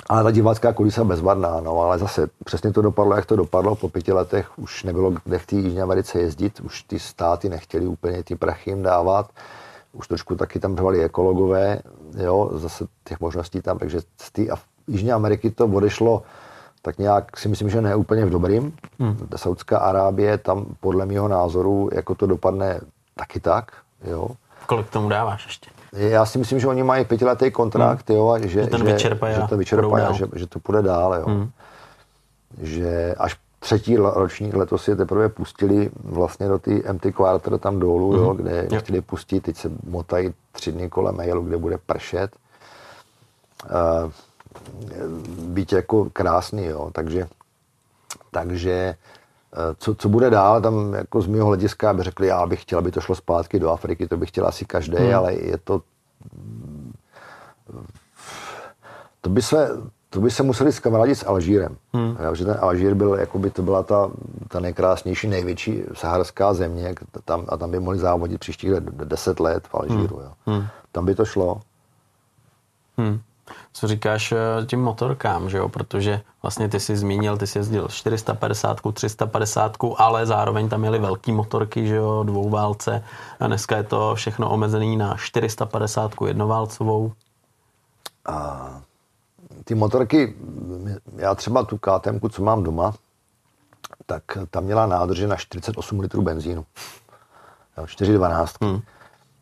[0.08, 3.74] Ale ta divácká kulisa bezvadná, no, ale zase přesně to dopadlo, jak to dopadlo.
[3.76, 7.86] Po pěti letech už nebylo kde v té Jižní Americe jezdit, už ty státy nechtěli
[7.86, 9.30] úplně ty prachy jim dávat.
[9.92, 11.80] Už trošku taky tam řvali ekologové,
[12.16, 14.42] jo, zase těch možností tam, takže z té
[14.88, 16.22] Jižní Ameriky to odešlo
[16.82, 18.72] tak nějak si myslím, že ne úplně v dobrým.
[18.98, 19.28] Hmm.
[19.36, 22.80] Saudská Arábie tam podle mého názoru jako to dopadne
[23.16, 23.72] taky tak,
[24.04, 24.28] jo.
[24.66, 25.70] Kolik tomu dáváš ještě?
[25.92, 29.42] Já si myslím, že oni mají pětiletý kontrakt, jo, a že, Že ten vyčerpají že
[29.42, 31.24] a to vyčerpají a že, že to půjde dál, jo.
[31.26, 31.50] Hmm.
[32.62, 38.16] Že až třetí ročník letos je teprve pustili vlastně do ty MT Quarter tam dolů,
[38.16, 38.80] jo, kde je Jo.
[38.80, 42.36] chtěli pustit, teď se motají tři dny kolem mailu, kde bude pršet.
[43.64, 44.10] Uh,
[45.38, 47.28] být jako krásný, jo, takže,
[48.30, 48.72] takže
[49.52, 52.78] eh, co, co bude dál, tam jako z mého hlediska by řekli, já bych chtěl,
[52.78, 55.14] aby to šlo zpátky do Afriky, to bych chtěl asi každý, hmm.
[55.14, 55.82] ale je to
[59.20, 59.68] to by se,
[60.10, 61.76] to by se museli skamarádit s Alžírem.
[61.92, 62.16] Hmm.
[62.32, 64.10] Že ten Alžír byl, jakoby to byla ta,
[64.48, 69.40] ta nejkrásnější, největší saharská země tam, a tam by mohli závodit příštích de- de- deset
[69.40, 70.20] let v Alžíru.
[70.20, 70.32] Jo.
[70.46, 70.66] Hmm.
[70.92, 71.60] Tam by to šlo.
[72.98, 73.20] Hmm.
[73.72, 75.68] Co říkáš eh, tím motorkám, že jo?
[75.68, 81.32] Protože vlastně ty jsi zmínil, ty jsi jezdil 450, 350, ale zároveň tam měly velký
[81.32, 83.04] motorky, že jo, dvouválce.
[83.40, 87.12] A dneska je to všechno omezený na 450 jednoválcovou.
[88.26, 88.80] A
[89.64, 90.36] ty motorky,
[91.16, 92.94] já třeba tu KTM, co mám doma,
[94.06, 96.66] tak tam měla nádrže na 48 litrů benzínu.
[97.78, 98.66] Jo, 4,12.
[98.66, 98.80] Hmm.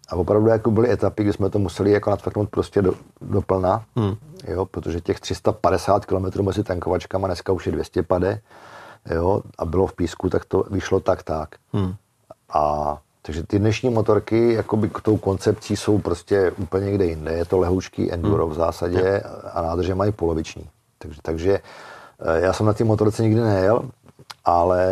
[0.08, 3.84] A opravdu jako byly etapy, kdy jsme to museli jako nadfaknout prostě do, do plna,
[3.96, 4.16] hmm.
[4.46, 8.40] jo, protože těch 350 km mezi tankovačkama dneska už je 200 pade,
[9.14, 11.54] jo, a bylo v písku, tak to vyšlo tak tak.
[11.72, 11.94] Hmm.
[12.52, 12.98] A
[13.28, 17.32] takže ty dnešní motorky jakoby k tou koncepcí jsou prostě úplně někde jinde.
[17.32, 19.22] Je to lehoučký enduro v zásadě
[19.52, 20.68] a nádrže mají poloviční.
[20.98, 21.60] Takže, takže
[22.20, 23.90] eh, já jsem na té motorce nikdy nejel,
[24.44, 24.86] ale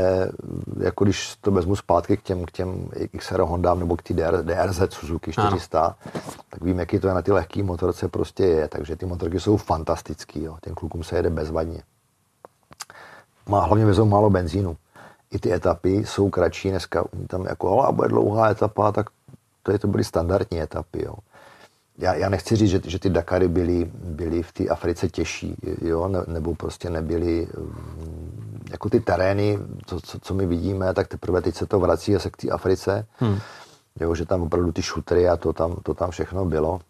[0.80, 2.88] jako když to vezmu zpátky k těm, k těm
[3.18, 5.94] XR Hondám nebo k té DR, DRZ Suzuki 400, ano.
[6.50, 8.68] tak vím, jaký to je na ty lehké motorce prostě je.
[8.68, 10.42] Takže ty motorky jsou fantastický.
[10.42, 10.56] Jo.
[10.64, 11.82] Těm klukům se jede bezvadně.
[13.48, 14.76] Má hlavně vezou málo benzínu
[15.30, 17.04] i ty etapy jsou kratší dneska.
[17.26, 19.06] Tam jako, ale bude dlouhá etapa, tak
[19.62, 21.04] to, je, to byly standardní etapy.
[21.04, 21.14] Jo.
[21.98, 26.08] Já, já nechci říct, že, že ty Dakary byly, byly v té Africe těžší, jo,
[26.08, 31.42] ne, nebo prostě nebyly mm, jako ty terény, co, co, co my vidíme, tak teprve
[31.42, 33.06] teď se to vrací zase k té Africe.
[33.16, 33.38] Hmm.
[34.00, 36.80] jo, že tam opravdu ty šutry a to tam, to tam všechno bylo.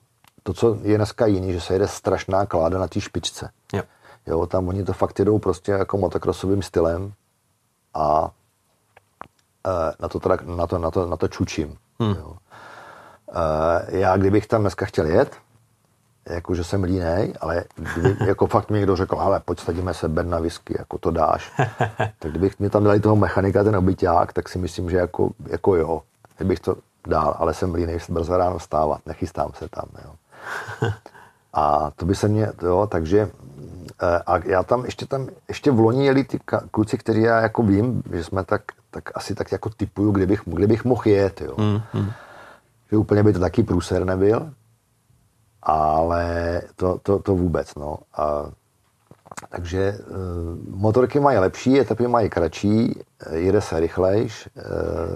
[0.42, 3.50] To, co je dneska jiný, že se jede strašná kláda na té špičce.
[3.72, 3.82] Jo.
[4.26, 7.12] Jo, tam oni to fakt jedou prostě jako motokrosovým stylem
[7.96, 8.30] a
[9.66, 11.76] e, na to, teda, na to, na to, na to čučím.
[12.00, 12.14] Hmm.
[12.14, 12.36] Jo.
[13.32, 15.36] E, já kdybych tam dneska chtěl jet,
[16.28, 19.60] jako že jsem línej, ale kdyby, jako fakt mi někdo řekl, ale pojď
[19.92, 21.52] se ber na whisky, jako to dáš.
[22.18, 25.76] tak kdybych mi tam dali toho mechanika, ten obyťák, tak si myslím, že jako, jako
[25.76, 26.02] jo,
[26.36, 30.14] kdybych to dál, ale jsem línej brzo ráno stávat, nechystám se tam, jo.
[31.52, 33.30] A to by se mě, jo, takže
[34.26, 36.38] a já tam ještě tam, ještě v loni jeli ty
[36.70, 40.84] kluci, kteří já jako vím, že jsme tak, tak asi tak jako typuju, kdybych, kdybych
[40.84, 41.54] mohl jet, jo.
[41.58, 42.10] Mm, mm.
[42.90, 44.50] Že úplně by to taky průser nebyl,
[45.62, 47.98] ale to, to, to vůbec, no.
[48.14, 48.50] A,
[49.48, 50.16] takže uh,
[50.80, 53.00] motorky mají lepší, etapy mají kratší,
[53.32, 54.48] jede se rychlejš,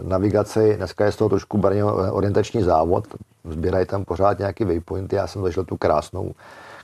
[0.02, 3.07] navigace, dneska je z toho trošku barně orientační závod,
[3.44, 6.32] sbírají tam pořád nějaký waypointy, já jsem zažil tu krásnou,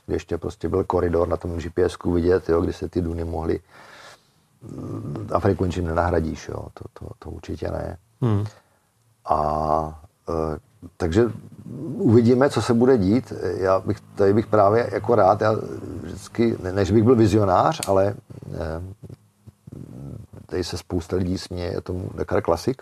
[0.07, 3.59] ještě prostě byl koridor na tom GPSku vidět, jo, kdy se ty duny mohly
[4.61, 7.97] mm, Afriku ničím nenahradíš, jo, to, to, to určitě ne.
[8.21, 8.45] Hmm.
[9.25, 10.59] A e,
[10.97, 11.25] takže
[11.97, 13.33] uvidíme, co se bude dít.
[13.57, 15.55] Já bych, tady bych právě jako rád, já
[16.01, 18.15] vždycky, než bych byl vizionář, ale
[18.53, 18.81] eh,
[20.45, 22.77] tady se spousta lidí směje tomu Dakar Classic.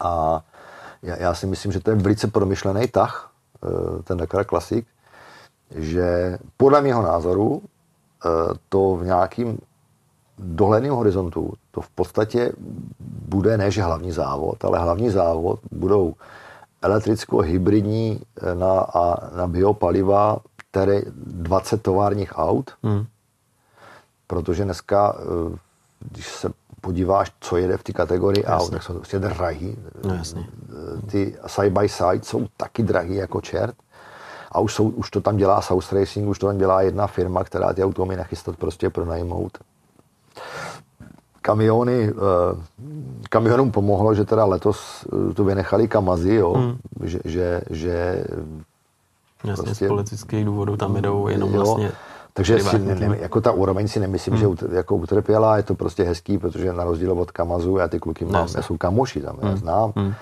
[0.00, 0.42] A
[1.02, 3.30] já, já si myslím, že to je velice promyšlený tah,
[3.64, 4.86] eh, ten Dakar Classic,
[5.74, 8.28] že podle mého názoru eh,
[8.68, 9.58] to v nějakým
[10.38, 12.52] dohledným horizontu to v podstatě
[13.28, 16.14] bude ne, že hlavní závod, ale hlavní závod budou
[16.82, 23.06] elektricko-hybridní eh, na, a na biopaliva, které 20 továrních aut, hmm.
[24.26, 25.58] protože dneska, eh,
[26.10, 28.56] když se podíváš, co jede v té kategorii jasně.
[28.56, 29.76] aut, tak jsou prostě drahý.
[30.04, 30.46] No, jasně.
[31.10, 33.74] Ty side by side jsou taky drahý jako čert.
[34.54, 37.44] A už, jsou, už to tam dělá South Racing, už to tam dělá jedna firma,
[37.44, 39.58] která ty auto umí nachystat prostě pronajmout
[41.42, 42.12] kamiony, eh,
[43.30, 46.76] kamionům pomohlo, že teda letos eh, tu vynechali kamazy, jo, hmm.
[47.04, 48.24] že, že, že
[49.44, 51.92] Jasně, prostě, z politických důvodů tam jedou jenom jo, vlastně
[52.36, 54.56] takže si, ne, ne, jako ta úroveň si nemyslím, hmm.
[54.56, 58.24] že jako utrpěla, je to prostě hezký, protože na rozdíl od Kamazu, já ty kluky
[58.24, 59.50] mám, já jsou kamoši tam, hmm.
[59.50, 60.14] já znám, hmm.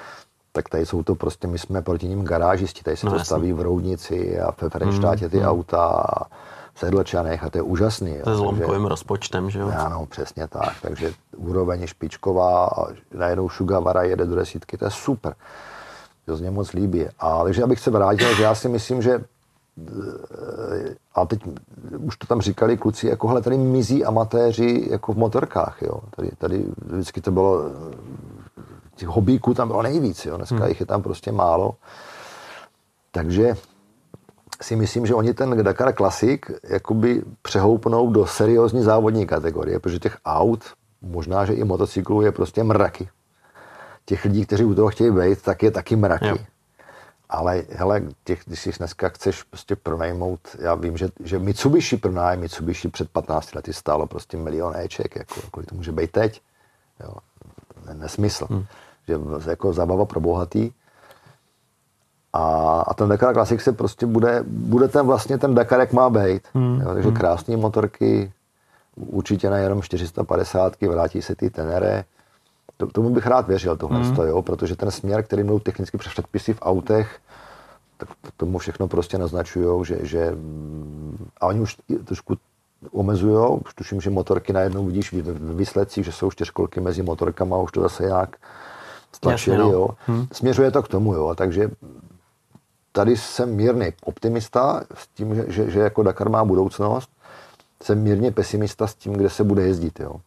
[0.52, 3.26] Tak tady jsou to prostě, my jsme proti ním garážisti, tady se no, to jasný.
[3.26, 5.48] staví v Roudnici a ve Frenštátě ty hmm.
[5.48, 6.26] auta a
[6.74, 8.16] Sedlčanech a to je úžasný.
[8.24, 9.72] Se zlomkovým rozpočtem, že jo?
[9.78, 10.74] Ano, přesně tak.
[10.82, 15.34] Takže úroveň je špičková a najednou Šugavara jede do desítky, to je super.
[16.26, 17.06] To se mě moc líbí.
[17.18, 19.24] A takže abych se vrátil, že já si myslím, že
[21.14, 21.40] a teď
[21.98, 26.00] už to tam říkali kluci, jako hele, tady mizí amatéři jako v motorkách, jo.
[26.16, 27.62] Tady, tady vždycky to bylo,
[28.96, 30.36] těch hobíků tam bylo nejvíc, jo.
[30.36, 30.68] Dneska hmm.
[30.68, 31.74] jich je tam prostě málo.
[33.10, 33.56] Takže
[34.62, 40.18] si myslím, že oni ten Dakar Classic jakoby přehoupnou do seriózní závodní kategorie, protože těch
[40.24, 40.64] aut,
[41.02, 43.08] možná, že i motocyklů je prostě mraky.
[44.04, 46.28] Těch lidí, kteří u toho chtějí být, tak je taky mraky.
[46.28, 46.36] Jo.
[47.28, 52.40] Ale hele, těch, když si dneska chceš prostě pronajmout, já vím, že, že Mitsubishi pronájem,
[52.40, 56.40] Mitsubishi před 15 lety stálo prostě milion éček, jako, kolik to může být teď.
[57.00, 57.14] Jo.
[57.92, 58.46] Nesmysl.
[58.50, 58.64] Hmm.
[59.08, 59.18] Že
[59.50, 60.70] jako zábava pro bohatý.
[62.32, 66.10] A, a ten Dakar Classic se prostě bude, bude ten vlastně ten Dakar, jak má
[66.10, 66.42] být.
[66.54, 66.80] Hmm.
[66.80, 67.16] Jo, takže hmm.
[67.16, 68.32] krásné motorky,
[68.96, 72.04] určitě nejenom 450, vrátí se ty Tenere.
[72.76, 74.16] To, tomu bych rád věřil, tohle, hmm.
[74.16, 77.18] jo, protože ten směr, který mnou technicky předpisy v autech,
[77.96, 80.34] tak tomu všechno prostě naznačují, že, že
[81.40, 82.36] a oni už trošku
[82.90, 87.80] omezují, tuším, že motorky najednou vidíš v výsledcích, že jsou čtyřkolky mezi motorkama, už to
[87.80, 88.36] zase nějak
[89.12, 89.78] stlačili, Jasně, no.
[89.78, 89.88] jo.
[90.06, 90.26] Hmm.
[90.32, 91.70] Směřuje to k tomu, jo, takže
[92.92, 97.10] tady jsem mírný optimista s tím, že, že, že jako Dakar má budoucnost.
[97.82, 100.00] Jsem mírně pesimista s tím, kde se bude jezdit.
[100.00, 100.20] Jo.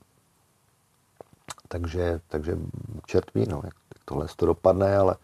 [1.68, 2.58] Takže, takže
[3.06, 3.74] čert ví, no, jak
[4.06, 5.16] tohle to dopadne, ale,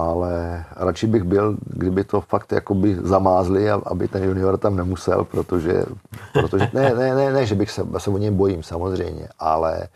[0.00, 5.84] ale radši bych byl, kdyby to fakt jakoby zamázli, aby ten junior tam nemusel, protože,
[6.32, 9.88] protože ne, ne, ne, ne, že bych se, se o něj bojím samozřejmě, ale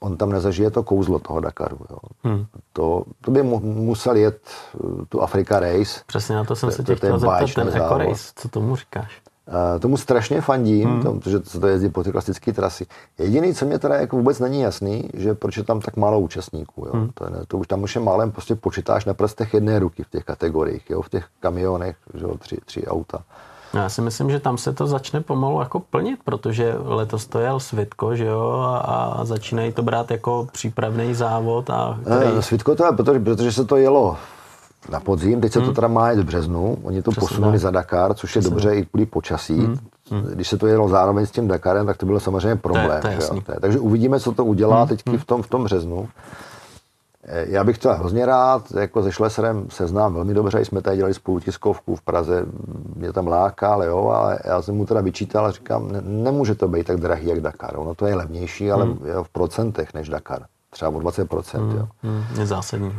[0.00, 1.78] on tam nezažije to kouzlo toho Dakaru.
[1.90, 1.98] Jo.
[2.24, 2.46] Hmm.
[2.72, 4.40] To, to by mu, musel jet
[4.72, 6.00] uh, tu Afrika Race.
[6.06, 9.22] Přesně na to jsem se tě chtěl zeptat, ten Eco Race, co tomu říkáš?
[9.80, 11.02] Tomu strašně fandím, hmm.
[11.02, 12.86] tomu, protože se to jezdí po ty klasické trasy.
[13.18, 16.86] Jediný, co mě teda jako vůbec není jasný, že proč je tam tak málo účastníků.
[16.86, 16.92] Jo?
[16.94, 17.10] Hmm.
[17.14, 20.10] To, je, to už tam už je málem prostě počítáš na prstech jedné ruky v
[20.10, 21.02] těch kategoriích, jo?
[21.02, 22.36] v těch kamionech, že jo?
[22.38, 23.22] Tři, tři auta.
[23.74, 27.60] Já si myslím, že tam se to začne pomalu jako plnit, protože letos to jel
[27.60, 31.70] Svitko, že jo, a, a začínají to brát jako přípravný závod.
[31.70, 32.34] A který...
[32.34, 34.16] Ne, Svitko to je, protože, protože se to jelo
[34.90, 35.68] na podzim, teď se hmm.
[35.68, 37.60] to teda má jít v březnu, oni to Přesně posunuli tak.
[37.60, 39.58] za Dakar, což je Přesně dobře i kvůli počasí.
[39.58, 39.78] Hmm.
[40.10, 40.22] Hmm.
[40.22, 43.00] Když se to jelo zároveň s tím Dakarem, tak to bylo samozřejmě problém.
[43.02, 43.60] To je, to je že?
[43.60, 44.88] Takže uvidíme, co to udělá hmm.
[44.88, 46.08] teď v tom, v tom březnu.
[47.28, 50.96] Eh, já bych to hrozně rád, jako se Šleserem se znám velmi dobře, jsme tady
[50.96, 52.46] dělali spolu tiskovku v Praze,
[52.96, 56.54] mě tam láká, ale jo, ale já jsem mu teda vyčítal a říkám, ne, nemůže
[56.54, 58.98] to být tak drahý jak Dakar, ono to je levnější, ale hmm.
[59.22, 61.76] v procentech než Dakar, třeba o 20%, hmm.
[61.76, 61.88] jo.
[62.02, 62.24] Hmm.
[62.38, 62.92] Je zásadní.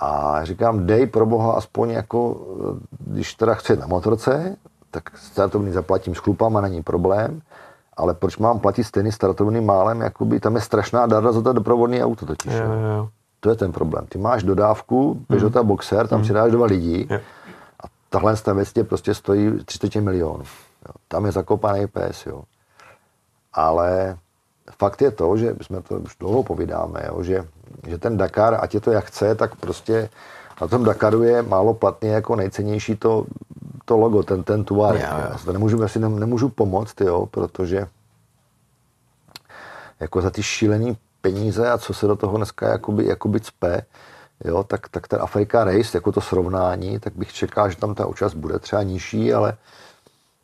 [0.00, 2.46] A říkám, dej pro boha aspoň jako,
[2.98, 4.56] když teda chci na motorce,
[4.90, 7.40] tak startovný zaplatím s chlupama, není problém,
[7.96, 12.04] ale proč mám platit stejný startovný málem, jakoby tam je strašná darda za to doprovodný
[12.04, 12.52] auto totiž.
[12.52, 13.08] Jo, jo.
[13.40, 14.06] To je ten problém.
[14.06, 15.68] Ty máš dodávku, Peugeota mm.
[15.68, 16.24] Boxer, tam mm.
[16.24, 17.18] si dáš dva lidi jo.
[17.80, 20.44] a tahle věc tě prostě stojí 30 milionů.
[20.88, 20.94] Jo.
[21.08, 22.42] Tam je zakopaný pes, jo.
[23.52, 24.16] Ale
[24.78, 27.44] fakt je to, že jsme to už dlouho povídáme, jo, že,
[27.86, 30.08] že ten Dakar, ať je to jak chce, tak prostě
[30.60, 33.26] na tom Dakaru je málo platně jako nejcennější to,
[33.84, 34.96] to logo, ten, ten tuár.
[34.96, 37.86] Já to nemůžu, asi nemůžu pomoct, jo, protože
[40.00, 43.82] jako za ty šílený peníze a co se do toho dneska jakoby, jakoby cpe,
[44.44, 48.06] jo, tak, tak ten Afrika Race, jako to srovnání, tak bych čekal, že tam ta
[48.06, 49.56] účast bude třeba nižší, ale,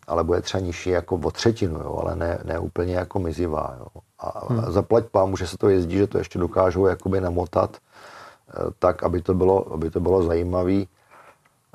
[0.07, 3.77] ale bude třeba nižší jako o třetinu, jo, ale ne, ne úplně jako mizivá.
[3.79, 3.87] Jo.
[4.19, 4.73] A, hmm.
[4.73, 9.23] zaplať pámu, že se to jezdí, že to ještě dokážou jakoby namotat eh, tak, aby
[9.23, 10.83] to bylo, aby to bylo zajímavé.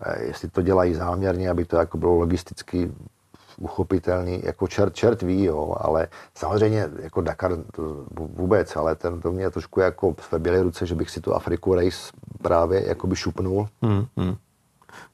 [0.01, 2.91] Eh, jestli to dělají záměrně, aby to jako bylo logisticky
[3.57, 9.31] uchopitelný, jako čert, čert ví, jo, ale samozřejmě jako Dakar to vůbec, ale ten to
[9.31, 12.11] mě trošku jako sveběly ruce, že bych si tu Afriku Race
[12.41, 13.67] právě jakoby šupnul.
[13.81, 14.35] Hmm, hmm.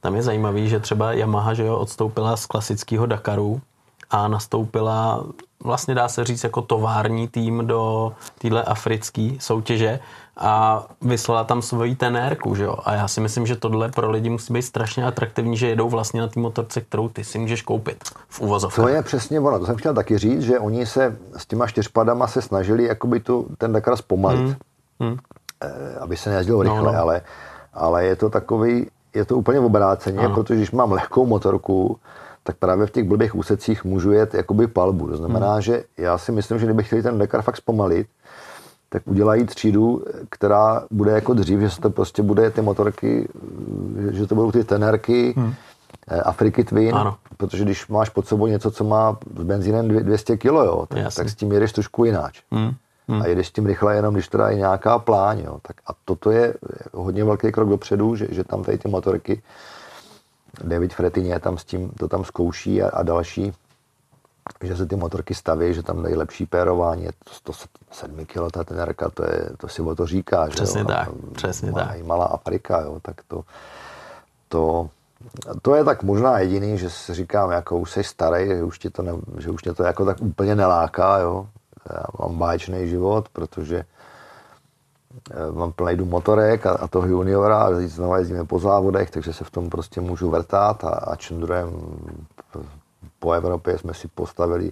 [0.02, 3.62] Tam je zajímavý, že třeba Yamaha že jo, odstoupila z klasického Dakaru
[4.10, 5.26] a nastoupila,
[5.64, 10.00] vlastně dá se říct, jako tovární tým do téhle africké soutěže
[10.38, 12.78] a vyslala tam svoji tenérku, že jo?
[12.86, 16.22] A já si myslím, že tohle pro lidi musí být strašně atraktivní, že jedou vlastně
[16.22, 18.86] na té motorce, kterou ty si můžeš koupit v uvozovkách.
[18.86, 22.28] To je přesně ono, to jsem chtěl taky říct, že oni se s těma čtyřpadama
[22.28, 24.56] se snažili jakoby tu, ten Dakar zpomalit, hmm.
[25.00, 25.18] Hmm.
[25.64, 27.00] Eh, aby se nejezdilo rychle, no, no.
[27.00, 27.22] Ale,
[27.74, 30.36] ale je to takový, je to úplně obráceně, ano.
[30.36, 32.00] protože když mám lehkou motorku,
[32.48, 35.08] tak právě v těch blbých úsecích můžu jet jakoby palbu.
[35.08, 35.62] To znamená, hmm.
[35.62, 38.08] že já si myslím, že kdybych chtěl ten Dakar fakt zpomalit,
[38.90, 43.28] tak udělají třídu, která bude jako dřív, že se to prostě bude ty motorky,
[44.12, 45.54] že to budou ty tenerky, hmm.
[46.08, 47.16] Eh, Afriky Twin, ano.
[47.38, 51.30] protože když máš pod sebou něco, co má s benzínem 200 kg, jo, tak, tak
[51.30, 52.42] s tím jedeš trošku jináč.
[52.52, 52.72] Hmm.
[53.08, 53.22] Hmm.
[53.22, 55.40] A jedeš s tím rychle jenom, když teda je nějaká pláň.
[55.40, 55.60] Jo.
[55.62, 56.54] Tak a toto je
[56.94, 59.42] hodně velký krok dopředu, že, že tam tady ty motorky,
[60.64, 63.54] David Fretině tam s tím, to tam zkouší a, a další,
[64.62, 67.08] že se ty motorky staví, že tam dají lepší pérování,
[67.44, 70.48] to 107 kg ta tenerka, to, je, to si o to říká.
[70.48, 70.88] Přesně že jo?
[70.88, 72.06] tak, přesně malá, tak.
[72.06, 73.44] Malá Afrika, jo, tak to,
[74.50, 74.90] to,
[75.62, 78.90] to je tak možná jediný, že si říkám, jako už jsi starý, že už, ti
[78.90, 81.48] to ne, že už mě to jako tak úplně neláká, jo.
[81.94, 83.86] Já mám báječný život, protože
[85.52, 89.44] mám plný dům motorek a, a toho juniora a znovu jezdíme po závodech, takže se
[89.44, 91.72] v tom prostě můžu vrtát a, a čendrujem
[93.20, 94.72] po Evropě jsme si postavili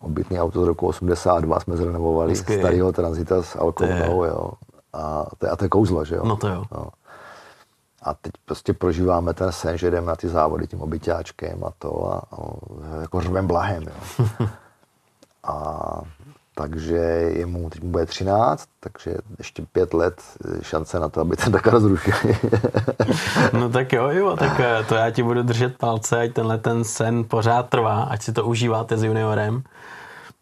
[0.00, 2.58] obytný auto z roku 82, jsme zrenovovali Hezky.
[2.58, 4.50] starého Transita s Alcounou, jo.
[4.92, 6.24] A to, je, a to je kouzlo, že jo?
[6.24, 6.64] No to jo.
[6.72, 6.88] No.
[8.02, 12.12] A teď prostě prožíváme ten sen, že jdeme na ty závody tím obyťáčkem a to
[12.12, 12.36] a, a
[13.00, 14.26] jako řvem blahem, jo.
[15.44, 16.02] a
[16.60, 16.96] takže
[17.36, 20.22] je mu, teď mu bude 13, takže ještě pět let
[20.62, 22.38] šance na to, aby ten Dakar zrušili.
[23.52, 26.84] no tak jo, jo, tak eh, to já ti budu držet palce, ať tenhle ten
[26.84, 29.62] sen pořád trvá, ať si to užíváte s juniorem.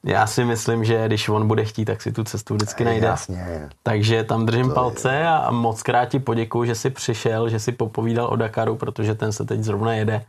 [0.05, 3.07] Já si myslím, že když on bude chtít, tak si tu cestu vždycky najde.
[3.07, 3.69] Jasně.
[3.83, 5.29] Takže tam držím to palce je.
[5.29, 9.33] a moc krát ti poděkuju, že jsi přišel, že jsi popovídal o Dakaru, protože ten
[9.33, 10.25] se teď zrovna jede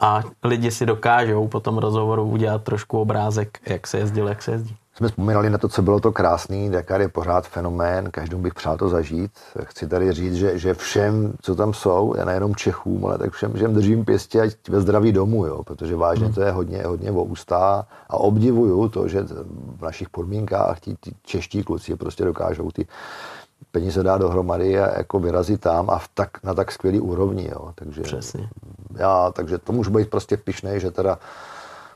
[0.00, 4.50] a lidi si dokážou po tom rozhovoru udělat trošku obrázek, jak se jezdil, jak se
[4.50, 6.70] jezdí jsme vzpomínali na to, co bylo to krásný.
[6.70, 9.30] Dakar je pořád fenomén, každému bych přál to zažít.
[9.62, 13.52] Chci tady říct, že, že všem, co tam jsou, já nejenom Čechům, ale tak všem,
[13.52, 16.34] všem držím pěstě, ať ve zdraví domů, jo, protože vážně hmm.
[16.34, 19.22] to je hodně, hodně o ústá a obdivuju to, že
[19.78, 22.86] v našich podmínkách ti, ti čeští kluci prostě dokážou ty
[23.70, 27.48] peníze dát dohromady a jako vyrazit tam a v tak, na tak skvělý úrovni.
[27.52, 27.72] Jo.
[27.74, 28.48] Takže, Přesně.
[28.96, 31.18] Já, takže to můžu být prostě pišnej, že teda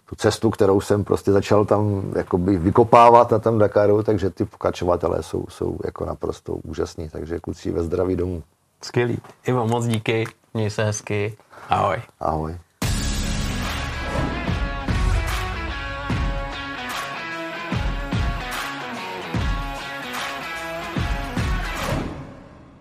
[0.08, 5.22] tu cestu, kterou jsem prostě začal tam jakoby vykopávat na tom Dakaru, takže ty pokračovatelé
[5.22, 8.42] jsou, jsou jako naprosto úžasní, takže kluci ve zdraví domů.
[8.82, 9.18] Skvělý.
[9.46, 10.24] Ivo, moc díky,
[10.54, 11.36] měj se hezky.
[11.68, 12.02] Ahoj.
[12.20, 12.56] Ahoj.